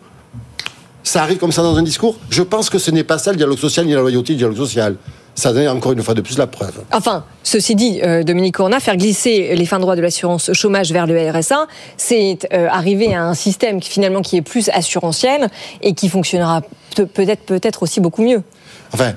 ça 1.03 1.23
arrive 1.23 1.37
comme 1.37 1.51
ça 1.51 1.63
dans 1.63 1.75
un 1.75 1.81
discours. 1.81 2.15
Je 2.29 2.43
pense 2.43 2.69
que 2.69 2.77
ce 2.77 2.91
n'est 2.91 3.03
pas 3.03 3.17
ça 3.17 3.31
le 3.31 3.37
dialogue 3.37 3.57
social 3.57 3.85
ni 3.85 3.93
la 3.93 4.01
loyauté 4.01 4.33
du 4.33 4.37
dialogue 4.37 4.57
social. 4.57 4.95
Ça 5.35 5.53
donne 5.53 5.67
encore 5.69 5.93
une 5.93 6.03
fois 6.03 6.13
de 6.13 6.21
plus 6.21 6.37
la 6.37 6.45
preuve. 6.47 6.73
Enfin, 6.91 7.23
ceci 7.43 7.75
dit, 7.75 8.01
euh, 8.03 8.23
Dominique 8.23 8.55
Corna, 8.55 8.79
faire 8.79 8.97
glisser 8.97 9.55
les 9.55 9.65
fins 9.65 9.77
de 9.77 9.81
droit 9.81 9.95
de 9.95 10.01
l'assurance 10.01 10.51
chômage 10.53 10.91
vers 10.91 11.07
le 11.07 11.31
RSA, 11.31 11.67
c'est 11.97 12.39
euh, 12.53 12.67
arriver 12.69 13.13
à 13.15 13.23
un 13.23 13.33
système 13.33 13.79
qui 13.79 13.89
finalement 13.89 14.21
qui 14.21 14.37
est 14.37 14.41
plus 14.41 14.69
assurantiel 14.69 15.49
et 15.81 15.93
qui 15.93 16.09
fonctionnera 16.09 16.61
pe- 16.95 17.03
peut-être 17.05 17.43
peut-être 17.43 17.83
aussi 17.83 17.99
beaucoup 18.01 18.23
mieux. 18.23 18.43
Enfin, 18.93 19.13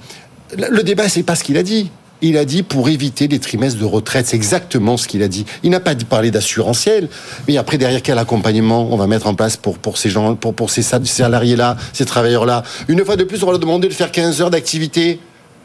le 0.56 0.82
débat, 0.82 1.08
c'est 1.08 1.24
pas 1.24 1.34
ce 1.34 1.42
qu'il 1.44 1.56
a 1.56 1.62
dit. 1.62 1.90
Il 2.22 2.38
a 2.38 2.44
dit 2.46 2.62
pour 2.62 2.88
éviter 2.88 3.26
les 3.28 3.38
trimestres 3.40 3.78
de 3.78 3.84
retraite. 3.84 4.26
C'est 4.26 4.36
exactement 4.36 4.96
ce 4.96 5.08
qu'il 5.08 5.22
a 5.22 5.28
dit. 5.28 5.44
Il 5.62 5.70
n'a 5.70 5.80
pas 5.80 5.94
parler 6.08 6.30
d'assurantiel. 6.30 7.08
Mais 7.48 7.58
après, 7.58 7.76
derrière, 7.76 8.00
quel 8.02 8.18
accompagnement 8.18 8.88
on 8.90 8.96
va 8.96 9.06
mettre 9.06 9.26
en 9.26 9.34
place 9.34 9.56
pour, 9.58 9.76
pour 9.78 9.98
ces 9.98 10.08
gens, 10.08 10.34
pour, 10.36 10.54
pour 10.54 10.70
ces 10.70 10.80
sa- 10.82 11.04
salariés-là, 11.04 11.76
ces 11.92 12.06
travailleurs-là? 12.06 12.62
Une 12.88 13.04
fois 13.04 13.16
de 13.16 13.24
plus, 13.24 13.42
on 13.42 13.46
va 13.46 13.52
leur 13.52 13.58
demander 13.58 13.88
de 13.88 13.92
faire 13.92 14.10
15 14.12 14.40
heures 14.40 14.50
d'activité. 14.50 15.18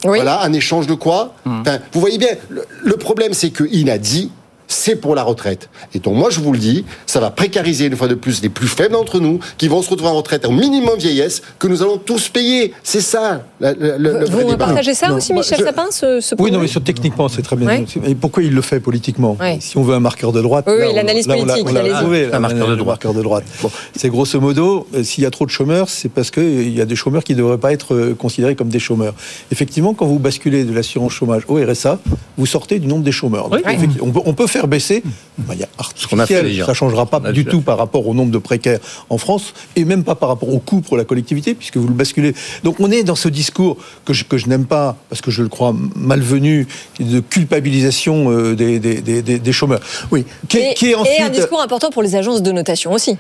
Voilà, 0.03 0.41
en 0.43 0.53
échange 0.53 0.87
de 0.87 0.93
quoi? 0.93 1.33
Enfin, 1.45 1.79
vous 1.93 1.99
voyez 1.99 2.17
bien, 2.17 2.29
le, 2.49 2.65
le 2.83 2.95
problème, 2.97 3.33
c'est 3.33 3.51
qu'il 3.51 3.89
a 3.89 3.97
dit, 3.97 4.31
c'est 4.71 4.95
pour 4.95 5.15
la 5.15 5.23
retraite. 5.23 5.67
Et 5.93 5.99
donc, 5.99 6.15
moi, 6.15 6.29
je 6.29 6.39
vous 6.39 6.53
le 6.53 6.59
dis, 6.59 6.85
ça 7.07 7.19
va 7.19 7.31
précariser 7.31 7.87
une 7.87 7.95
fois 7.97 8.07
de 8.07 8.13
plus 8.15 8.41
les 8.41 8.49
plus 8.49 8.67
faibles 8.67 8.93
d'entre 8.93 9.19
nous, 9.19 9.39
qui 9.57 9.67
vont 9.67 9.81
se 9.81 9.89
retrouver 9.89 10.11
en 10.11 10.15
retraite 10.15 10.45
au 10.45 10.51
minimum 10.51 10.97
vieillesse, 10.97 11.41
que 11.57 11.67
nous 11.67 11.81
allons 11.81 11.97
tous 11.97 12.29
payer. 12.29 12.73
C'est 12.83 13.01
ça, 13.01 13.43
la- 13.59 13.73
la- 13.73 13.97
le, 13.97 14.19
le 14.19 14.25
vrai 14.25 14.43
Vous 14.43 14.51
débat. 14.51 14.65
partagez 14.67 14.93
ça 14.93 15.09
Non, 15.09 15.15
aussi, 15.15 15.33
Michel 15.33 15.57
je- 15.59 15.63
Sapin, 15.65 15.87
ce, 15.91 16.21
ce 16.21 16.35
Oui, 16.39 16.51
non, 16.51 16.59
mais 16.59 16.67
sur, 16.67 16.83
techniquement, 16.83 17.27
c'est 17.29 17.41
très 17.41 17.55
bien. 17.55 17.67
Ouais. 17.67 17.85
Et 18.05 18.13
pourquoi 18.15 18.43
il 18.43 18.53
le 18.53 18.61
fait 18.61 18.79
politiquement 18.79 19.35
Ouais. 19.39 19.57
Si 19.59 19.75
on 19.77 19.81
veut 19.83 19.95
un 19.95 19.99
marqueur 19.99 20.31
de 20.31 20.41
droite. 20.41 20.65
Oui, 20.67 20.93
l'analyse 20.93 21.27
là, 21.27 21.33
on 21.37 21.45
l'a- 21.45 21.53
politique, 21.55 21.69
on 21.69 21.73
l'a 21.83 21.99
trouvé, 22.01 22.29
Un 22.31 22.39
marqueur 22.39 22.67
de 22.69 22.75
droite. 22.75 22.87
marqueur 22.87 23.13
de 23.15 23.21
droite. 23.23 23.43
Bon, 23.63 23.71
c'est 23.97 24.09
grosso 24.09 24.39
modo, 24.39 24.87
euh, 24.93 25.03
s'il 25.03 25.23
y 25.23 25.27
a 25.27 25.31
trop 25.31 25.45
de 25.47 25.51
chômeurs, 25.51 25.89
c'est 25.89 26.09
parce 26.09 26.29
qu'il 26.29 26.69
y 26.77 26.79
a 26.79 26.85
des 26.85 26.95
chômeurs 26.95 27.23
qui 27.23 27.33
ne 27.33 27.39
devraient 27.39 27.57
pas 27.57 27.73
être 27.73 27.95
euh, 27.95 28.13
considérés 28.13 28.55
comme 28.55 28.69
des 28.69 28.79
chômeurs. 28.79 29.15
Effectivement, 29.51 29.95
quand 29.95 30.05
vous 30.05 30.19
basculez 30.19 30.63
de 30.63 30.73
l'assurance 30.73 31.11
chômage 31.13 31.41
au 31.47 31.55
RSA, 31.55 31.99
vous 32.39 32.45
sortez 32.45 32.79
du 32.79 32.87
nombre 32.87 33.03
des 33.03 33.11
chômeurs. 33.11 33.49
Donc, 33.49 33.61
Oui. 33.65 33.77
on, 34.01 34.11
peut, 34.11 34.21
on 34.25 34.33
peut 34.33 34.47
faire 34.47 34.67
baisser 34.67 35.03
de 35.37 35.47
manière 35.47 35.67
qu'on 36.09 36.17
a 36.19 36.25
fait 36.25 36.35
artificielle. 36.37 36.65
Ça 36.65 36.71
ne 36.71 36.75
changera 36.75 37.05
pas 37.05 37.19
du 37.31 37.45
tout 37.45 37.61
par 37.61 37.77
rapport 37.77 38.07
au 38.07 38.13
nombre 38.13 38.31
de 38.31 38.37
précaires 38.37 38.79
en 39.09 39.17
France 39.17 39.53
et 39.75 39.83
même 39.85 40.03
pas 40.03 40.15
par 40.15 40.29
rapport 40.29 40.49
au 40.53 40.59
coût 40.59 40.81
pour 40.81 40.97
la 40.97 41.03
collectivité, 41.03 41.53
puisque 41.53 41.77
vous 41.77 41.87
le 41.87 41.93
basculez. 41.93 42.33
Donc 42.63 42.79
on 42.79 42.89
est 42.91 43.03
dans 43.03 43.15
ce 43.15 43.27
discours 43.29 43.77
que 44.05 44.13
je, 44.13 44.23
que 44.23 44.37
je 44.37 44.47
n'aime 44.47 44.65
pas, 44.65 44.95
parce 45.09 45.21
que 45.21 45.31
je 45.31 45.43
le 45.43 45.49
crois 45.49 45.75
malvenu, 45.95 46.65
de 46.99 47.19
culpabilisation 47.19 48.31
euh, 48.31 48.55
des, 48.55 48.79
des, 48.79 49.01
des, 49.01 49.21
des- 49.21 49.39
des 49.39 49.51
chômeurs. 49.51 49.81
Oui. 50.11 50.25
Qui, 50.47 50.57
est- 50.57 50.71
et, 50.71 50.73
qui 50.75 50.85
est 50.87 50.95
et 51.19 51.21
un 51.21 51.29
discours 51.29 51.61
important 51.61 51.89
pour 51.89 52.01
les 52.03 52.15
agences 52.15 52.41
de 52.41 52.51
notation 52.51 52.91
aussi. 52.93 53.17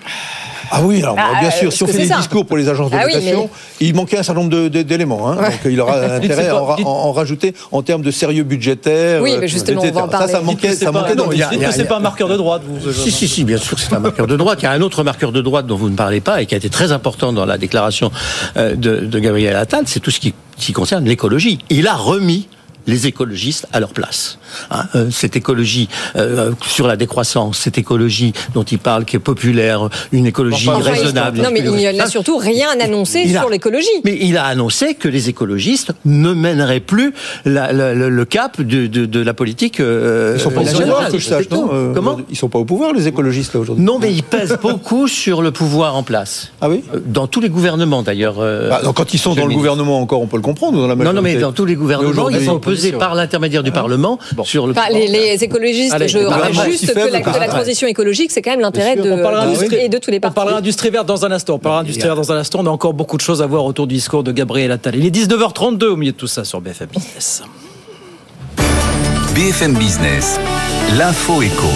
Ah 0.71 0.81
oui, 0.83 1.01
alors, 1.01 1.15
Ah, 1.17 1.39
bien 1.39 1.49
euh, 1.49 1.51
sûr, 1.51 1.73
si 1.73 1.81
on 1.83 1.87
fait 1.87 1.97
des 1.97 2.07
ça. 2.07 2.17
discours 2.17 2.45
pour 2.45 2.55
les 2.55 2.69
agences 2.69 2.91
de 2.91 2.95
Ah 2.95 3.03
oui, 3.07 3.13
notation, 3.15 3.49
il 3.79 3.95
manquait 3.95 4.19
un 4.19 4.23
certain 4.23 4.41
nombre 4.41 4.67
d'éléments. 4.67 5.27
hein. 5.29 5.37
Ouais. 5.37 5.49
Donc 5.49 5.59
il 5.65 5.81
aura 5.81 5.99
intérêt 6.15 6.47
à 6.49 6.61
en 6.85 7.11
rajouter 7.11 7.53
en 7.71 7.81
termes 7.81 8.03
de 8.03 8.11
sérieux 8.11 8.43
budgétaire. 8.43 9.08
Oui, 9.21 9.33
euh, 9.33 9.37
mais 9.41 9.47
justement, 9.47 9.81
etc. 9.81 9.93
on 9.95 9.99
va 9.99 10.05
en 10.05 10.07
parler. 10.09 10.27
Ça, 10.27 10.33
ça 10.33 10.41
manquait, 10.41 10.69
C'est 10.69 10.85
ça 10.85 10.91
manquait 10.91 11.15
non, 11.15 11.29
c'est 11.71 11.85
pas 11.85 11.97
un 11.97 12.01
marqueur 12.01 12.27
de 12.29 12.37
droite. 12.37 12.61
Vous, 12.65 12.91
Si, 12.91 13.11
si, 13.11 13.27
si, 13.27 13.43
bien 13.43 13.57
sûr 13.57 13.75
que 13.75 13.81
c'est 13.81 13.93
un 13.93 13.99
marqueur 13.99 14.27
de 14.27 14.37
droite. 14.37 14.59
Il 14.61 14.65
y 14.65 14.67
a 14.67 14.71
un 14.71 14.81
autre 14.81 15.03
marqueur 15.03 15.31
de 15.31 15.41
droite 15.41 15.65
dont 15.65 15.75
vous 15.75 15.89
ne 15.89 15.95
parlez 15.95 16.21
pas 16.21 16.41
et 16.41 16.45
qui 16.45 16.53
a 16.53 16.57
été 16.57 16.69
très 16.69 16.91
important 16.91 17.33
dans 17.33 17.45
la 17.45 17.57
déclaration 17.57 18.11
euh, 18.57 18.75
de, 18.75 18.97
de 18.97 19.19
Gabriel 19.19 19.55
Attal, 19.55 19.83
c'est 19.87 19.99
tout 19.99 20.11
ce 20.11 20.19
qui, 20.19 20.33
qui 20.57 20.73
concerne 20.73 21.05
l'écologie. 21.05 21.59
Il 21.69 21.87
a 21.87 21.95
remis 21.95 22.47
les 22.89 23.07
écologistes 23.07 23.67
à 23.71 23.79
leur 23.79 23.89
place. 23.93 24.37
Hein, 24.71 24.85
euh, 24.95 25.09
cette 25.11 25.35
écologie 25.35 25.87
euh, 26.15 26.51
sur 26.67 26.87
la 26.87 26.95
décroissance, 26.97 27.57
cette 27.59 27.77
écologie 27.77 28.33
dont 28.53 28.63
il 28.63 28.79
parle 28.79 29.05
qui 29.05 29.15
est 29.15 29.19
populaire, 29.19 29.89
une 30.11 30.25
écologie 30.25 30.67
Enfin, 30.69 30.79
raisonnable. 30.91 31.39
Non, 31.41 31.49
mais 31.53 31.59
il 31.61 31.97
n'a 31.97 32.07
surtout 32.07 32.37
rien 32.37 32.69
annoncé 32.79 33.23
Il 33.25 33.37
a- 33.37 33.41
sur 33.41 33.49
l'écologie. 33.49 33.87
Mais 34.03 34.17
il 34.19 34.37
a 34.37 34.45
annoncé 34.45 34.95
que 34.95 35.07
les 35.07 35.29
écologistes 35.29 35.91
ne 36.05 36.33
mèneraient 36.33 36.79
plus 36.79 37.13
la- 37.45 37.71
la- 37.71 37.93
le, 37.93 38.09
le 38.09 38.25
cap 38.25 38.59
de, 38.61 38.87
de- 38.87 39.05
de 39.05 39.19
la 39.19 39.33
politique. 39.33 39.79
euh, 39.79 40.33
Ils 40.37 40.41
sont 40.41 40.49
pas 40.51 40.61
au 40.61 40.65
pouvoir, 40.65 41.09
que 41.11 41.17
je 41.19 41.25
sache, 41.27 41.49
non 41.51 41.69
euh, 41.71 41.93
Comment 41.93 42.17
Ils 42.29 42.37
sont 42.37 42.49
pas 42.49 42.59
au 42.59 42.65
pouvoir, 42.65 42.93
les 42.93 43.07
écologistes, 43.07 43.53
là, 43.53 43.59
aujourd'hui 43.59 43.83
Non, 43.83 43.99
mais 43.99 44.11
ils 44.11 44.23
pèsent 44.23 44.57
beaucoup 44.61 45.07
sur 45.07 45.41
le 45.41 45.51
pouvoir 45.51 45.95
en 45.95 46.03
place. 46.03 46.49
Ah 46.61 46.69
oui 46.69 46.83
Dans 47.05 47.27
tous 47.27 47.39
les 47.41 47.49
gouvernements, 47.49 48.01
d'ailleurs. 48.01 48.37
euh, 48.39 48.69
Bah, 48.69 48.81
donc, 48.83 48.95
Quand 48.95 49.13
ils 49.13 49.19
sont 49.19 49.35
dans 49.35 49.45
le 49.45 49.53
gouvernement 49.53 49.99
encore, 50.01 50.21
on 50.21 50.27
peut 50.27 50.37
le 50.37 50.43
comprendre, 50.43 50.79
dans 50.79 50.87
la 50.87 50.95
Non, 50.95 51.13
non, 51.13 51.21
mais 51.21 51.35
dans 51.35 51.51
tous 51.51 51.65
les 51.65 51.75
gouvernements, 51.75 52.29
ils 52.29 52.45
sont. 52.45 52.59
Par 52.97 53.15
l'intermédiaire 53.15 53.63
du 53.63 53.71
Parlement 53.71 54.19
sur 54.43 54.65
le 54.67 54.71
Enfin, 54.71 54.89
les, 54.91 55.07
les 55.07 55.43
écologistes, 55.43 55.93
Allez, 55.93 56.07
je 56.07 56.19
le 56.19 56.27
rappelle 56.27 56.53
juste 56.71 56.93
que 56.93 56.99
la, 57.11 57.21
que 57.21 57.29
la 57.29 57.39
ouais. 57.39 57.47
transition 57.47 57.87
écologique, 57.87 58.31
c'est 58.31 58.41
quand 58.41 58.51
même 58.51 58.59
l'intérêt 58.59 58.95
de, 58.95 59.11
On 59.11 59.21
parlera 59.21 59.45
de- 59.47 59.53
d'industrie- 59.53 59.89
de 59.89 59.97
tous 59.97 60.11
les 60.11 60.17
On 60.17 60.21
partis. 60.21 60.35
parlera 60.35 60.57
industrie 60.57 60.89
verte 60.89 61.05
dans 61.07 61.25
un 61.25 61.31
instant. 61.31 61.55
On 61.55 61.59
parlera 61.59 61.81
industrie 61.81 62.05
verte 62.07 62.17
dans 62.17 62.31
un 62.31 62.37
instant. 62.37 62.59
On 62.61 62.65
a 62.65 62.69
encore 62.69 62.93
beaucoup 62.93 63.17
de 63.17 63.21
choses 63.21 63.41
à 63.41 63.45
voir 63.47 63.65
autour 63.65 63.87
du 63.87 63.95
discours 63.95 64.23
de 64.23 64.31
Gabriel 64.31 64.71
Attal. 64.71 64.95
Il 64.95 65.05
est 65.05 65.11
19h32 65.15 65.85
au 65.85 65.95
milieu 65.95 66.11
de 66.11 66.17
tout 66.17 66.27
ça 66.27 66.43
sur 66.43 66.61
BFM 66.61 66.87
Business. 66.93 67.43
BFM 69.35 69.73
Business, 69.75 70.39
l'info 70.97 71.41
éco. 71.41 71.67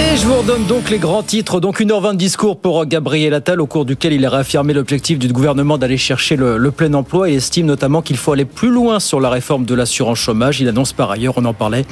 Et 0.00 0.16
je 0.16 0.26
vous 0.26 0.38
redonne 0.38 0.64
donc 0.64 0.88
les 0.88 0.98
grands 0.98 1.22
titres. 1.22 1.60
Donc 1.60 1.80
1h20 1.80 2.12
de 2.12 2.16
discours 2.16 2.56
pour 2.56 2.86
Gabriel 2.86 3.34
Attal 3.34 3.60
au 3.60 3.66
cours 3.66 3.84
duquel 3.84 4.14
il 4.14 4.24
a 4.24 4.30
réaffirmé 4.30 4.72
l'objectif 4.72 5.18
du 5.18 5.28
gouvernement 5.28 5.76
d'aller 5.76 5.98
chercher 5.98 6.36
le, 6.36 6.56
le, 6.56 6.70
plein 6.70 6.94
emploi 6.94 7.28
et 7.28 7.34
estime 7.34 7.66
notamment 7.66 8.00
qu'il 8.00 8.16
faut 8.16 8.32
aller 8.32 8.46
plus 8.46 8.70
loin 8.70 8.98
sur 8.98 9.20
la 9.20 9.28
réforme 9.28 9.66
de 9.66 9.74
l'assurance 9.74 10.18
chômage. 10.18 10.58
Il 10.60 10.68
annonce 10.68 10.94
par 10.94 11.10
ailleurs, 11.10 11.34
on 11.36 11.44
en 11.44 11.52
parlait, 11.52 11.84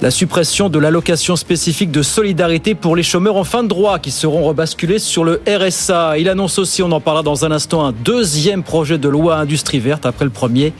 la 0.00 0.10
suppression 0.10 0.70
de 0.70 0.78
l'allocation 0.78 1.36
spécifique 1.36 1.90
de 1.90 2.00
solidarité 2.00 2.74
pour 2.74 2.96
les 2.96 3.02
chômeurs 3.02 3.36
en 3.36 3.44
fin 3.44 3.62
de 3.62 3.68
droit 3.68 3.98
qui 3.98 4.10
seront 4.10 4.42
rebasculés 4.44 4.98
sur 4.98 5.22
le 5.22 5.42
RSA. 5.46 6.16
Il 6.16 6.30
annonce 6.30 6.58
aussi, 6.58 6.82
on 6.82 6.92
en 6.92 7.00
parlera 7.00 7.22
dans 7.22 7.44
un 7.44 7.50
instant, 7.50 7.84
un 7.84 7.92
deuxième 7.92 8.62
projet 8.62 8.96
de 8.96 9.08
loi 9.08 9.36
industrie 9.36 9.80
verte 9.80 10.06
après 10.06 10.24
le 10.24 10.30
premier 10.30 10.72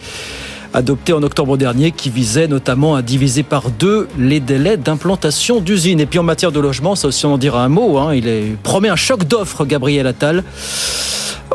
adopté 0.75 1.13
en 1.13 1.23
octobre 1.23 1.57
dernier 1.57 1.93
qui 1.93 2.11
visait 2.11 2.49
notamment 2.49 2.97
à 2.97 3.03
diviser 3.03 3.43
par 3.43 3.71
deux 3.71 4.09
les 4.19 4.41
délais 4.41 4.77
d'implantation 4.77 5.61
d'usines. 5.61 6.01
Et 6.01 6.07
puis 6.07 6.19
en 6.19 6.25
matière 6.25 6.53
de 6.53 6.61
logement, 6.61 6.97
ça 6.97 7.09
aussi 7.09 7.25
on 7.25 7.35
en 7.35 7.39
dira 7.39 7.65
un 7.65 7.69
mot, 7.69 7.99
hein, 7.99 8.15
il 8.15 8.57
promet 8.63 8.89
un 8.89 8.97
choc 8.97 9.25
d'offres, 9.25 9.65
Gabriel 9.65 10.07
Attal 10.07 10.45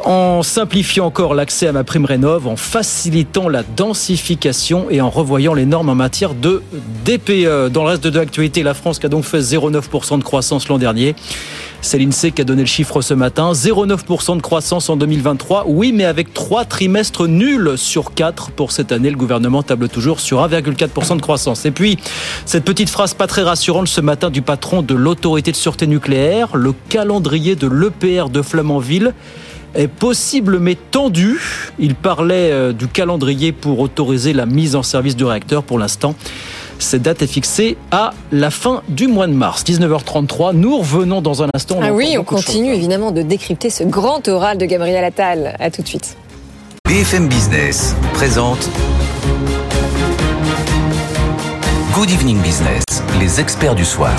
en 0.05 0.43
simplifiant 0.43 1.05
encore 1.05 1.33
l'accès 1.33 1.67
à 1.67 1.71
ma 1.71 1.83
prime 1.83 2.05
rénov, 2.05 2.47
en 2.47 2.55
facilitant 2.55 3.49
la 3.49 3.63
densification 3.63 4.87
et 4.89 5.01
en 5.01 5.09
revoyant 5.09 5.53
les 5.53 5.65
normes 5.65 5.89
en 5.89 5.95
matière 5.95 6.33
de 6.33 6.61
DPE. 7.05 7.69
Dans 7.71 7.83
le 7.83 7.89
reste 7.89 8.07
de 8.07 8.17
l'actualité, 8.17 8.63
la 8.63 8.73
France 8.73 8.99
qui 8.99 9.05
a 9.05 9.09
donc 9.09 9.23
fait 9.23 9.39
0,9% 9.39 10.19
de 10.19 10.23
croissance 10.23 10.67
l'an 10.69 10.77
dernier. 10.77 11.15
C'est 11.81 11.97
l'INSEE 11.97 12.31
qui 12.31 12.41
a 12.41 12.43
donné 12.43 12.63
le 12.63 12.67
chiffre 12.67 13.01
ce 13.01 13.13
matin. 13.13 13.53
0,9% 13.53 14.35
de 14.35 14.41
croissance 14.41 14.89
en 14.89 14.97
2023. 14.97 15.65
Oui, 15.67 15.93
mais 15.93 16.03
avec 16.03 16.33
trois 16.33 16.65
trimestres 16.65 17.27
nuls 17.27 17.77
sur 17.77 18.13
quatre 18.13 18.51
pour 18.51 18.71
cette 18.71 18.91
année. 18.91 19.09
Le 19.09 19.15
gouvernement 19.15 19.63
table 19.63 19.87
toujours 19.87 20.19
sur 20.19 20.39
1,4% 20.45 21.15
de 21.15 21.21
croissance. 21.21 21.65
Et 21.65 21.71
puis, 21.71 21.97
cette 22.45 22.65
petite 22.65 22.89
phrase 22.89 23.13
pas 23.13 23.27
très 23.27 23.43
rassurante 23.43 23.87
ce 23.87 24.01
matin 24.01 24.29
du 24.29 24.41
patron 24.41 24.81
de 24.81 24.93
l'autorité 24.93 25.51
de 25.51 25.55
sûreté 25.55 25.87
nucléaire. 25.87 26.55
Le 26.55 26.73
calendrier 26.89 27.55
de 27.55 27.67
l'EPR 27.67 28.29
de 28.29 28.41
Flamanville 28.41 29.13
est 29.73 29.87
possible 29.87 30.59
mais 30.59 30.75
tendu. 30.75 31.39
Il 31.79 31.95
parlait 31.95 32.51
euh, 32.51 32.73
du 32.73 32.87
calendrier 32.87 33.51
pour 33.51 33.79
autoriser 33.79 34.33
la 34.33 34.45
mise 34.45 34.75
en 34.75 34.83
service 34.83 35.15
du 35.15 35.23
réacteur 35.23 35.63
pour 35.63 35.79
l'instant. 35.79 36.15
Cette 36.79 37.01
date 37.01 37.21
est 37.21 37.27
fixée 37.27 37.77
à 37.91 38.11
la 38.31 38.49
fin 38.49 38.81
du 38.87 39.07
mois 39.07 39.27
de 39.27 39.33
mars, 39.33 39.63
19h33. 39.65 40.53
Nous 40.53 40.77
revenons 40.77 41.21
dans 41.21 41.43
un 41.43 41.49
instant. 41.53 41.79
ah 41.83 41.91
oui, 41.91 42.15
on 42.17 42.23
continue 42.23 42.73
évidemment 42.73 43.11
de 43.11 43.21
décrypter 43.21 43.69
ce 43.69 43.83
grand 43.83 44.25
oral 44.29 44.57
de 44.57 44.65
Gabriel 44.65 45.03
Attal. 45.03 45.55
À 45.59 45.69
tout 45.69 45.81
de 45.81 45.87
suite. 45.87 46.15
BFM 46.85 47.27
Business 47.27 47.95
présente 48.13 48.69
Good 51.93 52.11
Evening 52.11 52.41
Business, 52.41 52.83
les 53.19 53.41
experts 53.41 53.75
du 53.75 53.83
soir. 53.83 54.15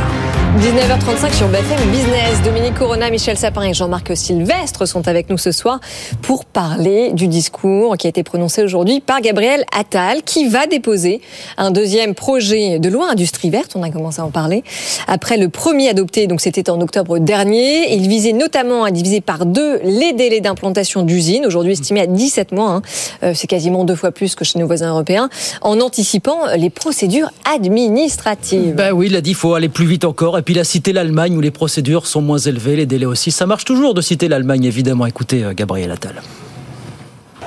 19h35 0.59 1.33
sur 1.33 1.49
BFM 1.49 1.91
Business. 1.93 2.43
Dominique 2.45 2.75
Corona, 2.75 3.09
Michel 3.09 3.37
Sapin 3.39 3.63
et 3.63 3.73
Jean-Marc 3.73 4.17
Sylvestre 4.17 4.87
sont 4.87 5.07
avec 5.07 5.31
nous 5.31 5.39
ce 5.39 5.53
soir 5.53 5.79
pour 6.23 6.45
parler 6.45 7.13
du 7.13 7.29
discours 7.29 7.97
qui 7.97 8.09
a 8.09 8.11
été 8.11 8.25
prononcé 8.25 8.65
aujourd'hui 8.65 9.01
par 9.01 9.21
Gabriel 9.21 9.65
Attal 9.73 10.23
qui 10.25 10.49
va 10.49 10.67
déposer 10.67 11.21
un 11.57 11.71
deuxième 11.71 12.17
projet 12.17 12.81
de 12.81 12.89
loi 12.89 13.09
industrie 13.09 13.49
verte. 13.49 13.77
On 13.77 13.85
a 13.85 13.91
commencé 13.91 14.21
à 14.21 14.25
en 14.25 14.31
parler. 14.31 14.65
Après 15.07 15.37
le 15.37 15.49
premier 15.49 15.89
adopté, 15.89 16.27
donc 16.27 16.41
c'était 16.41 16.69
en 16.69 16.81
octobre 16.81 17.19
dernier. 17.19 17.95
Il 17.95 18.09
visait 18.09 18.33
notamment 18.33 18.83
à 18.83 18.91
diviser 18.91 19.21
par 19.21 19.47
deux 19.47 19.79
les 19.85 20.13
délais 20.15 20.41
d'implantation 20.41 21.03
d'usines, 21.03 21.47
aujourd'hui 21.47 21.73
estimés 21.73 22.01
à 22.01 22.07
17 22.07 22.51
mois. 22.51 22.71
Hein. 22.71 22.83
Euh, 23.23 23.33
c'est 23.37 23.47
quasiment 23.47 23.85
deux 23.85 23.95
fois 23.95 24.11
plus 24.11 24.35
que 24.35 24.45
chez 24.45 24.59
nos 24.59 24.67
voisins 24.67 24.91
européens, 24.91 25.29
en 25.63 25.81
anticipant 25.81 26.39
les 26.57 26.71
procédures 26.71 27.31
administratives. 27.55 28.75
Ben 28.75 28.91
oui, 28.93 29.07
il 29.07 29.15
a 29.15 29.21
dit, 29.21 29.31
il 29.31 29.37
faut 29.37 29.55
aller 29.55 29.69
plus 29.69 29.87
vite 29.87 30.05
encore. 30.05 30.40
Et 30.41 30.43
puis 30.43 30.55
il 30.55 30.59
a 30.59 30.65
cité 30.65 30.95
l'Allemagne 30.95 31.37
où 31.37 31.43
les 31.43 31.51
procédures 31.51 32.07
sont 32.07 32.23
moins 32.23 32.39
élevées, 32.39 32.75
les 32.75 32.87
délais 32.87 33.05
aussi. 33.05 33.31
Ça 33.31 33.45
marche 33.45 33.67
toujours 33.67 33.93
de 33.93 34.01
citer 34.01 34.27
l'Allemagne, 34.27 34.65
évidemment. 34.65 35.05
Écoutez, 35.05 35.45
euh, 35.45 35.53
Gabriel 35.53 35.91
Attal. 35.91 36.23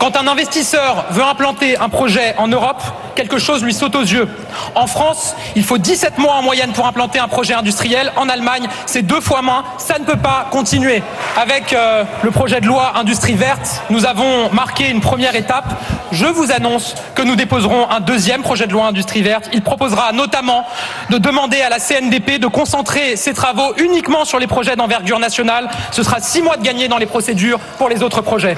Quand 0.04 0.18
un 0.18 0.28
investisseur 0.28 1.06
veut 1.12 1.24
implanter 1.24 1.78
un 1.78 1.88
projet 1.88 2.36
en 2.38 2.50
Europe, 2.50 2.84
quelque 3.16 3.38
chose 3.38 3.63
lui 3.63 3.74
saute 3.74 3.96
aux 3.96 4.02
yeux. 4.02 4.28
En 4.76 4.86
France, 4.86 5.34
il 5.56 5.63
faut 5.63 5.78
17 5.78 6.18
mois 6.18 6.34
en 6.34 6.42
moyenne 6.42 6.74
pour 6.74 6.86
implanter 6.86 7.20
un 7.20 7.30
projet 7.30 7.54
industriel. 7.54 8.12
En 8.18 8.28
Allemagne, 8.28 8.68
c'est 8.86 9.02
deux 9.02 9.22
fois 9.22 9.42
moins. 9.42 9.63
Ça 9.78 10.00
ne 10.00 10.04
peut 10.04 10.18
pas 10.18 10.48
continuer. 10.52 11.02
Avec 11.42 11.72
euh, 11.72 12.04
le 12.22 12.32
projet 12.32 12.60
de 12.60 12.66
loi 12.66 12.98
Industrie 12.98 13.36
verte, 13.36 13.82
nous 13.89 14.06
avons 14.06 14.50
marqué 14.52 14.89
une 14.89 15.00
première 15.00 15.38
étape. 15.38 15.74
Je 16.12 16.26
vous 16.26 16.52
annonce 16.52 16.96
que 17.16 17.22
nous 17.22 17.38
déposerons 17.38 17.89
un 17.89 18.02
deuxième 18.02 18.42
projet 18.42 18.68
de 18.68 18.74
loi 18.74 18.88
Industrie 18.88 19.22
verte. 19.22 19.50
Il 19.54 19.62
proposera 19.62 20.12
notamment 20.12 20.66
de 21.12 21.18
demander 21.18 21.62
à 21.62 21.70
la 21.70 21.80
CNDP 21.80 22.39
de 22.39 22.48
concentrer 22.48 23.16
ses 23.16 23.34
travaux 23.34 23.74
uniquement 23.78 24.26
sur 24.26 24.39
les 24.39 24.48
projets 24.48 24.76
d'envergure 24.76 25.20
nationale. 25.20 25.70
Ce 25.92 26.04
sera 26.04 26.20
six 26.20 26.42
mois 26.42 26.58
de 26.58 26.63
gagné 26.63 26.89
dans 26.89 26.98
les 26.98 27.06
procédures 27.06 27.60
pour 27.78 27.88
les 27.88 28.04
autres 28.04 28.20
projets. 28.20 28.58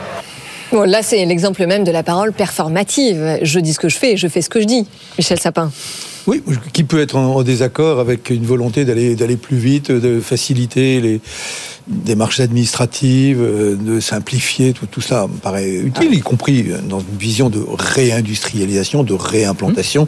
Bon, 0.71 0.81
là, 0.81 1.03
c'est 1.03 1.23
l'exemple 1.25 1.65
même 1.65 1.83
de 1.83 1.91
la 1.91 2.03
parole 2.03 2.33
performative. 2.33 3.39
Je 3.41 3.59
dis 3.59 3.73
ce 3.73 3.79
que 3.79 3.89
je 3.89 3.97
fais 3.97 4.17
je 4.17 4.27
fais 4.27 4.41
ce 4.41 4.49
que 4.49 4.59
je 4.59 4.65
dis. 4.65 4.87
Michel 5.17 5.39
Sapin. 5.39 5.71
Oui, 6.27 6.41
qui 6.73 6.83
peut 6.83 6.99
être 6.99 7.15
en 7.17 7.43
désaccord 7.43 7.99
avec 7.99 8.31
une 8.31 8.45
volonté 8.45 8.83
d'aller 8.83 9.15
d'aller 9.15 9.37
plus 9.37 9.57
vite, 9.57 9.91
de 9.91 10.19
faciliter 10.19 10.99
les 10.99 11.21
démarches 11.87 12.39
administratives, 12.39 13.39
euh, 13.39 13.75
de 13.75 13.99
simplifier 13.99 14.73
tout, 14.73 14.87
tout 14.87 15.01
ça 15.01 15.27
me 15.27 15.37
paraît 15.37 15.69
utile, 15.69 16.15
y 16.15 16.21
compris 16.21 16.65
dans 16.89 16.99
une 16.99 17.17
vision 17.19 17.49
de 17.51 17.63
réindustrialisation, 17.77 19.03
de 19.03 19.13
réimplantation 19.13 20.07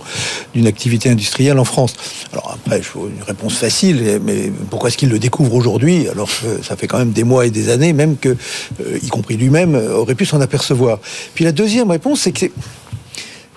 d'une 0.56 0.66
activité 0.66 1.10
industrielle 1.10 1.60
en 1.60 1.66
France. 1.66 1.94
Alors 2.34 2.52
après, 2.56 2.82
je 2.82 2.88
une 2.98 3.24
réponse 3.24 3.54
facile, 3.54 4.20
mais 4.26 4.52
pourquoi 4.72 4.90
est-ce 4.90 4.98
qu'il 4.98 5.10
le 5.10 5.20
découvre 5.20 5.54
aujourd'hui 5.54 6.08
alors 6.10 6.28
que 6.28 6.64
ça 6.64 6.76
fait 6.76 6.88
quand 6.88 6.98
même 6.98 7.12
des 7.12 7.24
mois 7.24 7.46
et 7.46 7.52
des 7.52 7.70
années, 7.70 7.94
même 7.94 8.18
que, 8.18 8.30
euh, 8.30 8.98
y 9.04 9.08
compris 9.10 9.38
lui-même, 9.38 9.76
aurait 9.76 10.16
pu 10.16 10.26
s'en 10.26 10.42
apercevoir? 10.42 11.00
Puis 11.36 11.46
la 11.46 11.52
deuxième 11.52 11.92
réponse, 11.92 12.22
c'est 12.22 12.32
que 12.32 12.48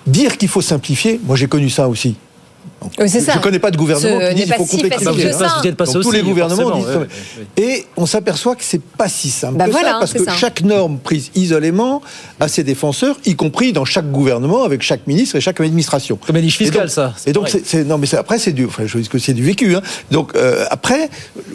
dire 0.05 0.37
qu'il 0.37 0.47
faut 0.47 0.61
simplifier, 0.61 1.19
moi 1.25 1.35
j'ai 1.35 1.47
connu 1.47 1.71
ça 1.71 1.89
aussi. 1.89 2.17
Oui. 2.99 3.07
Je 3.09 3.19
ne 3.37 3.41
connais 3.41 3.59
pas 3.59 3.69
de 3.71 3.77
gouvernement 3.77 4.19
Ce 4.19 4.29
qui 4.29 4.35
dit 4.35 4.43
qu'il 4.45 4.53
faut 4.55 4.65
si 4.65 4.71
complexifier. 4.71 5.05
que 5.05 5.11
Vous 5.13 5.21
êtes 5.27 5.37
pas- 5.37 5.49
ça. 5.49 5.59
vous 5.61 5.67
êtes 5.67 5.75
passé 5.75 5.93
Donc, 5.93 6.01
tous 6.03 6.11
les 6.11 6.21
gouvernements 6.23 6.77
disent 6.77 6.85
ouais, 6.87 6.93
ça. 6.93 7.41
Et 7.61 7.85
on 7.95 8.05
s'aperçoit 8.07 8.55
que 8.55 8.63
c'est 8.63 8.81
pas 8.81 9.07
si 9.07 9.29
simple 9.29 9.57
Bah 9.57 9.65
que 9.67 9.71
voilà, 9.71 9.91
ça, 9.93 9.99
parce 9.99 10.13
que 10.13 10.23
ça. 10.23 10.31
chaque 10.31 10.61
norme 10.63 10.97
prise 10.97 11.29
isolément 11.35 12.01
a 12.39 12.47
ses 12.47 12.63
défenseurs, 12.63 13.17
y 13.25 13.35
compris 13.35 13.71
dans 13.71 13.85
chaque 13.85 14.11
gouvernement, 14.11 14.63
avec 14.63 14.81
chaque 14.81 15.05
ministre 15.05 15.35
et 15.35 15.41
chaque 15.41 15.59
administration. 15.61 16.17
Comme 16.25 16.37
une 16.37 16.43
niche 16.43 16.59
Et 16.59 16.65
fiscale, 16.65 16.83
donc- 16.87 16.89
ça. 16.91 17.13
Et 17.27 17.33
donc, 17.33 17.49
c'est, 17.63 17.83
non, 17.83 17.97
mais 17.99 18.13
après, 18.15 18.39
c'est 18.39 18.51
du, 18.51 18.65
enfin, 18.65 18.83
je 18.87 18.97
dis 18.97 19.07
que 19.09 19.19
c'est 19.19 19.33
du 19.33 19.43
vécu. 19.43 19.75
Hein. 19.75 19.81
Donc, 20.09 20.35
euh, 20.35 20.65
après, 20.71 21.09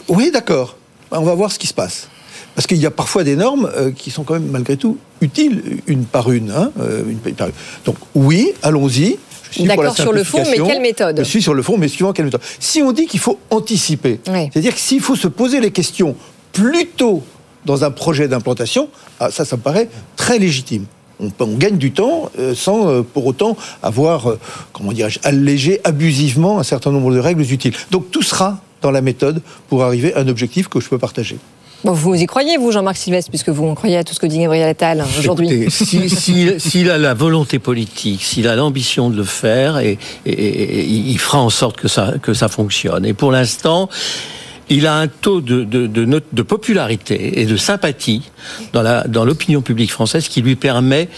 oui, 0.09 0.31
d'accord. 0.33 0.77
On 1.11 1.23
va 1.23 1.35
voir 1.35 1.51
ce 1.53 1.59
qui 1.59 1.67
se 1.67 1.75
passe. 1.75 2.09
Parce 2.55 2.67
qu'il 2.67 2.79
y 2.79 2.87
a 2.87 2.91
parfois 2.91 3.23
des 3.23 3.37
normes 3.37 3.71
euh, 3.77 3.91
qui 3.91 4.11
sont 4.11 4.23
quand 4.23 4.35
même, 4.35 4.49
malgré 4.51 4.77
tout, 4.79 4.97
utiles, 5.21 5.81
une 5.87 6.05
par 6.05 6.31
une. 6.33 6.51
Hein, 6.51 6.71
euh, 6.81 7.03
une 7.07 7.19
par 7.35 7.49
une. 7.49 7.53
Donc, 7.85 7.97
oui, 8.15 8.53
allons-y. 8.63 9.19
Je 9.51 9.55
suis 9.61 9.65
D'accord 9.65 9.95
sur 9.97 10.13
le 10.13 10.25
fond, 10.25 10.43
mais 10.51 10.59
quelle 10.59 10.81
méthode 10.83 11.19
Je 11.19 11.25
suis 11.25 11.43
sur 11.43 11.55
le 11.55 11.63
fond, 11.63 11.77
mais 11.79 11.89
suivant 11.89 12.13
quelle 12.13 12.27
méthode. 12.27 12.41
Si 12.61 12.83
on 12.83 12.93
dit 12.93 13.07
qu'il 13.07 13.21
faut 13.21 13.39
anticiper, 13.51 14.21
Oui. 14.29 14.49
c'est-à-dire 14.53 14.75
que 14.75 14.81
s'il 14.81 15.01
faut 15.01 15.17
se 15.17 15.29
poser 15.29 15.61
les 15.61 15.71
questions 15.71 16.15
plus 16.53 16.87
tôt 16.87 17.23
dans 17.65 17.85
un 17.85 17.91
projet 17.91 18.29
d'implantation, 18.29 18.89
ah, 19.21 19.31
ça, 19.31 19.45
ça 19.45 19.57
me 19.57 19.63
paraît 19.63 19.89
très 20.17 20.39
légitime. 20.39 20.85
On, 21.19 21.31
peut- 21.31 21.45
on 21.45 21.57
gagne 21.57 21.79
du 21.79 21.93
temps 21.93 22.31
euh, 22.39 22.55
sans 22.55 22.89
euh, 22.89 23.03
pour 23.03 23.25
autant 23.27 23.57
avoir, 23.83 24.31
euh, 24.31 24.39
comment 24.73 24.93
dirais-je, 24.93 25.19
allégé 25.23 25.81
abusivement 25.85 26.59
un 26.59 26.63
certain 26.63 26.93
nombre 26.93 27.13
de 27.15 27.19
règles 27.19 27.43
utiles. 27.51 27.73
Donc 27.91 28.11
tout 28.11 28.23
sera 28.23 28.61
dans 28.83 28.91
la 28.91 29.01
méthode 29.01 29.41
pour 29.69 29.83
arriver 29.83 30.13
à 30.15 30.21
un 30.21 30.29
objectif 30.29 30.69
que 30.69 30.79
je 30.81 30.89
peux 30.89 30.99
partager. 30.99 31.39
Bon, 31.85 31.93
vous 31.93 32.15
y 32.15 32.27
croyez, 32.27 32.57
vous, 32.57 32.73
Jean-Marc 32.73 32.97
Sylvestre, 32.97 33.31
puisque 33.31 33.49
vous 33.51 33.65
en 33.67 33.75
croyez 33.75 33.97
à 33.99 34.05
tout 34.05 34.13
ce 34.13 34.19
que 34.19 34.27
dit 34.27 34.39
Gabriel 34.41 34.69
Attal 34.69 35.01
hein, 35.01 35.07
aujourd'hui 35.19 35.49
Écoutez, 35.51 35.71
si- 35.71 36.09
si- 36.11 36.49
S'il 36.59 36.91
a 36.91 36.99
la 36.99 37.15
volonté 37.15 37.59
politique, 37.59 38.23
s'il 38.25 38.49
a 38.49 38.57
l'ambition 38.57 39.09
de 39.11 39.17
le 39.17 39.25
faire, 39.25 39.79
et, 39.79 39.99
et- 40.25 40.31
et- 40.33 40.85
il 40.87 41.19
fera 41.19 41.39
en 41.39 41.51
sorte 41.51 41.77
que 41.77 41.87
ça, 41.87 42.15
que 42.21 42.35
ça 42.35 42.49
fonctionne. 42.49 43.05
Et 43.07 43.13
pour 43.13 43.31
l'instant, 43.31 43.89
il 44.69 44.87
a 44.89 44.97
un 44.97 45.07
taux 45.07 45.41
de, 45.41 45.63
de, 45.63 45.87
de, 45.87 46.05
note- 46.05 46.25
de 46.33 46.43
popularité 46.43 47.41
et 47.41 47.47
de 47.47 47.57
sympathie 47.57 48.23
dans 48.73 48.83
la 48.83 49.07
dans 49.07 49.25
l'opinion 49.25 49.61
publique 49.63 49.93
française 49.93 50.27
qui 50.29 50.43
lui 50.43 50.57
permet 50.57 51.09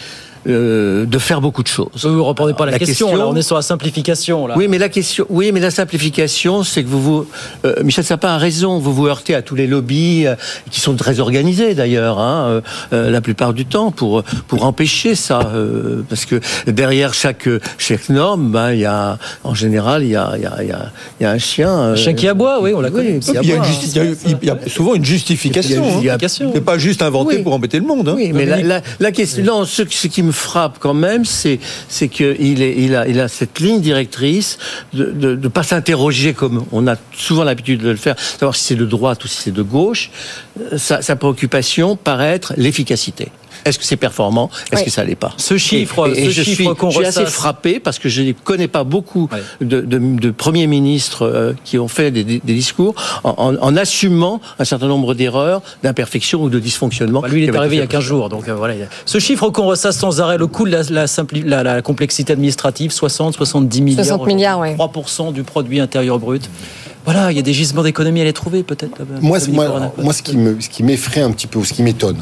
euh, 0.46 1.04
de 1.06 1.18
faire 1.18 1.40
beaucoup 1.40 1.62
de 1.62 1.68
choses. 1.68 1.88
Vous 2.04 2.08
ne 2.10 2.20
répondez 2.20 2.54
pas 2.54 2.64
à 2.64 2.66
la, 2.66 2.72
La 2.72 2.78
question, 2.78 3.08
question- 3.08 3.16
là, 3.24 3.28
on 3.28 3.36
est 3.36 3.42
sur 3.42 3.56
la 3.56 3.62
simplification. 3.62 4.46
Là. 4.46 4.54
Oui, 4.56 4.68
mais 4.68 4.78
la 4.78 4.88
question, 4.88 5.26
oui, 5.30 5.50
mais 5.52 5.60
la 5.60 5.70
simplification, 5.70 6.62
c'est 6.62 6.82
que 6.82 6.88
vous 6.88 7.00
vous, 7.02 7.26
euh, 7.64 7.74
Michel 7.82 8.04
Sapin 8.04 8.28
a 8.28 8.38
raison, 8.38 8.78
vous 8.78 8.92
vous 8.94 9.06
heurtez 9.06 9.34
à 9.34 9.42
tous 9.42 9.54
les 9.54 9.66
lobbies 9.66 10.26
euh, 10.26 10.34
qui 10.70 10.80
sont 10.80 10.94
très 10.94 11.20
organisés 11.20 11.74
d'ailleurs, 11.74 12.18
hein, 12.18 12.46
euh, 12.48 12.60
euh, 12.92 13.10
la 13.10 13.20
plupart 13.20 13.52
du 13.52 13.66
temps 13.66 13.90
pour 13.90 14.22
pour 14.46 14.64
empêcher 14.64 15.14
ça, 15.14 15.40
euh, 15.54 16.02
parce 16.08 16.24
que 16.24 16.40
derrière 16.66 17.14
chaque 17.14 17.48
chaque 17.78 18.08
norme, 18.08 18.50
ben 18.50 18.72
il 18.72 18.80
y 18.80 18.84
a, 18.84 19.18
en 19.44 19.54
général, 19.54 20.02
il 20.04 20.10
y 20.10 20.16
a 20.16 20.32
il 20.36 20.42
y 20.42 20.46
a 20.46 20.56
il 20.62 20.68
y 20.68 20.72
a, 20.72 20.92
y 21.20 21.24
a 21.24 21.30
un 21.30 21.38
chien. 21.38 21.68
euh, 21.70 21.92
Un 21.92 21.96
chien 21.96 22.14
qui 22.14 22.28
aboie, 22.28 22.60
oui, 22.62 22.72
on 22.74 22.80
l'a 22.80 22.90
connu. 22.90 23.20
Il 23.26 23.34
y, 23.34 23.36
a 23.52 23.56
une 23.56 23.62
il 24.42 24.46
y 24.48 24.50
a 24.50 24.56
souvent 24.68 24.94
une 24.94 25.04
justification. 25.04 25.82
Il 26.00 26.04
y 26.06 26.10
a 26.10 26.14
une 26.14 26.16
hein. 26.16 26.18
justification. 26.18 26.50
C'est 26.54 26.64
pas 26.64 26.78
juste 26.78 27.02
inventé 27.02 27.36
Oui. 27.36 27.42
pour 27.42 27.52
embêter 27.54 27.78
le 27.78 27.86
monde. 27.86 28.08
hein. 28.08 28.14
Oui, 28.16 28.32
mais 28.34 28.46
la, 28.46 28.58
la, 28.62 28.80
la 29.00 29.12
question, 29.12 29.44
non, 29.44 29.64
ce, 29.64 29.82
ce 29.88 30.06
qui 30.06 30.22
me 30.22 30.32
frappe 30.38 30.78
quand 30.78 30.94
même, 30.94 31.24
c'est 31.24 31.60
c'est 31.88 32.08
qu'il 32.08 32.36
il 32.40 32.94
a, 32.94 33.06
il 33.06 33.20
a 33.20 33.28
cette 33.28 33.60
ligne 33.60 33.80
directrice 33.80 34.58
de 34.92 35.36
ne 35.36 35.48
pas 35.48 35.62
s'interroger 35.62 36.34
comme 36.34 36.64
on 36.72 36.86
a 36.86 36.96
souvent 37.16 37.44
l'habitude 37.44 37.80
de 37.80 37.90
le 37.90 37.96
faire, 37.96 38.18
savoir 38.18 38.54
si 38.54 38.64
c'est 38.64 38.76
de 38.76 38.86
droite 38.86 39.24
ou 39.24 39.28
si 39.28 39.42
c'est 39.42 39.52
de 39.52 39.62
gauche. 39.62 40.10
Euh, 40.72 40.78
sa, 40.78 41.02
sa 41.02 41.16
préoccupation 41.16 41.96
paraît 41.96 42.34
être 42.34 42.54
l'efficacité. 42.56 43.28
Est-ce 43.64 43.78
que 43.78 43.84
c'est 43.84 43.96
performant? 43.96 44.50
Est-ce 44.72 44.80
Oui. 44.80 44.84
que 44.86 44.90
ça 44.90 45.04
l'est 45.04 45.14
pas? 45.14 45.32
Ce 45.36 45.56
chiffre- 45.58 46.08
et, 46.14 46.22
et 46.22 46.24
ce 46.26 46.30
je 46.30 46.42
chiffre 46.42 46.54
suis, 46.56 46.74
qu'on 46.76 46.90
je 46.90 46.96
suis 46.98 47.06
assez 47.06 47.26
frappé 47.26 47.80
parce 47.80 47.98
que 47.98 48.08
je 48.08 48.22
ne 48.22 48.32
connais 48.32 48.68
pas 48.68 48.84
beaucoup 48.84 49.28
de, 49.60 49.80
de- 49.80 49.98
de 49.98 50.30
premiers 50.30 50.66
ministres 50.66 51.22
euh, 51.26 51.52
qui 51.64 51.78
ont 51.78 51.88
fait 51.88 52.10
des, 52.10 52.24
discours 52.24 52.94
en, 53.24 53.30
en- 53.36 53.56
en 53.60 53.76
assumant 53.76 54.40
un 54.58 54.64
certain 54.64 54.86
nombre 54.88 55.14
d'erreurs, 55.14 55.62
d'imperfections 55.82 56.42
ou 56.42 56.48
de 56.50 56.58
dysfonctionnements. 56.58 57.20
Bah, 57.20 57.28
lui, 57.28 57.42
il 57.44 57.48
est 57.50 57.56
arrivé 57.56 57.76
il 57.76 57.78
y 57.78 57.82
a 57.82 57.84
été 57.84 57.92
15 57.92 58.02
jours. 58.04 58.28
Donc, 58.28 58.48
euh, 58.48 58.54
voilà. 58.54 58.74
Ce 59.06 59.18
chiffre 59.18 59.50
qu'on 59.50 59.66
ressasse 59.66 59.98
sans 59.98 60.20
arrêt, 60.20 60.38
le 60.38 60.46
coût 60.46 60.66
de 60.66 60.72
la, 60.72 60.82
la 60.90 61.06
simpli- 61.06 61.44
la- 61.44 61.62
la 61.62 61.82
complexité 61.82 62.32
administrative, 62.32 62.90
60, 62.92 63.34
70 63.34 63.80
milliards. 63.82 64.04
60 64.06 64.26
milliards, 64.26 64.58
ouais. 64.60 64.74
3% 64.76 65.32
du 65.32 65.42
produit 65.42 65.80
intérieur 65.80 66.18
brut. 66.18 66.48
Voilà, 67.10 67.30
il 67.30 67.36
y 67.36 67.40
a 67.40 67.42
des 67.42 67.54
gisements 67.54 67.82
d'économie 67.82 68.20
à 68.20 68.24
les 68.24 68.34
trouver, 68.34 68.62
peut-être. 68.62 69.00
euh, 69.00 69.04
Moi, 69.22 69.38
moi, 69.50 69.92
moi, 69.96 70.12
ce 70.12 70.22
qui 70.22 70.36
me, 70.36 70.60
ce 70.60 70.68
qui 70.68 70.82
m'effraie 70.82 71.22
un 71.22 71.30
petit 71.30 71.46
peu, 71.46 71.58
ou 71.58 71.64
ce 71.64 71.72
qui 71.72 71.82
m'étonne, 71.82 72.16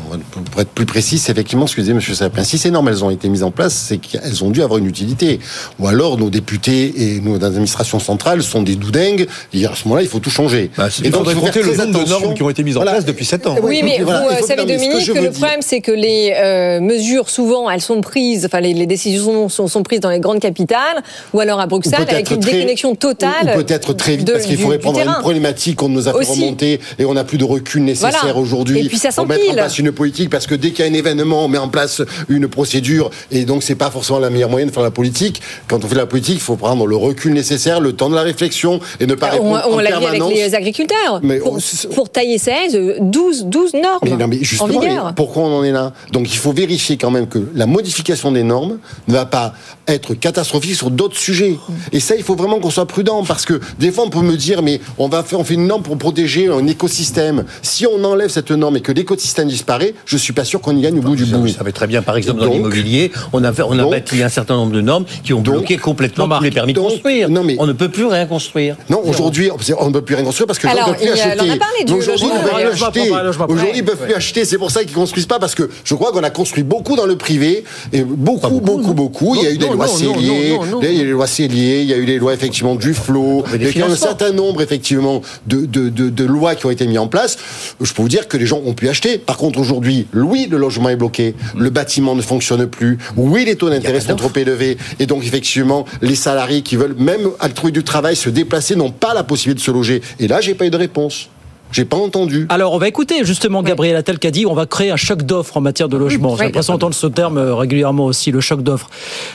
pour 0.52 0.60
être 0.60 0.70
plus 0.70 0.86
précis, 0.86 1.18
c'est 1.18 1.32
effectivement 1.32 1.66
ce 1.66 1.74
que 1.74 1.80
disait 1.80 1.90
M. 1.92 2.00
Sapin. 2.00 2.44
Si 2.44 2.56
ces 2.56 2.70
normes, 2.70 2.86
elles 2.88 3.02
ont 3.04 3.10
été 3.10 3.28
mises 3.28 3.42
en 3.42 3.50
place, 3.50 3.74
c'est 3.74 3.98
qu'elles 3.98 4.44
ont 4.44 4.50
dû 4.50 4.62
avoir 4.62 4.78
une 4.78 4.86
utilité. 4.86 5.40
Ou 5.80 5.88
alors, 5.88 6.18
nos 6.18 6.30
députés 6.30 6.92
et 7.16 7.20
nos 7.20 7.42
administrations 7.44 7.98
centrales 7.98 8.44
sont 8.44 8.62
des 8.62 8.76
doudingues. 8.76 9.26
Et 9.52 9.66
à 9.66 9.74
ce 9.74 9.88
moment-là, 9.88 10.02
il 10.02 10.08
faut 10.08 10.20
tout 10.20 10.30
changer. 10.30 10.70
il 11.02 11.10
faudrait 11.12 11.34
compter 11.34 11.62
le 11.64 11.76
nombre 11.76 12.04
de 12.04 12.08
normes 12.08 12.34
qui 12.34 12.42
ont 12.44 12.50
été 12.50 12.62
mises 12.62 12.76
en 12.76 12.82
place 12.82 13.04
depuis 13.04 13.24
7 13.24 13.44
ans. 13.48 13.56
Oui, 13.64 13.80
mais 13.82 13.98
Voilà, 14.04 14.20
vous 14.20 14.28
euh, 14.28 14.36
faut- 14.36 14.46
savez, 14.46 14.62
que 14.62 14.68
Dominique, 14.68 15.04
que 15.04 15.12
le 15.14 15.20
dire- 15.20 15.32
problème, 15.32 15.62
c'est 15.62 15.80
que 15.80 15.90
les 15.90 16.32
euh, 16.36 16.80
mesures, 16.80 17.28
souvent, 17.28 17.68
elles 17.68 17.80
sont 17.80 18.00
prises, 18.02 18.46
enfin, 18.46 18.60
les, 18.60 18.72
les 18.72 18.86
décisions 18.86 19.48
sont, 19.48 19.66
sont 19.66 19.82
prises 19.82 19.98
dans 19.98 20.10
les 20.10 20.20
grandes 20.20 20.38
capitales 20.38 21.02
ou 21.34 21.40
alors 21.40 21.58
à 21.58 21.66
Bruxelles, 21.66 22.06
avec 22.08 22.30
une 22.30 22.38
déconnexion 22.38 22.94
totale. 22.94 23.52
Ou 23.56 23.62
peut-être 23.64 23.92
très 23.94 24.16
vite, 24.18 24.28
de- 24.28 24.32
parce 24.32 24.44
qu'il 24.46 24.56
du- 24.58 24.75
terrain. 24.78 25.14
une 25.16 25.20
problématique 25.20 25.76
qu'on 25.76 25.88
nous 25.88 26.08
a 26.08 26.12
fait 26.12 26.18
Aussi. 26.18 26.30
remonter 26.40 26.80
et 26.98 27.04
on 27.04 27.14
n'a 27.14 27.24
plus 27.24 27.38
de 27.38 27.44
recul 27.44 27.84
nécessaire 27.84 28.18
Voilà. 28.22 28.36
aujourd'hui 28.36 28.80
Et 28.80 28.88
puis 28.88 28.98
ça 28.98 29.10
pour 29.12 29.26
mettre 29.26 29.48
en 29.50 29.52
place 29.54 29.78
une 29.78 29.92
politique, 29.92 30.30
parce 30.30 30.46
que 30.46 30.54
dès 30.54 30.70
qu'il 30.70 30.84
y 30.84 30.88
a 30.88 30.90
un 30.90 30.94
événement, 30.94 31.44
on 31.44 31.48
met 31.48 31.58
en 31.58 31.68
place 31.68 32.02
une 32.28 32.48
procédure 32.48 33.10
et 33.30 33.44
donc 33.44 33.62
c'est 33.62 33.74
pas 33.74 33.90
forcément 33.90 34.18
la 34.18 34.30
meilleure 34.30 34.50
moyenne 34.50 34.68
de 34.68 34.74
faire 34.74 34.82
la 34.82 34.90
politique. 34.90 35.40
Quand 35.68 35.84
on 35.84 35.88
fait 35.88 35.94
la 35.94 36.06
politique, 36.06 36.36
il 36.36 36.40
faut 36.40 36.56
prendre 36.56 36.86
le 36.86 36.96
recul 36.96 37.32
nécessaire, 37.32 37.80
le 37.80 37.92
temps 37.92 38.08
de 38.10 38.14
la 38.14 38.22
réflexion 38.22 38.80
et 39.00 39.06
ne 39.06 39.14
pas 39.14 39.28
On, 39.28 39.32
répondre 39.32 39.62
on 39.70 39.74
en 39.74 39.80
l'a 39.80 39.98
vu 39.98 40.04
avec 40.06 40.22
les 40.34 40.54
agriculteurs. 40.54 41.20
Mais 41.22 41.38
pour, 41.38 41.54
on- 41.54 41.94
pour 41.94 42.08
tailler 42.10 42.38
16, 42.38 42.78
12, 43.00 43.44
12 43.46 43.74
normes 43.74 43.98
Mais 44.02 44.10
non, 44.10 44.16
mais 44.28 44.40
en 44.60 44.66
mais 44.66 44.72
vigueur. 44.78 45.12
pourquoi 45.14 45.42
on 45.44 45.58
en 45.58 45.64
est 45.64 45.72
là? 45.72 45.92
Donc 46.12 46.32
il 46.32 46.36
faut 46.36 46.52
vérifier 46.52 46.96
quand 46.96 47.10
même 47.10 47.26
que 47.28 47.38
la 47.54 47.66
modification 47.66 48.32
des 48.32 48.42
normes 48.42 48.78
ne 49.08 49.12
va 49.12 49.26
pas 49.26 49.54
être 49.88 50.14
catastrophique 50.14 50.74
sur 50.74 50.90
d'autres 50.90 51.16
sujets. 51.16 51.56
Et 51.92 52.00
ça, 52.00 52.16
il 52.16 52.22
faut 52.22 52.34
vraiment 52.34 52.58
qu'on 52.58 52.70
soit 52.70 52.86
prudent 52.86 53.22
parce 53.24 53.44
que 53.44 53.60
des 53.78 53.92
fois, 53.92 54.04
on 54.04 54.10
peut 54.10 54.20
me 54.20 54.36
dire, 54.36 54.62
mais 54.66 54.80
on 54.98 55.08
va 55.08 55.22
faire, 55.22 55.38
on 55.40 55.44
fait 55.44 55.54
une 55.54 55.66
norme 55.68 55.82
pour 55.82 55.96
protéger 55.96 56.48
un 56.48 56.66
écosystème. 56.66 57.44
Si 57.62 57.86
on 57.86 58.02
enlève 58.04 58.28
cette 58.30 58.50
norme 58.50 58.76
et 58.76 58.80
que 58.80 58.90
l'écosystème 58.92 59.46
disparaît, 59.48 59.94
je 60.04 60.16
suis 60.16 60.32
pas 60.32 60.44
sûr 60.44 60.60
qu'on 60.60 60.76
y 60.76 60.80
gagne 60.82 60.98
au 60.98 61.02
bout 61.02 61.14
du 61.16 61.24
bout. 61.24 61.40
Vous 61.42 61.48
savez 61.48 61.72
très 61.72 61.86
bien, 61.86 62.02
par 62.02 62.16
exemple, 62.16 62.40
dans 62.40 62.46
Donc- 62.46 62.54
l'immobilier, 62.54 63.12
on 63.32 63.44
a, 63.44 63.52
fait- 63.52 63.62
on 63.62 63.72
a 63.78 63.82
donc- 63.82 63.92
bâti 63.92 64.22
un 64.22 64.28
certain 64.28 64.56
nombre 64.56 64.72
de 64.72 64.80
normes 64.80 65.04
qui 65.24 65.32
ont 65.32 65.40
bloqué 65.40 65.76
complètement 65.76 66.28
tous 66.28 66.42
les 66.42 66.50
permis 66.50 66.72
de 66.72 66.80
donc- 66.80 66.90
construire. 66.90 67.28
non, 67.30 67.44
mais- 67.44 67.56
on 67.60 67.66
ne 67.66 67.72
peut 67.72 67.88
plus 67.88 68.06
rien 68.06 68.26
construire. 68.26 68.76
Non, 68.90 69.00
aujourd'hui, 69.06 69.50
on 69.78 69.86
ne 69.88 69.92
peut 69.92 70.02
plus 70.02 70.16
rien 70.16 70.24
construire 70.24 70.46
parce 70.48 70.58
que 70.58 70.66
les 70.66 70.72
gens 70.72 70.78
Alors, 70.78 70.88
ne 70.90 70.94
peuvent 70.94 71.02
plus 71.06 71.20
acheter. 71.20 71.94
Aujourd'hui, 71.94 72.28
ils 72.28 72.34
ne 72.34 72.42
peuvent 72.42 72.52
plus 72.52 72.64
acheter. 72.84 73.10
Aujourd'hui, 73.48 73.70
ils 73.74 73.80
ne 73.82 73.86
peuvent 73.86 74.04
plus 74.04 74.14
acheter. 74.14 74.44
C'est 74.44 74.58
pour 74.58 74.70
ça 74.70 74.82
qu'ils 74.84 74.92
construisent 74.94 75.26
pas 75.26 75.38
parce 75.38 75.54
que 75.54 75.68
je 75.84 75.94
crois 75.94 76.10
qu'on 76.12 76.22
a 76.24 76.30
construit 76.30 76.64
beaucoup 76.64 76.96
dans 76.96 77.06
le 77.06 77.16
privé 77.16 77.64
et 77.92 78.02
beaucoup, 78.02 78.60
beaucoup, 78.60 78.94
beaucoup. 78.94 79.34
Il 79.36 79.42
y 79.42 79.46
a 79.46 79.50
eu 79.52 79.58
des 79.58 79.68
lois 79.68 79.86
Cellier, 79.86 80.56
il 80.80 80.84
y 80.84 80.86
a 80.86 80.90
eu 80.92 81.04
les 81.04 81.10
lois 81.12 81.26
Cellier, 81.26 81.80
il 81.82 81.88
y 81.88 81.92
a 81.92 81.96
eu 81.96 82.04
les 82.04 82.18
lois 82.18 82.34
effectivement 82.34 82.74
du 82.74 82.94
flot. 82.94 83.44
Il 83.54 83.62
y 83.62 83.66
a 83.66 83.70
eu 83.70 83.82
un 83.90 83.96
certain 83.96 84.32
nombre 84.32 84.55
effectivement 84.60 85.22
de, 85.46 85.66
de, 85.66 85.88
de, 85.88 86.08
de 86.10 86.24
lois 86.24 86.54
qui 86.54 86.66
ont 86.66 86.70
été 86.70 86.86
mises 86.86 86.98
en 86.98 87.08
place. 87.08 87.36
Je 87.80 87.92
peux 87.92 88.02
vous 88.02 88.08
dire 88.08 88.28
que 88.28 88.36
les 88.36 88.46
gens 88.46 88.60
ont 88.64 88.74
pu 88.74 88.88
acheter. 88.88 89.18
Par 89.18 89.36
contre, 89.36 89.58
aujourd'hui, 89.58 90.06
oui, 90.14 90.48
le 90.50 90.58
logement 90.58 90.88
est 90.88 90.96
bloqué, 90.96 91.34
le 91.56 91.70
bâtiment 91.70 92.14
ne 92.14 92.22
fonctionne 92.22 92.66
plus. 92.66 92.98
Oui, 93.16 93.44
les 93.44 93.56
taux 93.56 93.70
d'intérêt 93.70 94.00
sont 94.00 94.16
trop 94.16 94.32
élevés 94.34 94.76
et 94.98 95.06
donc 95.06 95.24
effectivement, 95.24 95.84
les 96.02 96.16
salariés 96.16 96.62
qui 96.62 96.76
veulent 96.76 96.96
même 96.98 97.30
à 97.40 97.48
trouver 97.48 97.72
du 97.72 97.84
travail 97.84 98.16
se 98.16 98.30
déplacer 98.30 98.76
n'ont 98.76 98.90
pas 98.90 99.14
la 99.14 99.24
possibilité 99.24 99.60
de 99.60 99.64
se 99.64 99.70
loger. 99.70 100.02
Et 100.18 100.28
là, 100.28 100.40
j'ai 100.40 100.54
pas 100.54 100.66
eu 100.66 100.70
de 100.70 100.76
réponse. 100.76 101.28
J'ai 101.72 101.84
pas 101.84 101.96
entendu. 101.96 102.46
Alors, 102.48 102.72
on 102.74 102.78
va 102.78 102.86
écouter 102.86 103.24
justement 103.24 103.62
Gabriel 103.62 103.96
Attal 103.96 104.20
qui 104.20 104.26
a 104.28 104.30
dit 104.30 104.46
on 104.46 104.54
va 104.54 104.66
créer 104.66 104.92
un 104.92 104.96
choc 104.96 105.22
d'offres 105.22 105.56
en 105.56 105.60
matière 105.60 105.88
de 105.88 105.96
logement. 105.96 106.36
J'ai 106.36 106.44
l'impression 106.44 106.74
d'entendre 106.74 106.94
ce 106.94 107.08
terme 107.08 107.38
euh, 107.38 107.54
régulièrement 107.54 108.04
aussi, 108.04 108.30
le 108.30 108.40
choc 108.40 108.62
d'offres. 108.62 108.88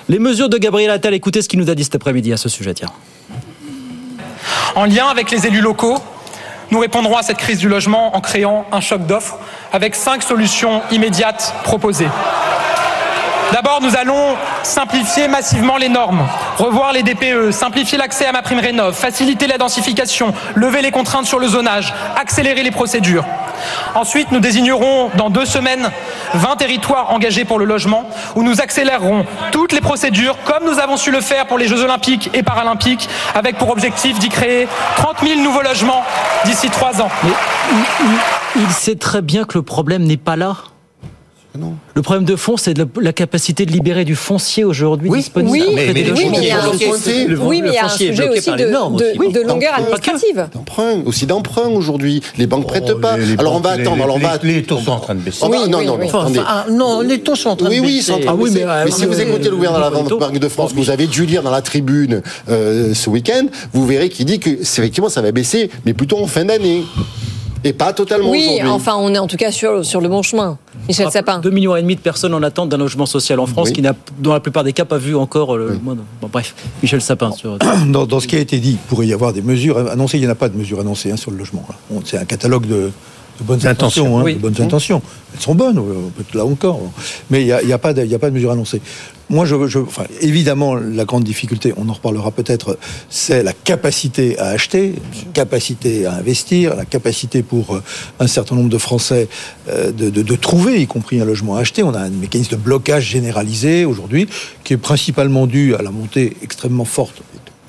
Les 0.07 0.17
mesures 0.17 0.47
de 0.47 0.57
Gabriel 0.57 0.91
Attal, 0.91 1.13
écoutez 1.13 1.41
ce 1.41 1.49
qu'il 1.49 1.59
nous 1.59 1.69
a 1.69 1.76
dit 1.76 1.84
cet 1.84 1.95
après-midi 1.95 2.32
à 2.32 2.38
ce 2.38 2.47
sujet. 2.47 2.74
Tiens. 2.74 2.89
En 4.76 4.86
lien 4.86 5.08
avec 5.08 5.32
les 5.32 5.47
élus 5.47 5.62
locaux, 5.62 5.97
nous 6.72 6.80
répondrons 6.80 7.18
à 7.18 7.24
cette 7.24 7.38
crise 7.38 7.60
du 7.60 7.68
logement 7.68 8.16
en 8.16 8.22
créant 8.22 8.66
un 8.72 8.80
choc 8.80 9.06
d'offres 9.06 9.38
avec 9.74 9.95
cinq 9.95 10.24
solutions 10.24 10.82
immédiates 10.91 11.54
proposées. 11.64 12.08
D'abord, 13.52 13.82
nous 13.82 13.97
allons 13.97 14.38
simplifier 14.64 15.28
massivement 15.28 15.76
les 15.76 15.89
normes, 15.89 16.26
revoir 16.58 16.93
les 16.93 17.04
DPE, 17.04 17.52
simplifier 17.52 17.97
l'accès 17.97 18.26
à 18.26 18.32
ma 18.32 18.41
prime 18.41 18.60
rénov, 18.60 18.95
faciliter 18.95 19.45
la 19.45 19.58
densification, 19.58 20.34
lever 20.56 20.82
les 20.82 20.91
contraintes 20.91 21.26
sur 21.26 21.38
le 21.38 21.49
zonage, 21.49 21.93
accélérer 22.16 22.64
les 22.64 22.72
procédures. 22.72 23.26
Ensuite, 23.93 24.32
nous 24.32 24.39
désignerons 24.39 25.10
dans 25.16 25.30
deux 25.30 25.45
semaines 25.45 25.91
20 26.34 26.56
territoires 26.56 27.12
engagés 27.12 27.43
pour 27.43 27.60
le 27.60 27.66
logement, 27.66 28.10
où 28.36 28.43
nous 28.43 28.62
accélérerons 28.62 29.26
toutes 29.52 29.74
les 29.74 29.82
procédures, 29.82 30.38
comme 30.45 30.64
nous 30.66 30.80
avons 30.80 30.95
su 30.95 31.12
le 31.12 31.20
faire 31.20 31.45
pour 31.45 31.58
les 31.58 31.68
Jeux 31.68 31.84
Olympiques 31.84 32.30
et 32.34 32.43
Paralympiques, 32.43 33.10
avec 33.36 33.58
pour 33.58 33.70
objectif 33.70 34.18
d'y 34.18 34.30
créer 34.30 34.68
30 34.95 35.18
000 35.28 35.41
nouveaux 35.41 35.62
logements 35.62 36.04
d'ici 36.45 36.70
trois 36.70 37.02
ans. 37.02 37.10
Il 38.56 38.70
sait 38.72 38.95
très 38.95 39.22
bien 39.22 39.43
que 39.43 39.58
le 39.58 39.62
problème 39.62 40.04
n'est 40.04 40.18
pas 40.18 40.38
là. 40.38 40.56
Le 41.95 42.02
problème 42.02 42.24
de 42.24 42.36
fond, 42.38 42.56
c'est 42.56 42.74
de 42.74 42.88
la, 43.02 43.12
capacité 43.14 43.66
de 43.66 43.72
libérer 43.72 44.06
du 44.06 44.16
foncier 44.16 44.64
aujourd'hui 44.64 45.10
disponible. 45.10 45.52
Oui, 45.52 45.76
des 45.93 46.12
oui, 46.12 46.28
mais 46.32 46.38
il 46.38 46.43
y 46.45 46.52
a 46.52 46.60
un, 46.64 46.72
foncier- 46.72 47.28
oui, 47.28 47.36
oui, 47.41 47.62
mais 47.62 47.70
il 47.70 47.74
y 47.74 47.78
a 47.78 47.86
un 47.86 47.89
sujet 47.89 48.30
aussi 48.30 48.52
de, 48.52 48.70
normes 48.70 48.95
de- 48.95 49.04
aussi. 49.04 49.20
Oui, 49.20 49.32
de 49.34 49.41
longueur 49.41 49.74
d'emprunt. 49.78 49.84
administrative. 49.84 50.47
D'emprunt, 50.54 51.02
aussi 51.06 51.26
d'emprunt 51.26 51.68
aujourd'hui. 51.68 52.22
Les 52.38 52.47
banques 52.47 52.68
prêtent 52.68 52.93
pas. 53.02 53.18
les 53.18 53.38
Alors 53.38 53.56
on 53.56 53.60
va 53.60 53.76
les- 53.76 53.84
attendre. 53.84 54.02
Alors 54.04 54.16
on 54.16 54.20
les- 54.20 54.26
va. 54.26 54.39
les 54.41 54.64
taux 54.64 54.78
sont 54.80 54.91
en 54.91 54.99
train 55.02 55.14
de 55.16 55.20
baisser. 55.20 55.45
Oui, 55.45 55.49
non, 55.70 55.80
oui, 55.80 55.86
non, 55.86 55.93
non, 55.93 55.97
oui. 55.99 56.08
attendez. 56.08 56.39
Enfin, 56.39 56.47
ah, 56.47 56.66
non, 56.72 57.02
les 57.02 57.20
taux 57.20 57.36
sont 57.36 57.49
en 57.49 57.56
train 57.58 57.68
de 57.68 57.74
oui, 57.74 57.80
Oui, 57.82 57.88
ils 57.88 57.95
baisser. 57.97 58.06
sont 58.08 58.14
en 58.14 58.20
train 58.20 58.26
de 58.26 58.30
Ah 58.32 58.36
oui, 58.41 58.49
baisser. 58.52 58.66
mais, 58.66 58.72
euh, 58.72 58.88
si 58.89 59.06
vous 59.06 59.14
oui, 59.16 59.22
écoutez 59.22 59.49
le 59.49 59.56
gouverneur 59.58 59.89
de 59.91 59.95
la 59.95 60.02
oui, 60.02 60.10
Banque 60.20 60.39
de 60.39 60.47
France, 60.47 60.72
que 60.72 60.78
vous 60.78 60.89
avez 60.89 61.08
dû 61.08 61.26
lire 61.26 61.43
dans 61.43 61.52
la 61.52 61.62
tribune 61.62 62.22
euh, 62.49 62.93
ce 62.93 63.10
week-end, 63.10 63.45
vous 63.74 63.86
verrez 63.86 64.08
qu'il 64.10 64.26
dit 64.26 64.39
que 64.39 64.49
effectivement 64.49 65.10
ça 65.10 65.22
va 65.22 65.32
baisser, 65.34 65.70
mais 65.86 65.93
plutôt 65.93 66.18
en 66.18 66.28
fin 66.28 66.45
d'année. 66.45 66.84
Et 67.64 67.74
pas 67.74 67.93
totalement 67.93 68.30
Oui, 68.32 68.59
enfin, 68.66 68.95
on 68.97 69.14
est 69.14 69.20
en 69.20 69.28
tout 69.28 69.38
cas 69.38 69.51
sur, 69.51 69.86
sur 69.86 70.01
le 70.01 70.09
bon 70.09 70.24
chemin. 70.24 70.57
Michel 70.88 71.12
Sapin. 71.12 71.39
2 71.39 71.49
millions 71.51 71.76
et 71.76 71.82
demi 71.82 71.95
de 71.95 71.99
personnes 72.01 72.34
en 72.34 72.41
attente 72.41 72.70
d'un 72.70 72.78
logement 72.78 73.05
social 73.05 73.39
en 73.39 73.45
France, 73.45 73.68
Oui. 73.68 73.74
qui 73.74 73.82
n'a, 73.84 73.93
dans 74.20 74.34
la 74.34 74.39
plupart 74.39 74.64
des 74.64 74.74
cas, 74.74 74.84
pas 74.86 74.97
vu 74.97 75.16
encore 75.16 75.57
le. 75.57 75.80
bon, 75.82 75.95
bref, 76.32 76.55
Michel 76.82 77.01
Sapin 77.01 77.32
sur. 77.32 77.57
dans, 77.88 78.05
dans 78.07 78.20
ce 78.20 78.28
qui 78.28 78.36
a 78.36 78.39
été 78.39 78.57
dit, 78.59 78.72
il 78.72 78.78
pourrait 78.78 79.05
y 79.07 79.14
avoir 79.14 79.32
des 79.34 79.43
mesures 79.43 79.78
annoncées. 79.78 80.18
Il 80.18 80.22
n'y 80.22 80.28
en 80.28 80.32
a 80.32 80.36
pas 80.36 80.49
de 80.49 80.57
mesures 80.57 80.80
annoncées 80.80 81.12
hein, 81.12 81.18
sur 81.18 81.30
le 81.32 81.38
logement. 81.38 81.64
On- 81.93 82.01
C'est 82.03 82.18
un 82.18 82.26
catalogue 82.26 82.66
de, 82.66 82.91
de 83.42 83.48
bonnes 83.48 83.66
Intentions, 83.68 84.20
hein, 84.20 84.24
oui. 84.24 84.36
de 84.36 84.39
bonnes 84.39 84.62
intentions. 84.62 85.02
Elles 85.34 85.39
sont 85.42 85.56
bonnes, 85.56 85.78
euh, 85.80 86.10
là 86.38 86.46
encore. 86.46 86.80
Mais 87.30 87.42
il 87.42 87.46
n'y 87.46 87.52
a, 87.52 87.62
il 87.62 87.68
y 87.70 87.74
a 87.74 87.78
pas 87.78 87.94
de, 87.94 88.06
y 88.06 88.16
a 88.16 88.20
pas 88.20 88.30
de 88.30 88.36
mesures 88.36 88.52
annoncées. 88.52 88.82
Moi, 89.30 89.46
je, 89.46 89.68
je- 89.68 89.80
enfin, 89.80 90.04
évidemment, 90.20 90.76
la 90.76 91.06
grande 91.06 91.24
difficulté, 91.24 91.74
on 91.78 91.88
en 91.88 91.94
reparlera 91.94 92.32
peut-être, 92.32 92.78
c'est 93.10 93.44
la 93.44 93.54
capacité 93.54 94.38
à 94.39 94.48
acheter, 94.48 94.96
la 95.26 95.32
capacité 95.32 96.06
à 96.06 96.16
investir, 96.16 96.76
la 96.76 96.84
capacité 96.86 97.42
pour 97.42 97.76
euh, 97.76 97.84
un 98.20 98.28
certain 98.28 98.56
nombre 98.56 98.70
de 98.70 98.78
Français 98.78 99.30
euh, 99.70 99.92
de, 99.92 100.10
de- 100.10 100.22
de 100.22 100.36
trouver, 100.36 100.82
y 100.82 100.88
compris 100.88 101.22
un 101.22 101.26
logement 101.26 101.56
à 101.56 101.62
acheter. 101.62 101.82
On 101.84 101.94
a 101.94 102.00
un 102.00 102.10
mécanisme 102.10 102.52
de 102.52 102.62
blocage 102.62 103.06
généralisé 103.06 103.86
aujourd'hui, 103.86 104.28
qui 104.66 104.74
est 104.74 104.78
principalement 104.78 105.48
dû 105.48 105.76
à 105.76 105.82
la 105.82 105.92
montée 105.92 106.36
extrêmement 106.44 106.86
forte 106.86 107.22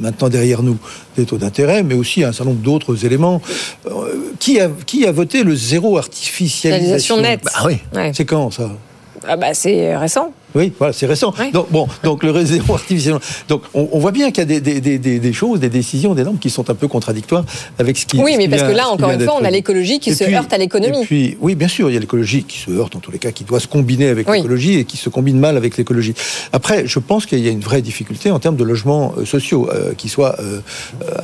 maintenant 0.03 0.28
derrière 0.28 0.62
nous 0.62 0.76
des 1.16 1.24
taux 1.24 1.38
d'intérêt, 1.38 1.82
mais 1.82 1.94
aussi 1.94 2.22
un 2.24 2.32
certain 2.32 2.50
nombre 2.50 2.62
d'autres 2.62 3.07
éléments. 3.07 3.40
Euh, 3.86 3.90
qui, 4.38 4.61
a, 4.61 4.68
qui 4.86 5.07
a 5.07 5.12
voté 5.12 5.42
le 5.44 5.55
zéro 5.55 5.96
artificialisation 5.96 7.20
nette. 7.20 7.44
Bah 7.44 7.53
oui. 7.64 7.78
Ouais. 7.94 8.12
C'est 8.14 8.24
quand 8.26 8.50
ça? 8.50 8.70
Ah 9.26 9.36
bah, 9.36 9.55
c'est 9.55 9.96
récent. 9.96 10.32
Oui, 10.55 10.72
voilà, 10.78 10.92
c'est 10.92 11.07
récent. 11.07 11.32
Donc, 11.53 11.70
bon, 11.70 11.86
donc 12.03 12.22
le 12.22 12.30
artificiel. 12.70 13.16
Donc, 13.48 13.62
on, 13.74 13.88
on 13.92 13.98
voit 13.98 14.12
bien 14.12 14.30
qu'il 14.30 14.38
y 14.38 14.42
a 14.42 14.44
des, 14.46 14.61
des, 14.61 14.80
des, 14.80 14.98
des- 14.98 15.18
des 15.18 15.32
choses, 15.32 15.61
des 15.61 15.68
décisions, 15.68 16.14
des 16.14 16.24
normes 16.24 16.38
qui 16.38 16.50
sont 16.50 16.68
un 16.70 16.74
peu 16.74 16.88
contradictoires 16.88 17.44
avec 17.78 17.96
ce 17.96 18.07
qui. 18.07 18.18
Oui, 18.18 18.34
mais 18.36 18.44
qui 18.44 18.50
parce 18.50 18.62
vient- 18.62 18.70
que 18.72 18.76
là, 18.76 18.88
encore 18.88 19.11
une 19.11 19.20
fois, 19.20 19.36
on 19.40 19.44
a 19.44 19.50
l'écologie 19.50 19.98
qui 20.00 20.11
Et 20.11 20.14
se 20.14 20.24
puis- 20.24 20.34
heurte 20.34 20.53
à 20.53 20.59
l'économie. 20.59 21.03
Et 21.03 21.07
puis, 21.07 21.36
oui, 21.40 21.55
bien 21.55 21.68
sûr, 21.68 21.90
il 21.90 21.94
y 21.94 21.96
a 21.96 22.00
l'écologie 22.00 22.44
qui 22.44 22.59
se 22.59 22.70
heurte 22.70 22.96
en 22.96 23.00
tous 23.00 23.11
les 23.11 23.18
cas, 23.18 23.30
qui 23.32 23.44
doit 23.44 23.61
se 23.61 23.66
combiner 23.68 24.09
avec 24.09 24.28
Oui. 24.28 24.36
l'écologie 24.38 24.78
et 24.78 24.84
qui 24.84 24.96
se 24.96 25.09
combine 25.09 25.38
mal 25.38 25.57
avec 25.57 25.76
l'écologie. 25.76 26.14
Après, 26.53 26.86
je 26.86 26.98
pense 26.98 27.26
qu'il 27.26 27.40
y 27.40 27.48
a 27.48 27.50
une 27.50 27.61
vraie 27.61 27.82
difficulté 27.82 28.30
en 28.30 28.38
termes 28.38 28.57
de 28.57 28.64
logements 28.64 29.14
euh, 29.18 29.24
sociaux 29.24 29.68
euh, 29.72 29.94
qui 29.94 30.09
soient 30.09 30.36
euh, 30.40 30.61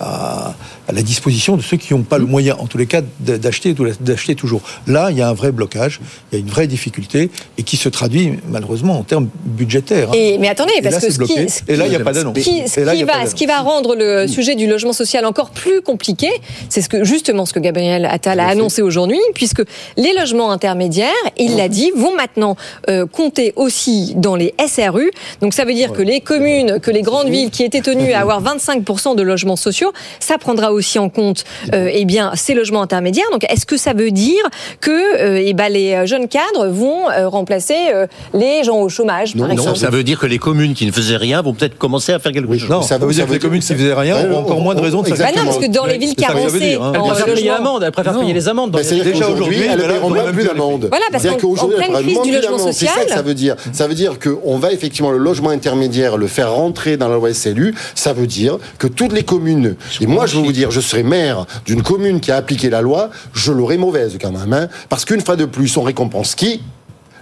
à, 0.01 0.55
à 0.89 0.93
la 0.93 1.03
disposition 1.03 1.57
de 1.57 1.63
ceux 1.63 1.77
qui 1.77 1.95
n'ont 1.95 2.03
pas 2.03 2.19
le 2.19 2.27
moyen, 2.27 2.57
en 2.59 2.67
tous 2.67 2.79
les 2.79 2.87
cas, 2.87 3.03
d'acheter 3.21 3.75
d'acheter 4.01 4.35
toujours. 4.35 4.63
Là, 4.87 5.11
il 5.11 5.17
y 5.19 5.23
a 5.23 5.29
un 5.29 5.35
vrai 5.35 5.53
blocage, 5.53 6.01
il 6.33 6.39
y 6.39 6.41
a 6.41 6.45
une 6.45 6.51
vraie 6.51 6.67
difficulté 6.67 7.31
et 7.59 7.63
qui 7.63 7.77
se 7.77 7.89
traduit 7.89 8.35
malheureusement 8.49 8.99
en 8.99 9.03
termes 9.03 9.18
termes 9.27 9.29
budgétaires. 9.45 10.09
hein. 10.11 10.15
Et, 10.15 10.39
mais 10.39 10.49
attendez, 10.49 10.73
Et 10.79 10.83
parce 10.83 10.97
là, 10.97 11.01
que 11.01 11.11
ce 11.13 11.19
bloqué. 11.19 11.35
qui, 11.35 11.49
ce 11.51 11.61
Et 11.69 11.77
là, 11.77 11.87
il 11.87 11.91
n'y 11.91 11.95
a 11.97 11.99
qui- 11.99 12.05
pas 12.05 12.13
d'annonce. 12.13 12.37
Ce 12.39 12.43
qui, 12.43 12.69
ce 12.69 12.81
Et 12.81 12.85
là, 12.85 12.93
il 12.95 12.97
qui 12.97 13.01
y 13.01 13.05
a 13.05 13.07
pas 13.07 13.63
va, 13.63 13.71
rendre 13.71 13.95
le 13.97 14.27
sujet 14.27 14.55
du 14.55 14.67
logement 14.67 14.93
social 14.93 15.25
encore 15.27 15.51
plus 15.51 15.81
compliqué, 15.83 16.29
c'est 16.69 16.81
ce 16.83 16.89
que 16.89 17.05
justement 17.05 17.45
ce 17.47 17.53
que 17.53 17.61
Gabriel 17.61 18.07
Attal 18.07 18.41
a 18.41 18.47
annoncé 18.49 18.83
aujourd'hui, 18.83 19.19
puisque 19.35 19.63
les 19.97 20.13
logements 20.15 20.51
intermédiaires, 20.51 21.09
il 21.37 21.57
l'a 21.57 21.69
dit, 21.69 21.91
vont 21.95 22.15
maintenant 22.15 22.57
euh, 22.89 23.07
compter 23.07 23.53
aussi 23.57 24.15
dans 24.17 24.37
les 24.37 24.55
SRU. 24.67 25.11
Donc 25.41 25.55
ça 25.55 25.65
veut 25.65 25.75
dire 25.75 25.93
que 25.93 26.03
les 26.03 26.21
communes, 26.21 26.81
que 26.81 26.91
les 26.91 27.03
grandes 27.03 27.29
villes 27.29 27.51
qui 27.51 27.65
étaient 27.65 27.81
tenues 27.81 28.13
à 28.13 28.21
avoir 28.23 28.43
25% 28.43 29.17
de 29.17 29.23
logements 29.23 29.57
sociaux, 29.57 29.93
ça 30.21 30.39
prendra 30.39 30.73
aussi 30.73 30.99
en 30.99 31.09
compte 31.09 31.45
euh, 31.75 31.91
eh 31.93 32.05
bien 32.05 32.33
ces 32.35 32.55
logements 32.55 32.83
intermédiaires. 32.83 33.29
Donc 33.33 33.45
est-ce 33.51 33.67
que 33.67 33.77
ça 33.77 33.93
veut 33.93 34.11
dire 34.11 34.43
que 34.81 34.91
euh, 34.91 35.43
eh 35.45 35.53
ben, 35.55 35.69
les 35.69 36.07
jeunes 36.07 36.29
cadres 36.29 36.69
vont 36.69 37.05
remplacer 37.29 37.77
les 38.35 38.65
gens 38.65 38.81
au 38.81 38.89
chômage, 38.89 39.08
Non, 39.35 39.49
exemple 39.51 39.77
ça 39.79 39.91
veut 39.91 40.03
dire 40.05 40.19
que 40.19 40.27
les 40.27 40.39
communes 40.39 40.75
qui 40.75 40.87
ne 40.87 40.93
faisaient 40.93 41.17
rien 41.17 41.43
vont 41.43 41.53
peut-être 41.55 41.77
commencer 41.79 42.13
à 42.13 42.19
faire 42.19 42.33
quelque 42.33 42.57
chose. 42.59 42.69
Non, 42.69 42.83
ça 42.83 42.99
veut 42.99 43.13
dire 43.13 43.27
que 43.27 43.33
les 43.33 43.39
communes 43.39 43.61
qui 43.61 43.75
faisaient 43.75 43.95
rien 43.95 44.17
Ouais, 44.17 44.31
ont 44.35 44.39
encore 44.41 44.61
moins 44.61 44.75
de 44.75 44.81
raisons 44.81 45.03
de 45.03 45.09
Bah 45.11 45.17
non, 45.37 45.45
parce 45.45 45.59
que 45.59 45.67
dans 45.73 45.87
les 45.87 45.99
villes 45.99 46.15
carencées, 46.15 46.75
hein. 46.75 46.81
en 46.81 46.93
Elle 46.95 47.01
préfère 47.03 47.35
payer 47.35 47.49
l'amende, 47.49 47.83
elle 47.85 47.93
préfère 47.93 48.19
payer 48.21 48.33
les 48.33 48.49
amendes. 48.49 48.71
Ben, 48.73 48.79
les- 48.79 48.85
c'est-à-dire 48.85 49.05
Déjà 49.05 49.25
qu'aujourd'hui, 49.27 49.43
aujourd'hui, 49.57 49.63
elle 49.71 49.79
mais 49.79 49.87
là, 49.87 49.89
ne 49.89 50.29
a 50.29 50.33
plus 50.33 50.37
même 50.45 50.47
d'amende. 50.47 50.87
Voilà, 50.91 51.05
parce 51.11 51.25
qu'aujourd'hui, 51.25 51.59
en 51.61 51.69
elle 51.69 51.77
pleine 51.77 52.05
paieront 52.07 52.23
crise 52.23 52.33
du 52.33 52.39
plus 52.39 52.41
logement 52.49 52.57
d'amende. 52.59 52.73
C'est 52.75 52.87
ça 52.87 52.93
que 52.95 53.01
social- 53.01 53.17
ça 53.17 53.23
veut 53.23 53.35
dire. 53.35 53.57
Ça 53.73 53.87
veut 53.89 53.95
dire 53.95 54.13
qu'on 54.19 54.59
va 54.59 54.73
effectivement 54.73 55.11
le 55.11 55.19
logement 55.19 55.51
intermédiaire 55.51 56.17
le 56.17 56.27
faire 56.27 56.53
rentrer 56.53 56.97
dans 56.97 57.09
la 57.09 57.17
loi 57.17 57.33
SLU. 57.33 57.75
Ça 57.95 58.13
veut 58.13 58.27
dire 58.27 58.59
que 58.79 58.87
toutes 58.87 59.13
les 59.13 59.23
communes, 59.25 59.77
et 60.01 60.07
moi 60.07 60.27
je 60.27 60.37
veux 60.37 60.43
vous 60.43 60.53
dire, 60.53 60.71
je 60.71 60.81
serai 60.81 61.03
maire 61.03 61.47
d'une 61.67 61.83
commune 61.83 62.21
qui 62.21 62.31
a 62.33 62.37
appliqué 62.37 62.71
la 62.71 62.83
loi, 62.83 63.11
je 63.35 63.53
l'aurai 63.53 63.77
mauvaise 63.79 64.17
quand 64.21 64.33
même. 64.33 64.53
hein. 64.53 64.69
parce 64.89 65.05
qu'une 65.05 65.21
fois 65.21 65.37
de 65.37 65.45
plus, 65.45 65.77
on 65.77 65.83
récompense 65.83 66.35
qui? 66.35 66.61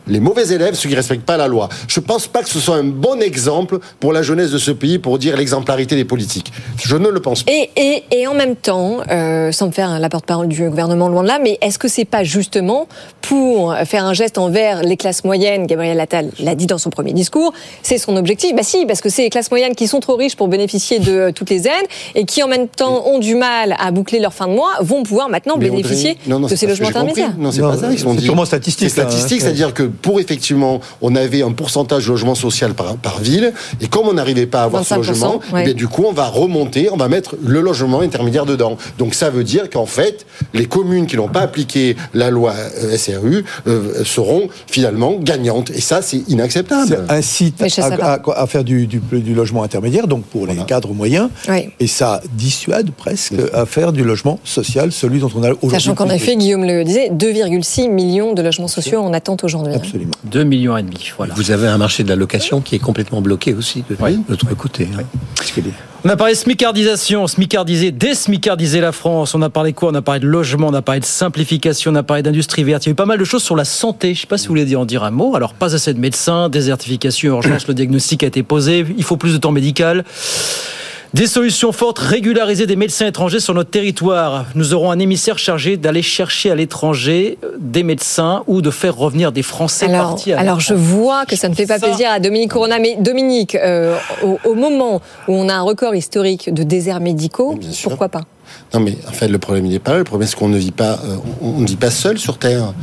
Les 0.06 0.20
mauvais 0.20 0.48
élèves, 0.48 0.74
ceux 0.74 0.88
qui 0.88 0.94
ne 0.94 1.00
respectent 1.00 1.24
pas 1.26 1.36
la 1.36 1.48
loi. 1.48 1.68
Je 1.88 2.00
ne 2.00 2.04
pense 2.04 2.26
pas 2.26 2.42
que 2.42 2.48
ce 2.48 2.60
soit 2.60 2.76
un 2.76 2.84
bon 2.84 3.20
exemple 3.20 3.78
pour 4.00 4.12
la 4.12 4.22
jeunesse 4.22 4.50
de 4.50 4.58
ce 4.58 4.70
pays 4.70 4.98
pour 4.98 5.18
dire 5.18 5.36
l'exemplarité 5.36 5.96
des 5.96 6.04
politiques. 6.04 6.52
Je 6.84 6.96
ne 6.96 7.08
le 7.08 7.20
pense 7.20 7.42
pas. 7.42 7.52
Et, 7.52 7.70
et, 7.76 8.04
et 8.12 8.26
en 8.26 8.34
même 8.34 8.56
temps, 8.56 8.98
euh, 9.10 9.52
sans 9.52 9.66
me 9.66 9.72
faire 9.72 9.98
la 9.98 10.08
porte-parole 10.08 10.48
du 10.48 10.68
gouvernement 10.68 11.08
loin 11.08 11.22
de 11.22 11.28
là, 11.28 11.38
mais 11.42 11.58
est-ce 11.60 11.78
que 11.78 11.88
c'est 11.88 12.04
pas 12.04 12.24
justement 12.24 12.86
pour 13.20 13.74
faire 13.84 14.04
un 14.04 14.14
geste 14.14 14.38
envers 14.38 14.82
les 14.82 14.96
classes 14.96 15.24
moyennes, 15.24 15.66
Gabriel 15.66 15.98
Attal 16.00 16.30
l'a 16.38 16.54
dit 16.54 16.66
dans 16.66 16.78
son 16.78 16.90
premier 16.90 17.12
discours, 17.12 17.52
c'est 17.82 17.98
son 17.98 18.16
objectif 18.16 18.54
Bah 18.54 18.62
si, 18.62 18.86
parce 18.86 19.00
que 19.00 19.08
c'est 19.08 19.22
les 19.22 19.30
classes 19.30 19.50
moyennes 19.50 19.74
qui 19.74 19.88
sont 19.88 20.00
trop 20.00 20.14
riches 20.16 20.36
pour 20.36 20.48
bénéficier 20.48 20.98
de 20.98 21.12
euh, 21.12 21.32
toutes 21.32 21.50
les 21.50 21.66
aides 21.66 21.86
et 22.14 22.24
qui 22.24 22.42
en 22.42 22.48
même 22.48 22.68
temps 22.68 23.06
ont 23.06 23.18
du 23.18 23.34
mal 23.34 23.74
à 23.78 23.90
boucler 23.90 24.20
leur 24.20 24.32
fin 24.32 24.46
de 24.46 24.52
mois, 24.52 24.70
vont 24.80 25.02
pouvoir 25.02 25.28
maintenant 25.28 25.56
Mais 25.58 25.68
bénéficier 25.70 26.10
Audrey, 26.12 26.22
non, 26.28 26.40
non, 26.40 26.46
de 26.48 26.54
ces 26.54 26.66
logements 26.66 26.88
intermédiaires. 26.88 27.34
Non, 27.38 27.50
c'est 27.50 27.60
Non, 27.60 27.70
pas 27.70 27.76
ça. 27.76 27.88
C'est 27.96 28.22
purement 28.22 28.44
statistique, 28.44 28.90
C'est 28.90 28.96
là, 28.98 29.06
hein. 29.06 29.10
statistique, 29.10 29.40
c'est-à-dire 29.40 29.74
que 29.74 29.90
pour 30.02 30.20
effectivement, 30.20 30.80
on 31.02 31.14
avait 31.16 31.42
un 31.42 31.52
pourcentage 31.52 32.04
de 32.06 32.10
logement 32.10 32.34
social 32.34 32.74
par, 32.74 32.96
par 32.96 33.18
ville, 33.20 33.52
et 33.80 33.86
comme 33.88 34.06
on 34.08 34.12
n'arrivait 34.14 34.46
pas 34.46 34.62
à 34.62 34.64
avoir 34.64 34.84
ce 34.84 34.94
25%, 34.94 34.96
logement, 34.96 35.40
ouais. 35.52 35.60
eh 35.62 35.64
bien, 35.66 35.74
du 35.74 35.88
coup, 35.88 36.04
on 36.06 36.12
va 36.12 36.26
remonter, 36.26 36.88
on 36.92 36.96
va 36.96 37.08
mettre 37.08 37.36
le 37.44 37.60
logement 37.60 38.00
intermédiaire 38.00 38.46
dedans. 38.46 38.76
Donc 38.98 39.14
ça 39.14 39.30
veut 39.30 39.44
dire 39.44 39.70
qu'en 39.70 39.86
fait, 39.86 40.26
les 40.54 40.66
communes 40.66 41.06
qui 41.06 41.16
n'ont 41.16 41.28
pas 41.28 41.40
appliqué 41.40 41.96
la 42.14 42.30
loi 42.30 42.52
euh, 42.82 42.96
SRU 42.96 43.44
euh, 43.66 44.04
seront 44.04 44.48
finalement 44.66 45.16
gagnantes. 45.20 45.70
Et 45.70 45.80
ça, 45.80 46.02
c'est 46.02 46.22
inacceptable. 46.28 46.88
Ça 47.08 47.14
incite 47.14 47.62
à, 47.62 47.90
pas. 47.96 48.12
à- 48.34 48.42
à 48.42 48.46
faire 48.46 48.64
du, 48.64 48.86
du- 48.86 49.00
du 49.00 49.34
logement 49.34 49.62
intermédiaire, 49.62 50.06
donc 50.06 50.24
pour 50.24 50.46
les 50.46 50.56
cadres 50.66 50.92
moyens, 50.92 51.28
Oui. 51.48 51.70
et 51.80 51.86
ça 51.86 52.20
dissuade 52.34 52.90
presque 52.90 53.34
à 53.52 53.66
faire 53.66 53.92
du 53.92 54.04
logement 54.04 54.38
social, 54.44 54.92
celui 54.92 55.20
dont 55.20 55.30
on 55.34 55.42
a 55.42 55.48
aujourd'hui. 55.50 55.70
Sachant 55.70 55.94
qu'en 55.94 56.08
effet, 56.10 56.36
Guillaume 56.36 56.64
le 56.64 56.84
disait, 56.84 57.10
2,6 57.10 57.88
millions 57.90 58.32
de 58.34 58.42
logements 58.42 58.68
sociaux 58.68 59.00
en 59.00 59.12
attente 59.12 59.44
aujourd'hui. 59.44 59.74
Absolument. 59.86 60.12
2 60.24 60.44
millions 60.44 60.76
et 60.76 60.82
demi, 60.82 61.10
voilà. 61.16 61.34
Vous 61.34 61.50
avez 61.50 61.68
un 61.68 61.78
marché 61.78 62.02
de 62.04 62.08
la 62.08 62.16
location 62.16 62.60
qui 62.60 62.74
est 62.74 62.78
complètement 62.78 63.20
bloqué 63.20 63.54
aussi 63.54 63.84
de 63.88 63.96
notre 64.28 64.54
côté. 64.56 64.88
hein. 64.98 65.02
On 66.04 66.08
a 66.08 66.16
parlé 66.16 66.34
smicardisation, 66.36 67.26
smicardiser, 67.26 67.90
désmicardiser 67.90 68.80
la 68.80 68.92
France. 68.92 69.34
On 69.34 69.42
a 69.42 69.50
parlé 69.50 69.72
quoi? 69.72 69.90
On 69.90 69.94
a 69.94 70.02
parlé 70.02 70.20
de 70.20 70.26
logement, 70.26 70.68
on 70.68 70.74
a 70.74 70.82
parlé 70.82 71.00
de 71.00 71.04
simplification, 71.04 71.90
on 71.90 71.96
a 71.96 72.02
parlé 72.04 72.22
d'industrie 72.22 72.62
verte. 72.62 72.84
Il 72.84 72.88
y 72.88 72.90
a 72.90 72.92
eu 72.92 72.94
pas 72.94 73.06
mal 73.06 73.18
de 73.18 73.24
choses 73.24 73.42
sur 73.42 73.56
la 73.56 73.64
santé. 73.64 74.08
Je 74.08 74.18
ne 74.18 74.20
sais 74.22 74.26
pas 74.28 74.38
si 74.38 74.46
vous 74.46 74.52
voulez 74.52 74.76
en 74.76 74.84
dire 74.84 75.02
un 75.02 75.10
mot. 75.10 75.34
Alors, 75.34 75.54
pas 75.54 75.74
assez 75.74 75.92
de 75.92 75.98
médecins, 75.98 76.48
désertification, 76.48 77.34
urgence, 77.36 77.66
le 77.66 77.74
diagnostic 77.74 78.22
a 78.22 78.26
été 78.26 78.42
posé. 78.44 78.86
Il 78.96 79.02
faut 79.04 79.16
plus 79.16 79.32
de 79.32 79.38
temps 79.38 79.52
médical. 79.52 80.04
Des 81.14 81.26
solutions 81.26 81.72
fortes, 81.72 81.98
régulariser 81.98 82.66
des 82.66 82.76
médecins 82.76 83.06
étrangers 83.06 83.40
sur 83.40 83.54
notre 83.54 83.70
territoire. 83.70 84.44
Nous 84.54 84.74
aurons 84.74 84.90
un 84.90 84.98
émissaire 84.98 85.38
chargé 85.38 85.76
d'aller 85.76 86.02
chercher 86.02 86.50
à 86.50 86.54
l'étranger 86.54 87.38
euh, 87.42 87.52
des 87.58 87.82
médecins 87.82 88.42
ou 88.46 88.60
de 88.60 88.70
faire 88.70 88.96
revenir 88.96 89.32
des 89.32 89.42
Français 89.42 89.86
Alors, 89.86 90.10
partis. 90.10 90.32
à 90.32 90.40
alors 90.40 90.60
je 90.60 90.74
vois 90.74 91.24
que 91.24 91.36
ça 91.36 91.48
ne 91.48 91.54
fait 91.54 91.66
pas 91.66 91.78
Ça. 91.78 91.86
plaisir 91.86 92.10
à 92.10 92.20
Dominique 92.20 92.50
Corona, 92.50 92.78
mais 92.78 92.96
Dominique, 93.00 93.54
euh, 93.54 93.96
au, 94.22 94.38
au 94.44 94.54
moment 94.54 95.00
où 95.28 95.32
on 95.32 95.48
a 95.48 95.54
un 95.54 95.62
record 95.62 95.94
historique 95.94 96.52
de 96.52 96.62
déserts 96.64 97.00
médicaux, 97.00 97.58
pourquoi 97.84 98.08
pas? 98.08 98.22
Non, 98.74 98.80
mais 98.80 98.96
en 99.08 99.12
fait, 99.12 99.28
le 99.28 99.38
problème, 99.38 99.64
il 99.66 99.72
n'est 99.72 99.78
pas 99.78 99.92
là. 99.92 99.98
Le 99.98 100.04
problème, 100.04 100.28
c'est 100.28 100.36
qu'on 100.36 100.48
ne 100.48 100.58
vit 100.58 100.70
pas, 100.72 100.98
euh, 101.04 101.16
on 101.40 101.60
ne 101.60 101.66
vit 101.66 101.76
pas 101.76 101.90
seul 101.90 102.18
sur 102.18 102.38
Terre. 102.38 102.74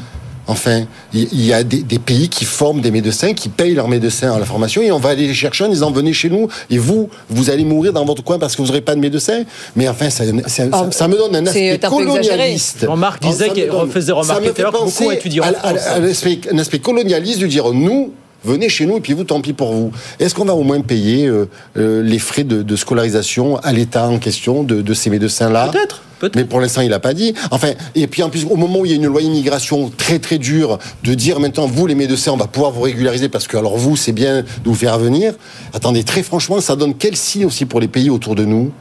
Enfin, 0.47 0.83
il 1.13 1.45
y 1.45 1.53
a 1.53 1.63
des, 1.63 1.83
des 1.83 1.99
pays 1.99 2.27
qui 2.27 2.43
forment 2.43 2.81
des 2.81 2.91
médecins, 2.91 3.33
qui 3.33 3.47
payent 3.47 3.75
leurs 3.75 3.87
médecins 3.87 4.33
à 4.35 4.39
la 4.39 4.45
formation, 4.45 4.81
et 4.81 4.91
on 4.91 4.99
va 4.99 5.09
aller 5.11 5.27
les 5.27 5.33
chercher 5.33 5.63
en 5.63 5.69
disant 5.69 5.89
venez 5.91 6.11
chez 6.11 6.29
nous, 6.29 6.49
et 6.69 6.77
vous, 6.77 7.09
vous 7.29 7.49
allez 7.49 7.63
mourir 7.63 7.93
dans 7.93 8.03
votre 8.03 8.23
coin 8.23 8.37
parce 8.39 8.55
que 8.55 8.61
vous 8.61 8.67
n'aurez 8.67 8.81
pas 8.81 8.95
de 8.95 8.99
médecin. 8.99 9.43
Mais 9.75 9.87
enfin, 9.87 10.09
ça, 10.09 10.25
ça, 10.47 10.69
ça- 10.69 10.91
ça 10.91 11.07
me 11.07 11.15
donne 11.15 11.35
un 11.35 11.45
aspect 11.45 11.79
un 11.81 11.89
colonialiste. 11.89 12.79
Jean-Marc 12.85 13.21
Oh, 13.23 13.27
disait 13.27 13.45
ça 13.47 13.53
me 13.53 13.55
qu'il 13.83 13.91
faisait 13.91 14.07
ça 14.07 14.13
remarquer 14.15 14.47
me 14.47 14.49
à 14.49 14.53
l'heure 14.53 14.55
fait 14.55 14.63
que 14.63 14.67
beaucoup 14.71 14.83
penser 14.85 15.39
en 15.39 15.43
à- 15.43 15.47
à- 15.47 15.51
France. 15.75 15.87
à 15.87 15.95
un 15.95 16.03
aspect, 16.03 16.39
un 16.51 16.57
aspect 16.57 16.79
colonialiste 16.79 17.39
de 17.39 17.47
dire 17.47 17.71
nous. 17.73 18.11
Venez 18.43 18.69
chez 18.69 18.85
nous 18.85 18.97
et 18.97 19.01
puis 19.01 19.13
vous, 19.13 19.23
tant 19.23 19.41
pis 19.41 19.53
pour 19.53 19.73
vous. 19.73 19.91
Est-ce 20.19 20.35
qu'on 20.35 20.45
va 20.45 20.53
au 20.53 20.63
moins 20.63 20.81
payer 20.81 21.27
euh, 21.27 21.47
euh, 21.77 22.03
les 22.03 22.19
frais 22.19 22.43
de, 22.43 22.61
de 22.61 22.75
scolarisation 22.75 23.57
à 23.57 23.71
l'État 23.71 24.07
en 24.07 24.19
question 24.19 24.63
de, 24.63 24.81
de 24.81 24.93
ces 24.93 25.09
médecins-là? 25.09 25.71
Peut-être. 26.19 26.35
mais 26.35 26.45
pour 26.45 26.59
l'instant, 26.59 26.81
il 26.81 26.89
n'a 26.89 26.99
pas 26.99 27.13
dit. 27.13 27.33
Enfin, 27.51 27.71
et 27.95 28.07
puis 28.07 28.23
en 28.23 28.29
plus, 28.29 28.45
au 28.49 28.55
moment 28.55 28.79
où 28.79 28.85
il 28.85 28.91
y 28.91 28.93
a 28.93 28.97
une 28.97 29.07
loi 29.07 29.21
immigration 29.21 29.91
très 29.95 30.19
très 30.19 30.37
dure, 30.37 30.79
de 31.03 31.13
dire 31.13 31.39
maintenant, 31.39 31.67
vous 31.67 31.87
les 31.87 31.95
médecins, 31.95 32.31
on 32.31 32.37
va 32.37 32.47
pouvoir 32.47 32.71
vous 32.71 32.81
régulariser 32.81 33.29
parce 33.29 33.47
que 33.47 33.57
alors 33.57 33.77
vous, 33.77 33.95
c'est 33.95 34.13
bien 34.13 34.41
de 34.41 34.45
vous 34.65 34.75
faire 34.75 34.97
venir. 34.99 35.33
Attendez, 35.73 36.03
très 36.03 36.23
franchement, 36.23 36.61
ça 36.61 36.75
donne 36.75 36.95
quel 36.95 37.15
signe 37.15 37.45
aussi 37.45 37.65
pour 37.65 37.79
les 37.79 37.87
pays 37.87 38.09
autour 38.09 38.35
de 38.35 38.45
nous? 38.45 38.71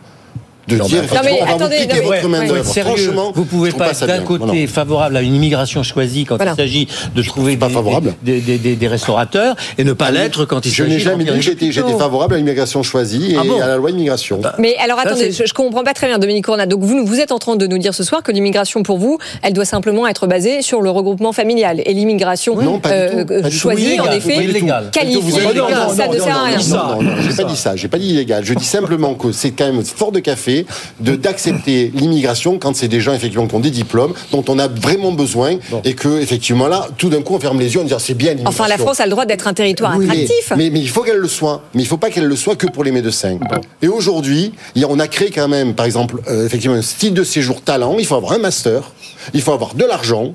De 0.68 0.76
Non, 0.76 0.84
dire, 0.86 0.98
mais 1.00 1.04
effectivement, 1.06 1.18
attendez, 1.20 1.38
on 1.42 1.44
va 1.46 1.52
attendez, 1.54 1.76
vous 1.76 1.82
piquer 1.82 2.02
non, 2.04 2.10
mais- 2.10 2.16
votre 2.16 2.28
main 2.28 2.46
d'œuvre. 2.46 2.64
Franchement, 2.82 3.32
Vous 3.34 3.44
pouvez 3.44 3.70
je 3.70 3.76
pas 3.76 3.90
être 3.90 4.06
d'un 4.06 4.20
côté 4.22 4.66
favorable 4.66 5.16
à 5.16 5.22
une 5.22 5.34
immigration 5.34 5.82
choisie 5.82 6.24
quand 6.24 6.36
Voilà. 6.36 6.52
il 6.52 6.56
s'agit 6.56 6.88
de 7.14 7.22
trouver 7.22 7.56
pas 7.56 7.68
des, 7.68 8.12
des, 8.22 8.40
des- 8.40 8.58
des- 8.58 8.76
des 8.76 8.88
restaurateurs 8.88 9.56
et 9.78 9.84
ne 9.84 9.92
pas 9.92 10.10
l'être 10.10 10.44
quand 10.44 10.64
il 10.64 10.70
Je 10.70 10.76
s'agit 10.84 10.90
n'ai 10.90 10.96
de 10.96 11.02
jamais 11.02 11.24
dit 11.24 11.30
que 11.30 11.40
j'étais 11.72 11.72
favorable 11.98 12.34
à 12.34 12.36
l'immigration 12.38 12.82
choisie 12.82 13.32
et 13.32 13.36
Ah 13.40 13.44
bon 13.44 13.60
à 13.60 13.66
la 13.66 13.76
loi 13.76 13.90
immigration. 13.90 14.40
Mais 14.58 14.76
alors 14.82 14.98
attendez, 14.98 15.32
je, 15.32 15.44
je 15.44 15.52
comprends 15.54 15.82
pas 15.84 15.94
très 15.94 16.06
bien, 16.06 16.18
Dominique 16.18 16.44
Corona. 16.44 16.66
Donc 16.66 16.82
vous, 16.82 17.04
vous 17.04 17.18
êtes 17.20 17.32
en 17.32 17.38
train 17.38 17.56
de 17.56 17.66
nous 17.66 17.78
dire 17.78 17.94
ce 17.94 18.04
soir 18.04 18.22
que 18.22 18.30
l'immigration 18.32 18.82
pour 18.82 18.98
vous, 18.98 19.18
elle 19.42 19.52
doit 19.52 19.64
simplement 19.64 20.06
être 20.06 20.26
basée 20.26 20.62
sur 20.62 20.80
le 20.80 20.90
regroupement 20.90 21.32
familial 21.32 21.82
et 21.84 21.92
l'immigration 21.92 22.54
Non, 22.56 22.76
du 22.76 22.80
tout. 22.80 23.50
choisie, 23.50 23.98
en 24.00 24.04
Illégal, 24.04 24.16
effet, 24.16 24.44
illégal. 24.44 24.90
qualifiée, 24.92 25.42
Non, 25.42 25.54
non, 25.54 25.68
ça 25.94 26.06
non, 26.06 26.12
ne 26.12 26.18
non, 26.18 26.24
sert 26.24 26.36
à 26.36 26.38
non, 26.38 26.44
rien. 26.46 26.58
non, 26.58 26.76
Non, 26.76 27.02
non, 27.02 27.10
non, 27.16 27.22
j'ai 27.28 27.34
pas 27.42 27.44
dit 27.48 27.56
ça. 27.56 27.76
J'ai 27.76 27.88
pas 27.88 27.98
dit 27.98 28.10
illégal. 28.10 28.44
Je 28.44 28.54
dis 28.54 28.64
simplement 28.64 29.14
que 29.14 29.32
c'est 29.32 29.50
quand 29.50 29.64
même 29.72 29.82
fort 29.84 30.12
de 30.12 30.20
café 30.20 30.61
de 31.00 31.16
d'accepter 31.16 31.90
l'immigration 31.94 32.58
quand 32.58 32.74
c'est 32.76 32.88
des 32.88 33.00
gens 33.00 33.12
effectivement 33.12 33.46
qui 33.46 33.54
ont 33.54 33.60
des 33.60 33.70
diplômes 33.70 34.14
dont 34.30 34.44
on 34.48 34.58
a 34.58 34.68
vraiment 34.68 35.12
besoin 35.12 35.56
et 35.84 35.94
que 35.94 36.20
effectivement 36.20 36.68
là, 36.68 36.88
tout 36.98 37.08
d'un 37.08 37.22
coup, 37.22 37.34
on 37.34 37.40
ferme 37.40 37.60
les 37.60 37.74
yeux 37.74 37.80
en 37.80 37.84
disant 37.84 37.98
c'est 37.98 38.14
bien 38.14 38.30
l'immigration. 38.30 38.62
Enfin, 38.64 38.68
la 38.68 38.78
France 38.78 39.00
a 39.00 39.04
le 39.04 39.10
droit 39.10 39.26
d'être 39.26 39.46
un 39.46 39.54
territoire 39.54 39.96
Oui, 39.96 40.04
attractif. 40.04 40.52
Mais, 40.56 40.70
mais 40.70 40.80
il 40.80 40.88
faut 40.88 41.02
qu'elle 41.02 41.16
le 41.18 41.28
soit. 41.28 41.62
Mais 41.74 41.82
il 41.82 41.86
faut 41.86 41.96
pas 41.96 42.10
qu'elle 42.10 42.26
le 42.26 42.36
soit 42.36 42.56
que 42.56 42.66
pour 42.66 42.84
les 42.84 42.92
médecins. 42.92 43.38
Et 43.80 43.88
aujourd'hui, 43.88 44.52
on 44.88 44.98
a 44.98 45.08
créé 45.08 45.30
quand 45.30 45.48
même, 45.48 45.74
par 45.74 45.86
exemple, 45.86 46.20
euh, 46.28 46.46
effectivement, 46.46 46.76
un 46.76 46.82
style 46.82 47.14
de 47.14 47.24
séjour 47.24 47.62
talent. 47.62 47.96
Il 47.98 48.06
faut 48.06 48.16
avoir 48.16 48.32
un 48.32 48.38
master, 48.38 48.92
il 49.34 49.42
faut 49.42 49.52
avoir 49.52 49.74
de 49.74 49.84
l'argent. 49.84 50.34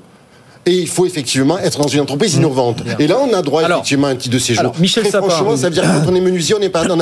Et 0.68 0.72
il 0.72 0.86
faut 0.86 1.06
effectivement 1.06 1.58
être 1.58 1.78
dans 1.80 1.88
une 1.88 2.00
entreprise 2.00 2.34
innovante. 2.34 2.82
Et 2.98 3.06
là, 3.06 3.16
on 3.18 3.32
a 3.34 3.40
droit 3.40 3.62
Alors- 3.62 3.78
effectivement 3.78 4.08
à 4.08 4.10
un 4.10 4.16
titre 4.16 4.34
de 4.34 4.38
séjour. 4.38 4.60
alors, 4.60 4.74
Michel 4.78 5.02
Très 5.04 5.12
Sapin. 5.12 5.28
franchement, 5.28 5.56
ça 5.56 5.68
veut 5.68 5.74
dire 5.74 5.82
que 5.82 5.88
quand 6.04 6.12
on 6.12 6.14
est 6.14 6.20
menuisier, 6.20 6.54
on 6.54 6.58
n'est 6.58 6.68
pas. 6.68 6.82
Michel 6.84 6.94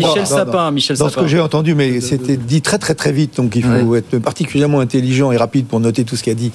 Non, 0.00 0.14
non. 0.16 0.24
Sapin, 0.24 0.70
Michel 0.70 0.96
Dans 0.96 1.06
ce 1.06 1.10
Sapin. 1.10 1.22
que 1.24 1.28
j'ai 1.28 1.40
entendu, 1.40 1.74
mais 1.74 2.00
c'était 2.00 2.36
dit 2.36 2.62
très 2.62 2.78
très 2.78 2.94
très 2.94 3.10
vite, 3.12 3.36
donc 3.38 3.56
il 3.56 3.64
faut 3.64 3.96
être 3.96 4.18
particulièrement 4.18 4.80
intelligent 4.80 5.32
et 5.32 5.36
rapide 5.36 5.66
pour 5.66 5.80
noter 5.80 6.04
tout 6.04 6.16
ce 6.16 6.22
qu'a 6.22 6.34
dit 6.34 6.52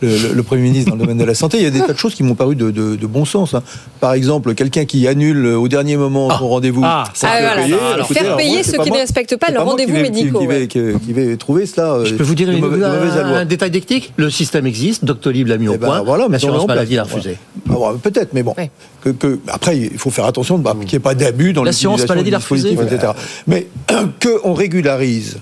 le, 0.00 0.08
le- 0.08 0.32
le 0.34 0.42
Premier 0.42 0.62
ministre 0.62 0.90
dans 0.90 0.96
le 0.96 1.02
domaine 1.02 1.18
de 1.18 1.24
la 1.24 1.34
santé. 1.34 1.58
Il 1.58 1.64
y 1.64 1.66
a 1.66 1.70
des 1.70 1.80
tas 1.80 1.92
de 1.92 1.98
choses 1.98 2.14
qui 2.14 2.22
m'ont 2.22 2.34
paru 2.34 2.56
de, 2.56 2.70
de- 2.70 2.96
de 2.96 3.06
bon 3.06 3.24
sens. 3.26 3.52
hein. 3.54 3.62
Par 4.00 4.14
exemple, 4.14 4.54
quelqu'un 4.54 4.86
qui 4.86 5.06
annule 5.06 5.46
au 5.46 5.68
dernier 5.68 5.96
moment 5.96 6.30
son 6.38 6.48
rendez-vous. 6.48 6.82
Ah, 6.84 7.04
sans 7.14 7.26
Ah, 7.26 7.36
faire 7.36 7.40
voilà. 7.48 7.62
payer, 7.62 7.74
Alors, 7.92 8.04
écoutez, 8.06 8.20
faire 8.20 8.36
payer 8.36 8.62
ceux 8.62 8.78
qui 8.78 8.90
ne 8.90 8.96
respectent 8.96 9.36
pas 9.36 9.50
leurs 9.50 9.64
rendez-vous 9.66 9.92
médicaux, 9.92 10.40
Qui, 10.40 10.46
ouais. 10.46 10.58
vais, 10.60 10.66
qui- 10.68 10.80
qui 11.04 11.12
vais 11.12 11.36
trouver 11.36 11.66
cela. 11.66 11.98
Je 12.04 12.14
peux 12.14 12.22
vous 12.24 12.34
dire 12.34 12.48
une 12.50 12.64
un 12.64 13.44
détail 13.44 13.70
technique 13.70 14.12
Le 14.16 14.30
système 14.30 14.66
existe, 14.66 15.04
Doctolib 15.04 15.48
l'a 15.48 15.58
mis 15.58 15.68
au 15.74 15.76
Eh 15.76 15.78
ben, 15.78 15.86
point, 15.86 16.02
voilà, 16.02 16.28
mettons-le 16.28 16.52
l'assurance 16.52 16.68
maladie 16.68 16.94
l'a 16.96 17.02
refusé. 17.04 17.38
Ah, 17.68 17.72
bon, 17.72 17.98
Peut-être, 17.98 18.32
mais 18.32 18.42
bon. 18.42 18.54
Ouais. 18.56 18.70
Que, 19.02 19.10
que- 19.10 19.38
après, 19.48 19.76
il 19.78 19.98
faut 19.98 20.10
faire 20.10 20.24
attention 20.24 20.58
bah, 20.58 20.74
qu'il 20.80 20.88
n'y 20.88 20.94
ait 20.94 20.98
pas 21.00 21.14
d'abus 21.14 21.52
dans 21.52 21.64
L'assurance 21.64 22.00
l'utilisation 22.00 22.14
maladie 22.14 22.30
du 22.30 22.36
dispositif, 22.36 22.80
etc. 22.92 23.12
Mais 23.46 23.66
qu'on 24.42 24.54
régularise 24.54 25.38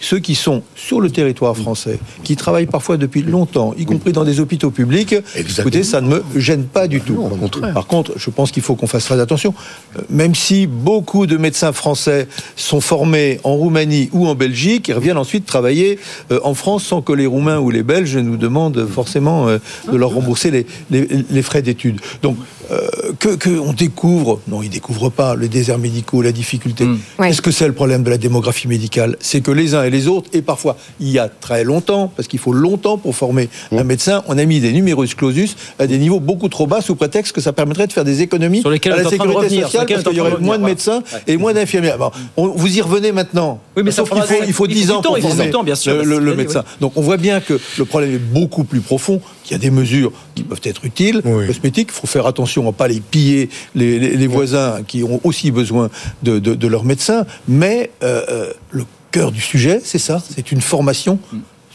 ceux 0.00 0.18
qui 0.18 0.34
sont 0.34 0.62
sur 0.76 1.00
le 1.00 1.08
territoire 1.10 1.56
français, 1.56 1.98
qui 2.24 2.36
travaillent 2.36 2.66
parfois 2.66 2.96
depuis 2.96 3.22
longtemps, 3.22 3.74
y 3.78 3.86
compris 3.86 4.12
dans 4.12 4.24
des 4.24 4.38
hôpitaux 4.40 4.70
publics, 4.70 5.14
écoutez, 5.36 5.82
ça 5.82 6.00
ne 6.00 6.08
me 6.08 6.22
gêne 6.36 6.64
pas 6.64 6.88
du 6.88 7.00
tout. 7.00 7.14
Par 7.72 7.86
contre, 7.86 8.12
je 8.16 8.28
pense 8.30 8.50
qu'il 8.50 8.62
faut 8.62 8.74
qu'on 8.74 8.86
fasse 8.86 9.04
très 9.06 9.18
attention. 9.20 9.54
Euh, 9.96 10.02
Même 10.10 10.34
si 10.34 10.66
beaucoup 10.66 11.26
de 11.26 11.36
médecins 11.36 11.72
français 11.72 12.28
sont 12.56 12.80
formés 12.82 13.40
en 13.44 13.54
Roumanie 13.54 14.10
ou 14.12 14.26
en 14.28 14.34
Belgique, 14.34 14.88
ils 14.88 14.94
reviennent 14.94 15.16
ensuite 15.16 15.46
travailler 15.46 15.98
euh, 16.30 16.40
en 16.44 16.54
France 16.54 16.84
sans 16.84 17.00
que 17.00 17.12
les 17.12 17.26
Roumains 17.26 17.58
ou 17.60 17.70
les 17.70 17.82
Belges 17.82 18.16
nous 18.16 18.36
demandent 18.36 18.86
forcément 18.86 19.48
euh, 19.48 19.58
de 19.90 19.96
leur 19.96 20.10
rembourser 20.10 20.50
les, 20.50 20.66
les- 20.90 21.08
les 21.30 21.42
frais 21.42 21.62
d'études. 21.62 22.00
Donc, 22.22 22.36
que, 23.20 23.36
que 23.36 23.50
on 23.58 23.72
découvre, 23.72 24.40
non, 24.48 24.62
ils 24.62 24.70
découvrent 24.70 25.10
pas 25.10 25.36
les 25.36 25.48
déserts 25.48 25.78
médicaux, 25.78 26.22
la 26.22 26.32
difficulté. 26.32 26.86
Est-ce 27.22 27.42
que 27.42 27.50
c'est 27.50 27.66
le 27.66 27.72
problème 27.74 28.02
de 28.02 28.10
la 28.10 28.18
démographie 28.18 28.68
médicale? 28.68 29.16
C'est 29.20 29.40
que 29.40 29.50
les 29.50 29.74
uns 29.74 29.84
et 29.84 29.90
les 29.90 30.06
autres, 30.08 30.30
et 30.32 30.42
parfois 30.42 30.76
il 31.00 31.08
y 31.10 31.18
a 31.18 31.28
très 31.28 31.64
longtemps, 31.64 32.12
parce 32.16 32.28
qu'il 32.28 32.38
faut 32.38 32.52
longtemps 32.52 32.98
pour 32.98 33.14
former 33.14 33.48
un 33.72 33.84
médecin, 33.84 34.22
on 34.28 34.38
a 34.38 34.44
mis 34.44 34.60
des 34.60 34.72
numerus 34.72 35.14
clausus 35.14 35.56
à 35.78 35.86
des 35.86 35.98
niveaux 35.98 36.20
beaucoup 36.20 36.48
trop 36.48 36.66
bas 36.66 36.80
sous 36.80 36.94
prétexte 36.94 37.32
que 37.32 37.40
ça 37.40 37.52
permettrait 37.52 37.86
de 37.86 37.92
faire 37.92 38.04
des 38.04 38.22
économies 38.22 38.60
Sur 38.60 38.70
à 38.70 38.74
on 38.74 38.90
la 38.90 39.04
sécurité 39.10 39.34
revenir, 39.36 39.66
sociale 39.66 39.86
parce 39.86 40.02
qu'il 40.04 40.16
y 40.16 40.20
aurait 40.20 40.38
moins 40.40 40.58
de 40.58 40.64
médecins 40.64 41.02
et 41.26 41.36
moins 41.36 41.52
d'infirmières. 41.52 41.98
Bon, 41.98 42.10
on- 42.36 42.48
vous 42.48 42.76
y 42.76 42.80
revenez 42.80 43.12
maintenant. 43.12 43.60
Oui, 43.76 43.82
mais 43.84 43.90
ça 43.90 43.98
Sauf 43.98 44.10
qu'il 44.10 44.18
prendra- 44.18 44.34
faut, 44.34 44.42
il 44.46 44.52
faut 44.52 44.66
il 44.66 44.66
faut 44.66 44.66
10 44.66 44.86
du 44.86 44.90
ans 44.92 45.00
temps, 45.02 45.14
pour 45.14 45.18
former 45.20 45.50
temps, 45.50 45.64
bien 45.64 45.74
sûr, 45.74 45.94
le, 45.94 46.02
le- 46.04 46.18
le 46.18 46.34
médecin. 46.36 46.62
oui. 46.66 46.76
Donc 46.80 46.92
on 46.96 47.02
voit 47.02 47.16
bien 47.16 47.40
que 47.40 47.58
le 47.78 47.84
problème 47.84 48.12
est 48.14 48.18
beaucoup 48.18 48.64
plus 48.64 48.80
profond, 48.80 49.20
qu'il 49.44 49.52
y 49.52 49.54
a 49.54 49.58
des 49.58 49.70
mesures 49.70 50.10
qui 50.34 50.42
peuvent 50.42 50.60
être 50.64 50.84
utiles, 50.84 51.22
cosmétiques. 51.46 51.90
Il 51.92 52.00
faut 52.00 52.06
faire 52.08 52.26
attention 52.26 52.62
à 52.62 52.66
ne 52.66 52.70
pas 52.72 52.88
les 52.88 52.98
piller 53.00 53.48
les, 53.76 54.00
les- 54.00 54.16
les 54.16 54.26
voisins 54.26 54.82
qui 54.84 55.04
ont 55.04 55.20
aussi 55.22 55.50
besoin 55.52 55.90
de, 56.24 56.40
de, 56.40 56.54
de 56.54 56.66
leur 56.66 56.82
médecin. 56.84 57.24
Mais 57.46 57.90
euh, 58.02 58.22
euh, 58.30 58.52
le 58.72 58.84
cœur 59.12 59.30
du 59.30 59.40
sujet, 59.40 59.80
c'est 59.84 59.98
ça, 60.00 60.20
c'est 60.34 60.50
une 60.50 60.60
formation 60.60 61.18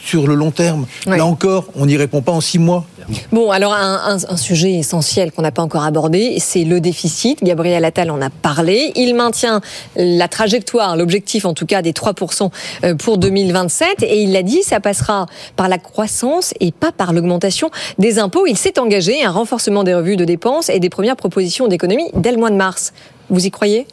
sur 0.02 0.26
le 0.26 0.34
long 0.34 0.50
terme. 0.50 0.86
Là 1.06 1.26
encore, 1.26 1.66
on 1.74 1.86
n'y 1.86 1.96
répond 1.96 2.22
pas 2.22 2.32
en 2.32 2.40
six 2.40 2.58
mois. 2.58 2.84
Bon, 3.32 3.50
alors 3.50 3.72
un, 3.74 4.00
un- 4.16 4.32
un 4.32 4.36
sujet 4.36 4.74
essentiel 4.74 5.32
qu'on 5.32 5.42
n'a 5.42 5.50
pas 5.50 5.62
encore 5.62 5.84
abordé, 5.84 6.36
c'est 6.38 6.64
le 6.64 6.80
déficit. 6.80 7.42
Gabriel 7.42 7.84
Attal 7.84 8.10
en 8.10 8.20
a 8.22 8.30
parlé. 8.30 8.92
Il 8.96 9.14
maintient 9.14 9.60
la 9.96 10.28
trajectoire, 10.28 10.96
l'objectif 10.96 11.44
en 11.44 11.54
tout 11.54 11.66
cas 11.66 11.82
des 11.82 11.92
3% 11.92 12.50
euh, 12.84 12.94
pour 12.94 13.18
2027. 13.18 14.02
Et 14.04 14.22
il 14.22 14.32
l'a 14.32 14.42
dit, 14.42 14.62
ça 14.62 14.80
passera 14.80 15.26
par 15.56 15.68
la 15.68 15.78
croissance 15.78 16.54
et 16.60 16.72
pas 16.72 16.92
par 16.92 17.12
l'augmentation 17.12 17.70
des 17.98 18.18
impôts. 18.18 18.46
Il 18.46 18.56
s'est 18.56 18.78
engagé 18.78 19.22
à 19.24 19.28
un 19.28 19.32
renforcement 19.32 19.84
des 19.84 19.94
revues 19.94 20.16
de 20.16 20.24
dépenses 20.24 20.68
et 20.70 20.78
des 20.80 20.88
premières 20.90 21.16
propositions 21.16 21.68
d'économie 21.68 22.08
dès 22.14 22.30
le 22.32 22.38
mois 22.38 22.50
de 22.50 22.56
mars. 22.56 22.92
Vous 23.28 23.44
y 23.44 23.50
croyez? 23.50 23.86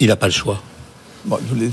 Il 0.00 0.08
n'a 0.08 0.16
pas 0.16 0.26
le 0.26 0.32
choix. 0.32 0.60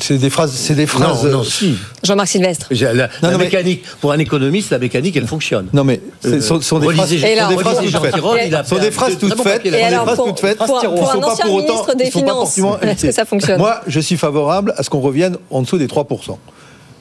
C'est 0.02 0.18
des 0.18 0.30
phrases, 0.30 0.52
c'est 0.54 0.74
des 0.76 0.86
phrases. 0.88 1.24
Non, 1.24 1.32
non, 1.32 1.39
euh, 1.41 1.43
si. 1.43 1.76
Jean-Marc 2.04 2.28
Sylvestre. 2.28 2.68
La, 2.72 2.93
la 2.93 3.08
Non, 3.24 3.32
non, 3.32 3.38
mais- 3.38 3.45
mécanique, 3.45 3.84
pour 4.02 4.12
un 4.12 4.20
économiste, 4.20 4.72
la 4.72 4.80
mécanique, 4.80 5.16
elle 5.18 5.28
fonctionne. 5.28 5.68
Non 5.74 5.84
mais 5.84 6.02
ce 6.22 6.28
Euh, 6.28 6.41
sont, 6.41 6.62
sont 6.62 6.80
des 6.80 6.88
phrases, 6.93 7.10
toutes 7.10 7.20
faites. 7.20 8.14
Tirole, 8.14 8.39
il 8.45 8.56
a 8.56 8.64
Ce 8.64 8.70
sont 8.70 8.82
des 8.82 8.91
phrases 8.91 9.18
toutes 9.18 9.30
faites. 9.41 9.64
sont 9.64 9.64
des 9.64 9.70
Et 9.70 9.80
phrases 9.80 9.93
alors, 9.93 10.26
toutes 10.28 10.39
faites. 10.39 10.58
pour- 10.58 10.68
pour- 10.68 11.12
un 11.12 11.20
pas 11.20 11.28
ancien 11.32 11.45
pour 11.45 11.56
autant- 11.56 11.68
ministre 11.68 11.95
des 11.95 12.06
ils 12.06 12.12
sont 12.12 12.20
pas 12.20 12.26
Finances, 12.26 12.39
forcément 12.56 12.80
est-ce 12.82 13.06
que 13.08 13.12
ça 13.12 13.26
fonctionne? 13.26 13.58
Moi, 13.60 13.82
je 13.88 14.00
suis 14.00 14.18
favorable 14.18 14.74
à 14.78 14.84
ce 14.84 14.89
qu'on 14.89 15.00
revienne 15.00 15.38
en 15.50 15.62
dessous 15.62 15.78
des 15.78 15.88
3%. 15.88 16.38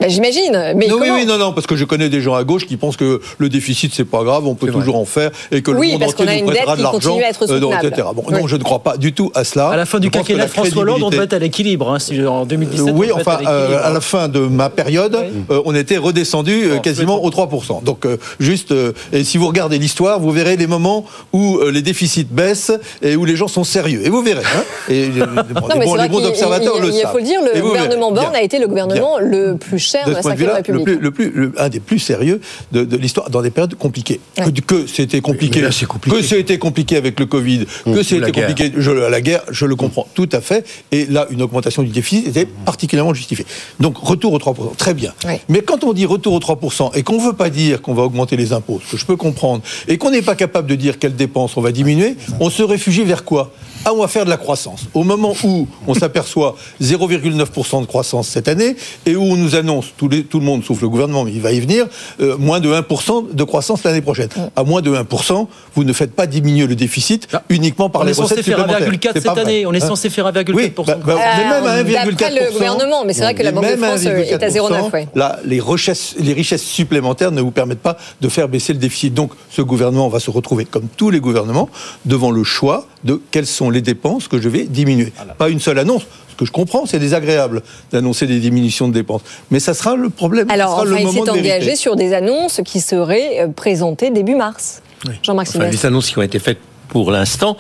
Ben, 0.01 0.11
J'imagine. 0.11 0.72
Mais 0.76 0.88
non, 0.88 0.97
oui, 1.01 1.09
oui, 1.12 1.24
non, 1.26 1.38
non, 1.38 1.53
parce 1.53 1.66
que 1.66 1.74
je 1.76 1.84
connais 1.84 2.09
des 2.09 2.20
gens 2.20 2.34
à 2.34 2.44
gauche 2.44 2.66
qui 2.66 2.76
pensent 2.76 2.97
que 2.97 3.20
le 3.38 3.49
déficit 3.49 3.92
c'est 3.94 4.05
pas 4.05 4.22
grave, 4.24 4.47
on 4.47 4.55
peut 4.55 4.70
toujours 4.70 4.97
en 4.97 5.05
faire 5.07 5.30
et 5.51 5.62
que 5.62 5.70
Oui, 5.70 5.92
le 5.92 5.99
monde 5.99 6.03
entier 6.11 6.28
a 6.28 6.32
nous 6.34 6.38
une 6.40 6.47
dette 6.47 6.55
prêtera 6.57 6.76
de 6.76 6.82
l'argent, 6.82 6.99
continue 7.11 7.24
à 7.24 7.28
être 7.30 7.42
euh, 7.51 7.88
etc. 7.88 8.09
Bon, 8.14 8.22
Oui. 8.28 8.34
non, 8.40 8.47
je 8.47 8.57
ne 8.57 8.62
crois 8.62 8.80
pas 8.80 8.97
du 8.99 9.12
tout 9.14 9.30
à 9.34 9.44
cela. 9.44 9.68
À 9.70 9.76
la 9.76 9.86
fin 9.86 9.99
du 9.99 10.11
quinquennat 10.11 10.49
François 10.49 10.82
Hollande, 10.82 11.03
on 11.03 11.11
devait 11.11 11.24
être 11.24 11.32
à 11.32 11.38
l'équilibre. 11.38 11.90
hein, 11.90 11.99
si- 11.99 12.24
en 12.26 12.44
2017, 12.44 12.88
Euh, 12.88 12.92
oui, 12.92 13.07
on 13.12 13.18
devait 13.18 13.20
être 13.22 13.28
enfin, 13.28 13.36
à 13.36 13.40
l'équilibre. 13.40 13.72
euh, 13.80 13.88
à 13.88 13.90
la 13.90 14.01
fin 14.01 14.28
de 14.28 14.40
ma 14.40 14.68
période, 14.70 15.16
euh, 15.51 15.62
on 15.64 15.74
était 15.74 15.97
redescendu 15.97 16.64
euh, 16.70 16.78
quasiment 16.78 17.24
aux 17.24 17.30
3%. 17.30 17.80
Donc, 17.82 18.05
euh, 18.07 18.16
juste, 18.38 18.72
euh, 18.72 18.92
et 19.12 19.24
si 19.24 19.38
vous 19.38 19.47
regardez 19.47 19.78
l'histoire, 19.78 20.20
vous 20.20 20.30
verrez 20.30 20.57
les 20.57 20.66
moments 20.66 21.05
où 21.32 21.57
euh, 21.59 21.70
les 21.70 21.82
déficits 21.82 22.26
baissent 22.30 22.72
et 23.03 23.16
où 23.16 23.24
les 23.24 23.36
gens 23.36 23.49
sont 23.49 23.64
sérieux. 23.64 24.03
Et 24.05 24.11
vous 24.11 24.22
verrez. 24.22 24.42
Hein 24.44 24.62
et, 24.90 25.05
euh, 25.20 25.26
bon, 25.55 25.68
Non, 25.68 25.80
les 25.80 26.09
bons, 26.09 26.18
les 26.20 26.26
observateurs 26.26 26.74
il- 26.76 26.82
le 26.82 26.88
il 26.88 27.01
savent. 27.01 27.12
faut 27.12 27.18
le 27.18 27.24
dire, 27.24 27.40
le 27.55 27.61
gouvernement 27.61 28.12
Borne 28.12 28.34
a 28.34 28.42
été 28.42 28.59
le 28.59 28.68
gouvernement 28.68 29.18
le 29.20 29.57
plus 29.57 29.86
cher 29.87 30.05
de, 30.05 30.11
de 30.11 30.14
la 30.14 30.22
ce 30.22 30.22
point 30.22 30.34
de 30.34 30.37
Ve 30.39 30.41
vue-là, 30.43 30.61
le 30.68 30.82
plus, 30.84 30.99
le 30.99 31.11
plus, 31.11 31.30
le- 31.30 31.53
un 31.59 31.68
des 31.68 31.80
plus 31.80 31.99
sérieux 31.99 32.41
de, 32.72 32.84
de 32.84 32.97
l'histoire 32.97 33.30
dans 33.30 33.43
des 33.43 33.51
périodes 33.51 33.74
compliquées. 33.76 34.20
Ouais. 34.39 34.53
Que, 34.53 34.61
que 34.61 34.87
c'était 34.87 35.20
compliqué, 35.20 35.61
là, 35.61 35.68
que 35.68 36.22
c'était 36.22 36.59
compliqué 36.59 36.97
avec 36.97 37.18
le 37.20 37.26
Covid, 37.26 37.66
que 37.84 38.03
c'était 38.03 38.20
la 38.20 38.30
guerre. 38.30 38.49
compliqué, 38.49 38.72
je, 38.76 38.91
la 38.91 39.20
guerre, 39.20 39.43
je 39.51 39.64
le 39.66 39.76
comprends 39.76 40.07
tout 40.14 40.28
à 40.32 40.41
fait. 40.41 40.66
Et 40.93 41.07
là, 41.07 41.26
une 41.30 41.43
augmentation 41.43 41.82
du 41.82 41.91
déficit 41.91 42.26
était 42.28 42.47
particulièrement 42.47 43.14
justifiée. 43.14 43.47
Donc, 43.80 43.97
retour 43.99 44.32
aux 44.32 44.39
3%, 44.39 44.76
très 44.76 44.95
bien. 44.95 45.12
Ouais. 45.24 45.41
Mais 45.49 45.62
quand 45.62 45.84
on 45.84 45.93
dit 45.93 46.07
retour 46.07 46.34
aux 46.34 46.41
3% 46.41 46.91
et 46.97 47.03
qu'on 47.03 47.18
veut 47.18 47.32
pas 47.32 47.51
dire 47.51 47.80
qu'on 47.82 47.95
va 47.95 48.03
augmenter 48.03 48.37
les 48.37 48.53
impôts, 48.53 48.80
ce 48.87 48.93
que 48.93 48.97
je 48.97 49.07
peux 49.07 49.16
comprendre, 49.16 49.62
et 49.89 49.99
qu'on 49.99 50.11
n'est 50.11 50.22
pas 50.22 50.34
capable 50.34 50.68
de 50.68 50.74
dire 50.74 50.99
quelles 50.99 51.16
dépenses 51.16 51.57
on 51.57 51.61
va 51.61 51.72
diminuer, 51.72 52.16
on 52.41 52.51
se 52.51 52.62
réfugie 52.62 53.05
vers 53.05 53.24
quoi? 53.24 53.53
Ah, 53.87 53.93
on 53.95 54.01
va 54.01 54.09
faire 54.09 54.24
de 54.24 54.30
la 54.30 54.37
croissance. 54.37 54.82
Au 54.95 55.05
moment 55.05 55.32
où 55.45 55.66
on 55.87 55.95
s'aperçoit 55.95 56.57
0,9% 56.82 57.80
de 57.80 57.87
croissance 57.87 58.28
cette 58.28 58.49
année 58.49 58.76
et 59.07 59.16
où 59.16 59.22
on 59.22 59.37
nous 59.37 59.55
annonce, 59.55 59.87
tout, 59.97 60.09
les- 60.09 60.24
tout 60.24 60.39
le 60.41 60.45
monde 60.45 60.64
sauf 60.64 60.80
le 60.82 60.89
gouvernement, 60.89 61.24
mais 61.24 61.32
il 61.32 61.41
va 61.41 61.53
y 61.53 61.61
venir, 61.61 61.87
euh, 62.20 62.37
moins 62.39 62.61
de 62.61 62.68
1% 62.72 63.32
de 63.32 63.45
croissance 63.45 63.82
l'année 63.84 64.01
prochaine. 64.01 64.28
À 64.57 64.64
moins 64.64 64.82
de 64.82 64.91
1%, 64.91 65.47
vous 65.74 65.84
ne 65.84 65.93
faites 65.93 66.12
pas 66.12 66.26
diminuer 66.26 66.66
le 66.66 66.74
déficit 66.74 67.28
uniquement 67.49 67.89
par 67.89 68.03
on 68.03 68.05
les 68.05 68.11
est 68.11 68.14
censé 68.14 68.34
recettes 68.34 68.45
faire 68.47 68.59
supplémentaires. 68.59 68.89
1,4 68.93 69.11
C'est 69.14 69.20
cette 69.20 69.39
année. 69.39 69.66
On 69.66 69.72
est 69.72 69.82
Hein 69.82 69.89
censé 69.89 70.11
faire 70.11 70.26
1,4%. 70.26 70.53
Oui, 70.55 70.72
bah, 70.76 70.84
bah, 70.87 70.97
mais 71.07 71.45
même 71.45 71.64
à 71.64 71.68
Euh, 71.76 71.84
1,4%. 71.84 71.93
d'après 72.09 72.30
le 72.47 72.53
gouvernement, 72.53 73.05
mais 73.07 73.12
c'est 73.12 73.22
vrai 73.22 73.34
que 73.34 73.43
la 73.43 73.53
Banque 73.53 73.70
de 73.70 73.76
France, 73.76 74.01
euh, 74.07 74.18
est 74.22 74.43
à 74.43 74.49
0,9, 74.49 74.91
ouais. 74.93 75.09
Là, 75.14 75.39
les 75.45 75.61
richesses, 75.61 76.14
les 76.18 76.32
richesses 76.32 76.62
supplémentaires 76.64 77.30
ne 77.30 77.41
vous 77.41 77.51
permettent 77.53 77.78
pas 77.80 77.97
de 78.20 78.28
faire 78.28 78.49
baisser 78.49 78.72
le 78.72 78.78
déficit. 78.78 79.14
Donc, 79.14 79.32
ce 79.51 79.62
gouvernement 79.62 80.09
va 80.09 80.18
se 80.18 80.30
retrouver, 80.30 80.64
comme 80.64 80.89
tous 80.97 81.11
les 81.11 81.20
gouvernements, 81.20 81.68
devant 82.05 82.30
le 82.32 82.43
choix 82.43 82.87
de 83.05 83.20
quelles 83.30 83.47
sont 83.47 83.70
les 83.70 83.75
dépenses 83.80 84.28
que 84.28 84.40
je 84.40 84.48
vais 84.48 84.64
diminuer. 84.64 85.12
Pas 85.38 85.48
une 85.48 85.60
seule 85.60 85.78
annonce. 85.78 86.02
Ce 86.30 86.36
que 86.36 86.44
je 86.44 86.52
comprends, 86.52 86.84
c'est 86.84 86.98
désagréable 86.98 87.62
d'annoncer 87.92 88.26
des 88.26 88.40
diminutions 88.40 88.88
de 88.88 88.92
dépenses. 88.92 89.22
Mais 89.50 89.58
ça 89.58 89.72
sera 89.72 89.96
le 89.96 90.10
problème. 90.10 90.48
ça 90.48 90.54
Alors, 90.54 90.70
sera 90.72 90.82
enfin, 90.82 90.90
le 90.90 91.00
il 91.00 91.08
s'est 91.10 91.30
engagé 91.30 91.76
sur 91.76 91.96
des 91.96 92.12
annonces 92.12 92.60
qui 92.64 92.80
seraient 92.80 93.40
euh, 93.40 93.48
présentées 93.48 94.10
début 94.10 94.34
mars. 94.34 94.82
Jean-Marc 95.22 95.48
Enfin, 95.48 95.68
les 95.68 95.86
annonces 95.86 96.08
qui 96.10 96.18
ont 96.18 96.22
été 96.22 96.38
faites 96.38 96.58
pour 96.88 97.10
l'instant 97.10 97.56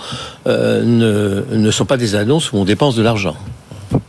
euh, 0.46 0.82
ne, 0.84 1.56
ne 1.56 1.70
sont 1.70 1.84
pas 1.84 1.96
des 1.96 2.14
annonces 2.14 2.52
où 2.52 2.56
on 2.56 2.64
dépense 2.64 2.96
de 2.96 3.02
l'argent. 3.02 3.36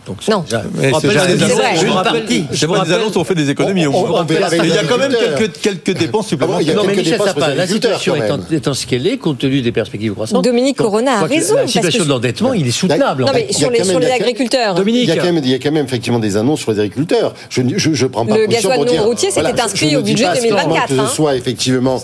Donc, 0.07 0.27
Non. 0.29 0.39
déjà- 0.41 0.63
Mais 0.75 0.91
c'est 1.01 1.07
déjà 1.07 1.25
des 1.27 1.35
vrai. 1.35 1.73
Une 1.73 1.79
Je 1.81 1.85
vous 1.85 1.93
partie. 1.93 2.45
C'est 2.53 2.67
pas 2.67 2.85
des 2.85 2.93
annonces, 2.93 3.15
on 3.17 3.23
fait 3.23 3.35
des 3.35 3.49
économies. 3.49 3.87
On- 3.87 3.93
au 3.93 4.15
on- 4.17 4.23
Mais 4.25 4.35
il 4.63 4.69
y 4.69 4.77
a 4.77 4.83
quand 4.83 4.97
même 4.97 5.11
quelques, 5.13 5.59
quelques 5.61 5.97
dépenses 5.97 6.27
Ah 6.31 6.45
bon, 6.45 6.59
il 6.59 6.67
y 6.67 6.71
a 6.71 6.73
supplémentaires. 6.73 6.75
Non, 6.75 6.83
mais 6.87 6.95
Michel 6.95 7.19
Sapin, 7.21 7.53
la 7.55 7.67
situation 7.67 8.15
étant, 8.15 8.39
étant 8.51 8.73
ce 8.73 8.85
qu'elle 8.85 9.05
est, 9.07 9.17
compte 9.17 9.39
tenu 9.39 9.61
des 9.61 9.71
perspectives 9.71 10.13
croissantes. 10.13 10.43
Dominique 10.43 10.77
je 10.77 10.83
Corona 10.83 11.19
a 11.19 11.23
raison, 11.25 11.55
La 11.55 11.61
parce 11.61 11.71
situation 11.73 11.99
que- 11.99 12.03
de 12.05 12.09
l'endettement, 12.09 12.53
il 12.53 12.67
est 12.67 12.71
soutenable. 12.71 13.25
Non, 13.25 13.31
mais 13.33 13.47
Il 13.49 13.53
y 13.53 13.55
a 13.55 13.83
sur 13.83 13.99
les, 13.99 14.11
agriculteurs. 14.11 14.61
Il 14.61 14.67
y, 14.67 14.71
a 14.71 14.73
Dominique. 14.75 15.15
quand 15.17 15.23
même, 15.25 15.37
il 15.43 15.49
y 15.49 15.53
a 15.53 15.59
quand 15.59 15.71
même 15.71 15.85
effectivement 15.85 16.19
des 16.19 16.37
annonces 16.37 16.61
sur 16.61 16.71
les 16.71 16.79
agriculteurs. 16.79 17.33
Je 17.49 17.61
ne 17.61 17.77
je, 17.77 17.93
je 17.93 18.05
prends 18.05 18.25
pas 18.25 18.37
Le 18.37 18.45
gasoil 18.47 18.79
non 18.79 19.03
routier, 19.03 19.29
c'était 19.31 19.59
inscrit 19.61 19.91
je 19.91 19.97
au 19.97 20.01
budget 20.01 20.23
pas 20.25 20.35
spécialement 20.35 20.63
2024, 20.63 20.87
Que 20.89 20.95
ce 20.95 21.01
hein. 21.01 21.07
soit 21.13 21.35
effectivement 21.35 21.97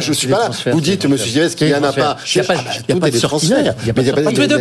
je 0.00 0.12
c'est 0.12 0.18
suis 0.18 0.26
des 0.28 0.32
pas 0.32 0.38
là. 0.38 0.48
Vous 0.48 0.54
c'est 0.62 0.70
des 0.74 0.80
dites, 0.80 1.06
monsieur. 1.06 1.26
Sylvestre, 1.30 1.56
qu'il 1.58 1.66
n'y 1.68 1.74
en 1.74 1.82
a 1.82 1.90
C'est 1.92 1.96
des 1.96 2.02
pas. 2.02 2.16
Il 2.34 2.36
y 2.36 2.40
a 2.40 2.44
pas- 2.44 2.54
Ah 2.56 2.62
bah, 2.62 2.70
il 2.72 2.74
y 2.76 2.78
a 2.78 2.94
tout 2.94 3.00
pas 3.00 3.08
est 3.08 3.10
de 3.10 3.16
nette. 3.54 3.76
Il 3.82 3.86
y 3.86 3.90
a 3.90 3.94
pas 3.94 4.00
Mais 4.00 4.02
il 4.02 4.06
y 4.06 4.10
a 4.10 4.14
de 4.46 4.56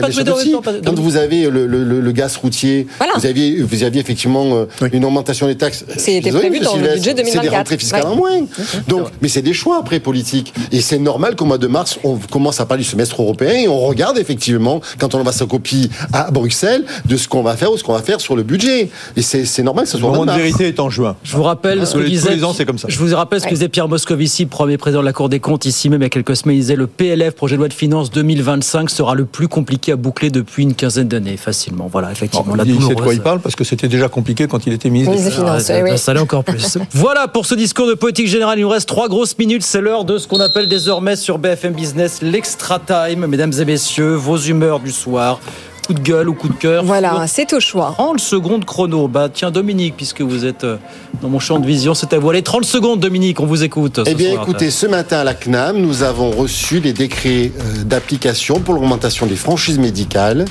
pas 0.61 0.71
Quand 0.85 0.99
vous 0.99 1.17
avez 1.17 1.43
le 1.49 2.11
gaz 2.11 2.37
routier, 2.37 2.54
Voilà. 2.97 3.13
vous 3.17 3.25
aviez, 3.25 3.61
vous 3.61 3.83
aviez 3.83 4.01
effectivement 4.01 4.45
euh, 4.81 4.87
une 4.91 5.05
augmentation 5.05 5.47
des 5.47 5.55
taxes. 5.55 5.85
Suis 5.97 5.99
C'était 6.15 6.31
prévu 6.31 6.59
dans 6.59 6.75
le 6.75 6.81
budget 6.93 7.01
C'est 7.01 7.13
des 7.13 7.23
2024. 7.23 7.53
rentrées 7.57 7.77
fiscales 7.77 8.03
Ouais. 8.03 8.07
en 8.11 8.15
moins. 8.15 8.41
Donc, 8.87 9.07
mais 9.21 9.27
c'est 9.27 9.41
des 9.41 9.53
choix 9.53 9.77
après 9.79 9.99
politiques. 9.99 10.53
Et 10.71 10.81
c'est 10.81 10.99
normal 10.99 11.35
qu'au 11.35 11.45
mois 11.45 11.57
de 11.57 11.67
mars, 11.67 11.99
on 12.03 12.15
commence 12.17 12.59
à 12.59 12.65
parler 12.65 12.83
du 12.83 12.89
semestre 12.89 13.21
européen 13.21 13.51
et 13.53 13.67
on 13.67 13.79
regarde 13.79 14.17
effectivement, 14.17 14.81
quand 14.99 15.15
on 15.15 15.23
va 15.23 15.31
sa 15.31 15.45
copie 15.45 15.89
à 16.13 16.31
Bruxelles, 16.31 16.85
de 17.05 17.17
ce 17.17 17.27
qu'on 17.27 17.43
va 17.43 17.55
faire 17.57 17.71
ou 17.71 17.77
ce 17.77 17.83
qu'on 17.83 17.93
va 17.93 18.01
faire 18.01 18.19
sur 18.21 18.35
le 18.35 18.43
budget. 18.43 18.89
Et 19.15 19.21
c'est 19.21 19.63
normal 19.63 19.85
que 19.85 19.91
ce 19.91 19.97
Le 19.97 20.01
soit 20.01 20.09
au 20.09 20.15
mois 20.15 20.25
moment 20.25 20.37
de 20.37 20.41
vérité 20.41 20.67
est 20.67 20.79
en 20.79 20.89
juin. 20.89 21.15
Je 21.23 21.35
vous 21.35 21.43
rappelle 21.43 21.85
ce 21.87 21.93
que 21.95 21.99
tous 21.99 22.05
disait. 22.09 22.35
les 22.35 22.43
ans, 22.43 22.53
c'est 22.53 22.65
comme 22.65 22.77
ça. 22.77 22.87
Je 22.89 22.97
vous 22.99 23.15
rappelle 23.15 23.39
ce 23.41 23.45
que 23.45 23.51
disait 23.53 23.69
Pierre 23.69 23.87
Moscovici, 23.87 24.45
premier 24.45 24.77
président 24.77 25.01
de 25.01 25.05
la 25.05 25.13
Cour 25.13 25.29
des 25.29 25.39
comptes, 25.39 25.65
ici 25.65 25.89
même 25.89 26.01
il 26.01 26.05
y 26.05 26.07
a 26.07 26.09
quelques 26.09 26.35
semaines. 26.35 26.55
Il 26.57 26.61
disait 26.61 26.75
le 26.75 26.87
PLF, 26.87 27.33
projet 27.35 27.55
de 27.55 27.59
loi 27.59 27.67
de 27.67 27.73
finances 27.73 28.11
2025, 28.11 28.89
sera 28.89 29.15
le 29.15 29.25
plus 29.25 29.47
compliqué 29.47 29.91
à 29.91 29.95
boucler 29.95 30.29
depuis 30.29 30.63
une 30.63 30.73
quinzaine 30.75 31.07
d'années, 31.07 31.37
facilement. 31.37 31.87
Voilà, 31.91 32.11
effectivement. 32.11 32.44
La 32.53 32.63
il 32.63 32.81
sait 32.81 32.93
de 32.95 33.01
quoi 33.01 33.13
il 33.13 33.21
parle 33.21 33.39
parce 33.39 33.55
que 33.55 33.63
c'était 33.63 33.87
déjà 33.87 34.09
compliqué 34.09 34.47
quand 34.47 34.67
il 34.67 34.73
était 34.73 34.89
ministre. 34.89 35.15
Des 35.15 35.31
Finances, 35.31 35.69
Ah, 35.69 35.81
oui. 35.83 35.97
Ça 35.97 36.13
l'est 36.13 36.19
encore 36.19 36.43
plus. 36.43 36.77
voilà 36.91 37.27
pour 37.27 37.45
ce 37.45 37.55
discours 37.55 37.87
de 37.87 37.93
politique 37.93 38.27
générale. 38.27 38.59
Il 38.59 38.63
nous 38.63 38.69
reste 38.69 38.87
trois 38.87 39.07
grosses 39.07 39.37
minutes. 39.37 39.63
C'est 39.63 39.81
l'heure 39.81 40.05
de 40.05 40.17
ce 40.17 40.27
qu'on 40.27 40.39
appelle 40.39 40.67
désormais 40.67 41.15
sur 41.15 41.37
BFM 41.39 41.73
Business 41.73 42.21
l'extra 42.21 42.79
time. 42.79 43.25
Mesdames 43.25 43.53
et 43.59 43.65
messieurs, 43.65 44.15
vos 44.15 44.37
humeurs 44.37 44.79
du 44.79 44.91
soir. 44.91 45.39
Coup 45.87 45.93
de 45.93 45.99
gueule 45.99 46.29
ou 46.29 46.33
coup 46.33 46.47
de 46.49 46.55
cœur. 46.55 46.83
Voilà, 46.83 47.27
c'est 47.27 47.53
au 47.53 47.59
choix. 47.59 47.91
30 47.95 48.19
secondes 48.19 48.65
chrono. 48.65 49.07
Bah 49.07 49.29
tiens 49.31 49.51
Dominique, 49.51 49.93
puisque 49.95 50.21
vous 50.21 50.43
êtes 50.43 50.63
euh, 50.63 50.77
dans 51.21 51.29
mon 51.29 51.37
champ 51.37 51.59
de 51.59 51.67
vision, 51.67 51.93
c'est 51.93 52.11
à 52.11 52.17
vous. 52.17 52.27
Allez, 52.31 52.41
30 52.41 52.65
secondes 52.65 52.99
Dominique, 52.99 53.39
on 53.39 53.45
vous 53.45 53.63
écoute. 53.63 53.99
Eh 54.07 54.15
bien, 54.15 54.31
soir. 54.31 54.41
écoutez, 54.41 54.71
ce 54.71 54.87
matin 54.87 55.19
à 55.19 55.23
la 55.23 55.35
CNAM, 55.35 55.77
nous 55.77 56.01
avons 56.01 56.31
reçu 56.31 56.79
les 56.79 56.91
décrets 56.91 57.51
euh, 57.59 57.83
d'application 57.83 58.59
pour 58.61 58.73
l'augmentation 58.73 59.27
des 59.27 59.35
franchises 59.35 59.77
médicales 59.77 60.45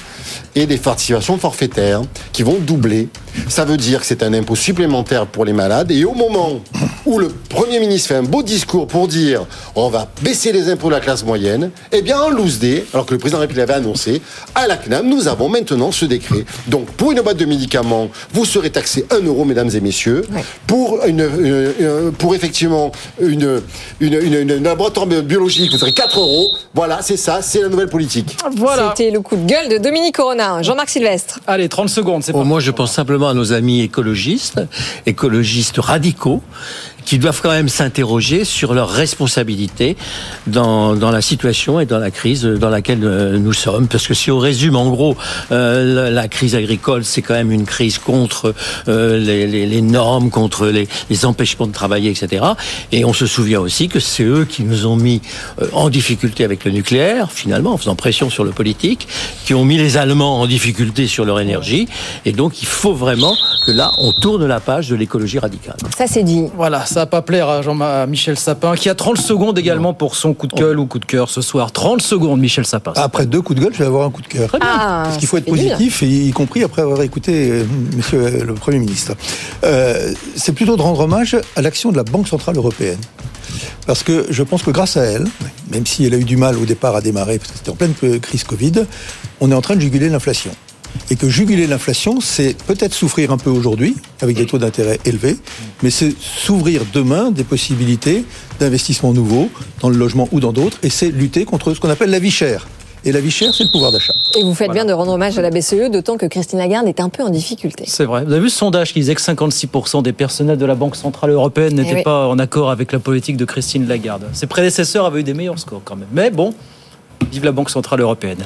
et 0.55 0.67
des 0.67 0.79
participations 0.79 1.39
forfaitaires 1.39 2.03
qui 2.33 2.43
vont 2.43 2.59
doubler. 2.59 3.09
Ça 3.49 3.65
veut 3.65 3.77
dire 3.77 4.01
que 4.01 4.07
c'est 4.07 4.23
un 4.23 4.33
impôt 4.33 4.55
supplémentaire 4.57 5.27
pour 5.27 5.45
les 5.45 5.53
malades. 5.53 5.91
Et 5.91 6.05
au 6.05 6.15
moment 6.15 6.61
où 7.07 7.19
le 7.19 7.29
Premier 7.49 7.81
ministre 7.81 8.09
fait 8.09 8.17
un 8.17 8.23
beau 8.23 8.43
discours 8.43 8.87
pour 8.87 9.09
dire 9.09 9.47
on 9.77 9.89
va 9.89 10.09
baisser 10.23 10.53
les 10.53 10.69
impôts 10.71 10.89
de 10.89 10.95
la 10.95 11.01
classe 11.01 11.25
moyenne, 11.25 11.71
eh 11.93 12.03
bien 12.03 12.19
en 12.21 12.31
loose 12.31 12.59
day, 12.59 12.85
alors 12.93 13.07
que 13.07 13.13
le 13.13 13.19
président 13.19 13.39
de 13.39 13.43
la 13.43 13.49
République 13.49 13.67
l'avait 13.69 13.79
annoncé, 13.81 14.21
à 14.55 14.67
la 14.67 14.77
CNAM, 14.77 15.09
nous 15.09 15.29
avons 15.29 15.49
maintenant 15.49 15.93
ce 15.93 16.05
décret. 16.05 16.45
Donc 16.69 16.87
pour 16.93 17.13
une 17.13 17.21
boîte 17.21 17.37
de 17.37 17.45
médicaments, 17.45 18.09
vous 18.33 18.45
serez 18.45 18.71
taxé 18.71 19.07
1 19.11 19.21
euro, 19.25 19.45
mesdames 19.45 19.71
et 19.75 19.81
messieurs. 19.81 20.25
Pour, 20.67 21.05
une, 21.07 21.21
une- 21.21 21.73
une- 21.79 22.13
pour 22.13 22.35
effectivement 22.35 22.91
une, 23.21 23.61
une, 24.01 24.15
une, 24.15 24.35
une- 24.35 24.51
un 24.53 24.61
laboratoire 24.61 25.07
biologique, 25.07 25.71
vous 25.73 25.79
serez 25.79 25.93
4 25.93 26.19
euros. 26.19 26.49
Voilà, 26.75 27.01
c'est 27.03 27.17
ça, 27.17 27.41
c'est 27.43 27.61
la 27.63 27.69
nouvelle 27.69 27.89
politique. 27.89 28.37
Voilà. 28.57 28.95
C'était 28.97 29.11
le 29.11 29.21
coup 29.21 29.37
de 29.37 29.47
gueule 29.47 29.69
de 29.69 29.79
Dominique 29.79 30.17
Corona. 30.17 30.63
Jean-Marc 30.63 30.91
Sylvestre. 30.91 31.41
Allez, 31.47 31.69
30 31.69 31.89
secondes, 31.89 32.23
c'est 32.23 32.33
Oh, 32.35 32.45
moi, 32.45 32.61
je 32.61 32.71
pense 32.71 32.93
simplement 32.93 33.24
à 33.29 33.35
nos 33.35 33.53
amis 33.53 33.83
écologistes, 33.83 34.61
écologistes 35.07 35.79
radicaux, 35.79 36.43
qui 37.05 37.19
doivent 37.19 37.41
quand 37.43 37.51
même 37.51 37.69
s'interroger 37.69 38.45
sur 38.45 38.75
leur 38.75 38.89
responsabilité 38.91 39.97
dans, 40.47 40.95
dans 40.95 41.11
la 41.11 41.21
situation 41.21 41.81
et 41.81 41.87
dans 41.87 41.99
la 41.99 42.11
crise 42.11 42.45
dans 42.45 42.69
laquelle 42.71 43.05
euh, 43.05 43.39
nous 43.39 43.53
sommes. 43.53 43.89
Parce 43.89 44.07
que 44.07 44.15
si 44.15 44.31
on 44.31 44.39
résume 44.39 44.77
en 44.77 44.89
gros, 44.91 45.17
euh, 45.53 46.11
la, 46.11 46.29
crise 46.29 46.55
agricole, 46.55 47.05
c'est 47.05 47.23
quand 47.23 47.35
même 47.35 47.53
une 47.53 47.65
crise 47.67 47.99
contre 47.99 48.55
euh, 48.89 49.19
les, 49.19 49.47
les- 49.47 49.67
les 49.67 49.83
normes, 49.83 50.31
contre 50.31 50.67
les, 50.67 50.89
les 51.11 51.25
empêchements 51.27 51.67
de 51.67 51.73
travailler, 51.73 52.11
etc. 52.11 52.45
Et 52.93 53.05
on 53.05 53.13
se 53.13 53.27
souvient 53.27 53.61
aussi 53.61 53.89
que 53.89 54.01
c'est 54.01 54.23
eux 54.25 54.45
qui 54.49 54.63
nous 54.63 54.87
ont 54.87 54.97
mis 54.97 55.21
en 55.73 55.91
difficulté 55.91 56.45
avec 56.45 56.65
le 56.65 56.71
nucléaire, 56.71 57.31
finalement, 57.31 57.73
en 57.75 57.77
faisant 57.79 57.95
pression 57.97 58.31
sur 58.31 58.45
le 58.45 58.51
politique, 58.51 59.07
qui 59.45 59.55
ont 59.55 59.65
mis 59.65 59.77
les 59.77 59.97
Allemands 59.97 60.41
en 60.41 60.47
difficulté 60.47 61.07
sur 61.07 61.25
leur 61.25 61.41
énergie. 61.41 61.87
Et 62.25 62.33
donc, 62.33 62.63
il 62.63 62.67
faut 62.69 62.95
vraiment 62.95 63.35
que 63.67 63.73
là, 63.73 63.91
on 63.99 64.13
tourne 64.13 64.47
la 64.47 64.61
page 64.61 64.89
de 64.89 64.95
l'écologie 64.97 65.39
radicale. 65.39 65.77
Ça, 65.97 66.07
c'est 66.07 66.23
dit. 66.23 66.45
Voilà, 66.57 66.85
ça 66.95 67.01
va 67.01 67.07
pas 67.07 67.23
plaire 67.23 67.49
à 67.49 67.61
Jean-Michel 67.61 68.39
Sapin, 68.39 68.77
qui 68.77 68.89
a 68.89 68.95
30 68.95 69.19
secondes 69.19 69.59
également 69.59 69.95
pour 69.95 70.15
son 70.15 70.33
coup 70.33 70.47
de 70.47 70.55
gueule 70.55 70.79
ou 70.79 70.87
coup 70.87 71.01
de 71.01 71.05
cœur 71.05 71.29
ce 71.29 71.41
soir. 71.41 71.73
30 71.73 72.01
secondes, 72.01 72.39
Michel 72.39 72.65
Sapin. 72.65 72.93
Après 72.95 73.27
deux 73.27 73.43
coups 73.43 73.59
de 73.59 73.65
gueule, 73.65 73.73
je 73.75 73.81
vais 73.81 73.87
avoir 73.87 74.07
un 74.07 74.11
coup 74.11 74.23
de 74.23 74.29
cœur. 74.29 74.49
Ah, 74.61 75.03
Parce 75.07 75.17
qu'il 75.17 75.27
faut 75.27 75.37
être 75.37 75.45
positif, 75.45 76.05
et 76.05 76.07
y 76.07 76.31
compris 76.31 76.63
après 76.63 76.83
avoir 76.83 77.03
écouté 77.03 77.51
euh, 77.51 77.65
Monsieur 77.97 78.45
le 78.45 78.55
Premier 78.55 78.79
ministre. 78.79 79.15
Euh, 79.65 80.13
c'est 80.37 80.53
plutôt 80.53 80.77
de 80.77 80.83
rendre 80.83 81.01
hommage 81.01 81.37
à 81.57 81.63
l'action 81.63 81.91
de 81.91 81.97
la 81.97 82.05
Banque 82.05 82.29
Centrale 82.29 82.57
Européenne. 82.57 83.01
Parce 83.89 84.05
que 84.05 84.27
je 84.31 84.45
pense 84.45 84.63
que 84.63 84.71
grâce 84.71 84.97
à 84.97 85.03
elle, 85.03 85.27
même 85.73 85.87
si 85.87 86.07
elle 86.07 86.15
a 86.15 86.19
eu 86.19 86.25
du 86.25 86.37
mal 86.37 86.57
au 86.57 86.65
départ 86.65 86.95
à 86.95 87.01
démarrer, 87.01 87.41
parce 87.41 87.51
que 87.51 87.59
c'était 87.59 87.71
en 87.71 87.75
pleine 87.75 88.21
crise 88.21 88.45
Covid, 88.45 88.85
on 89.41 89.51
est 89.51 89.55
en 89.55 89.63
train 89.63 89.75
de 89.75 89.81
juguler 89.81 90.09
l'inflation. 90.11 90.53
Et 91.11 91.17
que 91.17 91.29
juguler 91.29 91.67
l'inflation, 91.67 92.21
c'est 92.21 92.57
peut-être 92.67 92.95
souffrir 92.95 93.31
un 93.33 93.39
peu 93.39 93.51
aujourd'hui, 93.51 93.95
avec 94.21 94.37
des 94.37 94.47
taux 94.47 94.59
d'intérêt 94.59 94.99
élevés, 95.05 95.37
mais 95.83 95.91
c'est 95.91 96.15
s'ouvrir 96.19 96.83
demain 96.93 97.31
des 97.31 97.45
possibilités 97.45 98.25
d'investissement 98.61 99.13
nouveaux 99.13 99.51
dans 99.81 99.91
le 99.91 99.97
logement 99.97 100.29
ou 100.33 100.41
dans 100.41 100.53
d'autres, 100.53 100.79
et 100.83 100.91
c'est 100.91 101.09
lutter 101.09 101.45
contre 101.45 101.75
ce 101.75 101.81
qu'on 101.81 101.91
appelle 101.91 102.11
la 102.11 102.19
vie 102.19 102.31
chère. 102.31 102.67
Et 103.07 103.13
la 103.13 103.21
vie 103.21 103.31
chère, 103.31 103.53
c'est 103.55 103.65
le 103.65 103.71
pouvoir 103.71 103.93
d'achat. 103.93 104.15
Et 104.35 104.43
vous 104.43 104.55
faites 104.55 104.71
bien 104.71 104.87
de 104.87 104.93
rendre 104.95 105.13
hommage 105.13 105.39
à 105.39 105.43
la 105.43 105.51
BCE, 105.51 105.91
d'autant 105.93 106.17
que 106.17 106.25
Christine 106.25 106.59
Lagarde 106.59 106.89
est 106.89 107.01
un 107.01 107.11
peu 107.11 107.23
en 107.23 107.29
difficulté. 107.29 107.85
C'est 107.87 108.07
vrai. 108.07 108.25
Vous 108.25 108.33
avez 108.33 108.41
vu 108.41 108.49
ce 108.49 108.57
sondage 108.57 108.95
qui 108.95 109.01
disait 109.01 109.15
que 109.15 109.21
56% 109.21 110.03
des 110.03 110.15
personnels 110.15 110.57
de 110.57 110.65
la 110.65 110.75
Banque 110.75 110.97
Centrale 110.97 111.29
Européenne 111.33 111.75
n'étaient 111.75 111.91
Eh 111.93 111.97
oui. 111.97 112.03
pas 112.03 112.29
en 112.29 112.39
accord 112.39 112.71
avec 112.71 112.93
la 112.93 112.99
politique 113.01 113.37
de 113.37 113.45
Christine 113.45 113.87
Lagarde. 113.87 114.25
Ses 114.33 114.47
prédécesseurs 114.47 115.05
avaient 115.05 115.21
eu 115.21 115.25
des 115.25 115.35
meilleurs 115.35 115.59
scores 115.59 115.83
quand 115.85 115.97
même. 115.97 116.09
Mais 116.13 116.31
bon, 116.31 116.55
vive 117.31 117.45
la 117.45 117.53
Banque 117.53 117.69
Centrale 117.69 118.01
Européenne. 118.01 118.39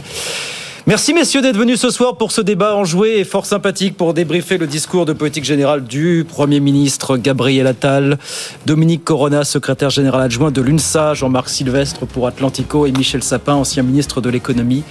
Merci 0.89 1.13
messieurs 1.13 1.43
d'être 1.43 1.59
venus 1.59 1.83
ce 1.83 1.91
soir 1.91 2.17
pour 2.17 2.33
ce 2.33 2.41
débat 2.41 2.75
enjoué 2.75 3.19
et 3.19 3.25
fort 3.25 3.45
sympathique 3.45 3.95
pour 3.95 4.15
débriefer 4.15 4.57
le 4.57 4.67
discours 4.67 5.05
de 5.05 5.13
politique 5.13 5.45
générale 5.45 5.85
du 5.85 6.25
Premier 6.27 6.61
ministre 6.61 7.19
Gabriel 7.19 7.67
Attal, 7.67 8.17
Dominique 8.65 9.05
Corona, 9.05 9.45
secrétaire 9.45 9.91
général 9.91 10.23
adjoint 10.23 10.51
de 10.51 10.63
l'UNSA, 10.63 11.13
Jean-Marc 11.13 11.51
Sylvestre 11.51 12.07
pour 12.07 12.27
Atlantico 12.27 12.87
et 12.87 12.93
Michel 12.93 13.23
Sapin, 13.23 13.53
ancien 13.53 13.83
ministre 13.83 14.23
de 14.23 14.31
l'économie 14.31 14.83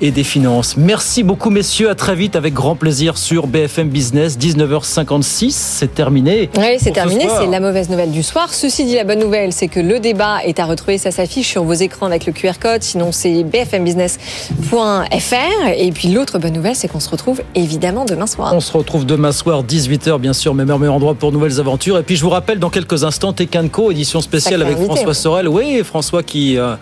et 0.00 0.10
des 0.10 0.24
finances. 0.24 0.76
Merci 0.76 1.22
beaucoup 1.22 1.50
messieurs, 1.50 1.90
à 1.90 1.94
très 1.94 2.14
vite 2.14 2.36
avec 2.36 2.54
grand 2.54 2.76
plaisir 2.76 3.18
sur 3.18 3.46
BFM 3.46 3.88
Business, 3.88 4.38
19h56, 4.38 5.50
c'est 5.50 5.94
terminé. 5.94 6.50
Oui, 6.56 6.76
c'est 6.78 6.92
terminé, 6.92 7.26
c'est 7.38 7.46
la 7.46 7.60
mauvaise 7.60 7.90
nouvelle 7.90 8.10
du 8.10 8.22
soir. 8.22 8.52
Ceci 8.52 8.84
dit, 8.84 8.94
la 8.94 9.04
bonne 9.04 9.20
nouvelle, 9.20 9.52
c'est 9.52 9.68
que 9.68 9.80
le 9.80 10.00
débat 10.00 10.38
est 10.44 10.58
à 10.58 10.64
retrouver, 10.64 10.98
ça 10.98 11.10
s'affiche 11.10 11.48
sur 11.48 11.64
vos 11.64 11.74
écrans 11.74 12.06
avec 12.06 12.26
le 12.26 12.32
QR 12.32 12.58
code, 12.60 12.82
sinon 12.82 13.12
c'est 13.12 13.44
bfmbusiness.fr. 13.44 15.68
Et 15.76 15.92
puis 15.92 16.08
l'autre 16.08 16.38
bonne 16.38 16.54
nouvelle, 16.54 16.76
c'est 16.76 16.88
qu'on 16.88 17.00
se 17.00 17.10
retrouve 17.10 17.42
évidemment 17.54 18.04
demain 18.04 18.26
soir. 18.26 18.52
On 18.54 18.60
se 18.60 18.72
retrouve 18.72 19.06
demain 19.06 19.32
soir, 19.32 19.64
18h, 19.64 20.18
bien 20.18 20.32
sûr, 20.32 20.54
même 20.54 20.70
heure, 20.70 20.78
même 20.78 20.90
endroit 20.90 21.14
pour 21.14 21.32
nouvelles 21.32 21.60
aventures. 21.60 21.98
Et 21.98 22.02
puis, 22.02 22.16
je 22.16 22.22
vous 22.22 22.30
rappelle, 22.30 22.58
dans 22.58 22.70
quelques 22.70 23.04
instants, 23.04 23.32
Tekanko, 23.32 23.90
édition 23.90 24.20
spéciale 24.20 24.62
avec 24.62 24.76
invité, 24.76 24.86
François 24.86 25.08
ouais. 25.08 25.14
Sorel. 25.14 25.48
Oui, 25.48 25.82
François 25.84 26.22
qui 26.22 26.58
euh, 26.58 26.74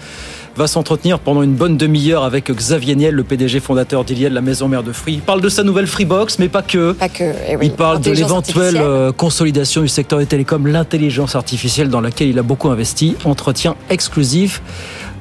va 0.57 0.67
s'entretenir 0.67 1.19
pendant 1.19 1.43
une 1.43 1.55
bonne 1.55 1.77
demi-heure 1.77 2.25
avec 2.25 2.51
Xavier 2.51 2.97
Niel, 2.97 3.15
le 3.15 3.25
PDG 3.25 3.61
fondateur 3.61 4.05
d'Iliel, 4.05 4.33
la 4.33 4.41
maison 4.41 4.69
mère 4.69 4.83
de 4.83 4.93
Free. 4.93 5.15
Il 5.15 5.21
parle 5.21 5.41
de 5.41 5.49
sa 5.49 5.63
nouvelle 5.63 5.87
Freebox, 5.87 6.39
mais 6.39 6.49
pas 6.49 6.63
que. 6.63 6.93
Pas 6.93 7.09
que. 7.09 7.33
eh 7.49 7.57
oui. 7.57 7.67
Il 7.67 7.73
parle 7.73 8.01
de 8.01 8.11
l'éventuelle 8.11 8.77
euh, 8.77 9.13
consolidation 9.13 9.83
du 9.83 9.89
secteur 9.89 10.19
des 10.19 10.27
télécoms, 10.27 10.67
l'intelligence 10.67 11.35
artificielle 11.37 11.89
dans 11.89 12.01
laquelle 12.01 12.29
il 12.29 12.39
a 12.39 12.43
beaucoup 12.43 12.69
investi. 12.69 13.17
Entretien 13.25 13.77
exclusif 13.91 14.63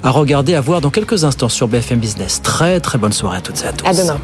à 0.03 0.09
regarder, 0.11 0.55
à 0.55 0.61
voir 0.61 0.81
dans 0.81 0.89
quelques 0.89 1.23
instants 1.23 1.49
sur 1.49 1.67
BFM 1.67 1.99
Business. 1.99 2.41
Très 2.41 2.79
très 2.79 2.97
bonne 2.97 3.13
soirée 3.13 3.37
à 3.37 3.41
toutes 3.41 3.63
et 3.63 3.67
à 3.67 3.73
tous. 3.73 3.85
À 3.87 3.93
demain. 3.93 4.19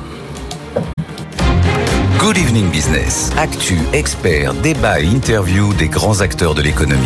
Good 2.20 2.38
Evening 2.38 2.70
Business. 2.70 3.32
Actu, 3.38 3.78
experts, 3.92 4.54
débat 4.56 5.02
et 5.02 5.06
interview 5.06 5.74
des 5.74 5.90
grands 5.90 6.22
acteurs 6.22 6.56
de 6.56 6.62
l'économie. 6.62 7.04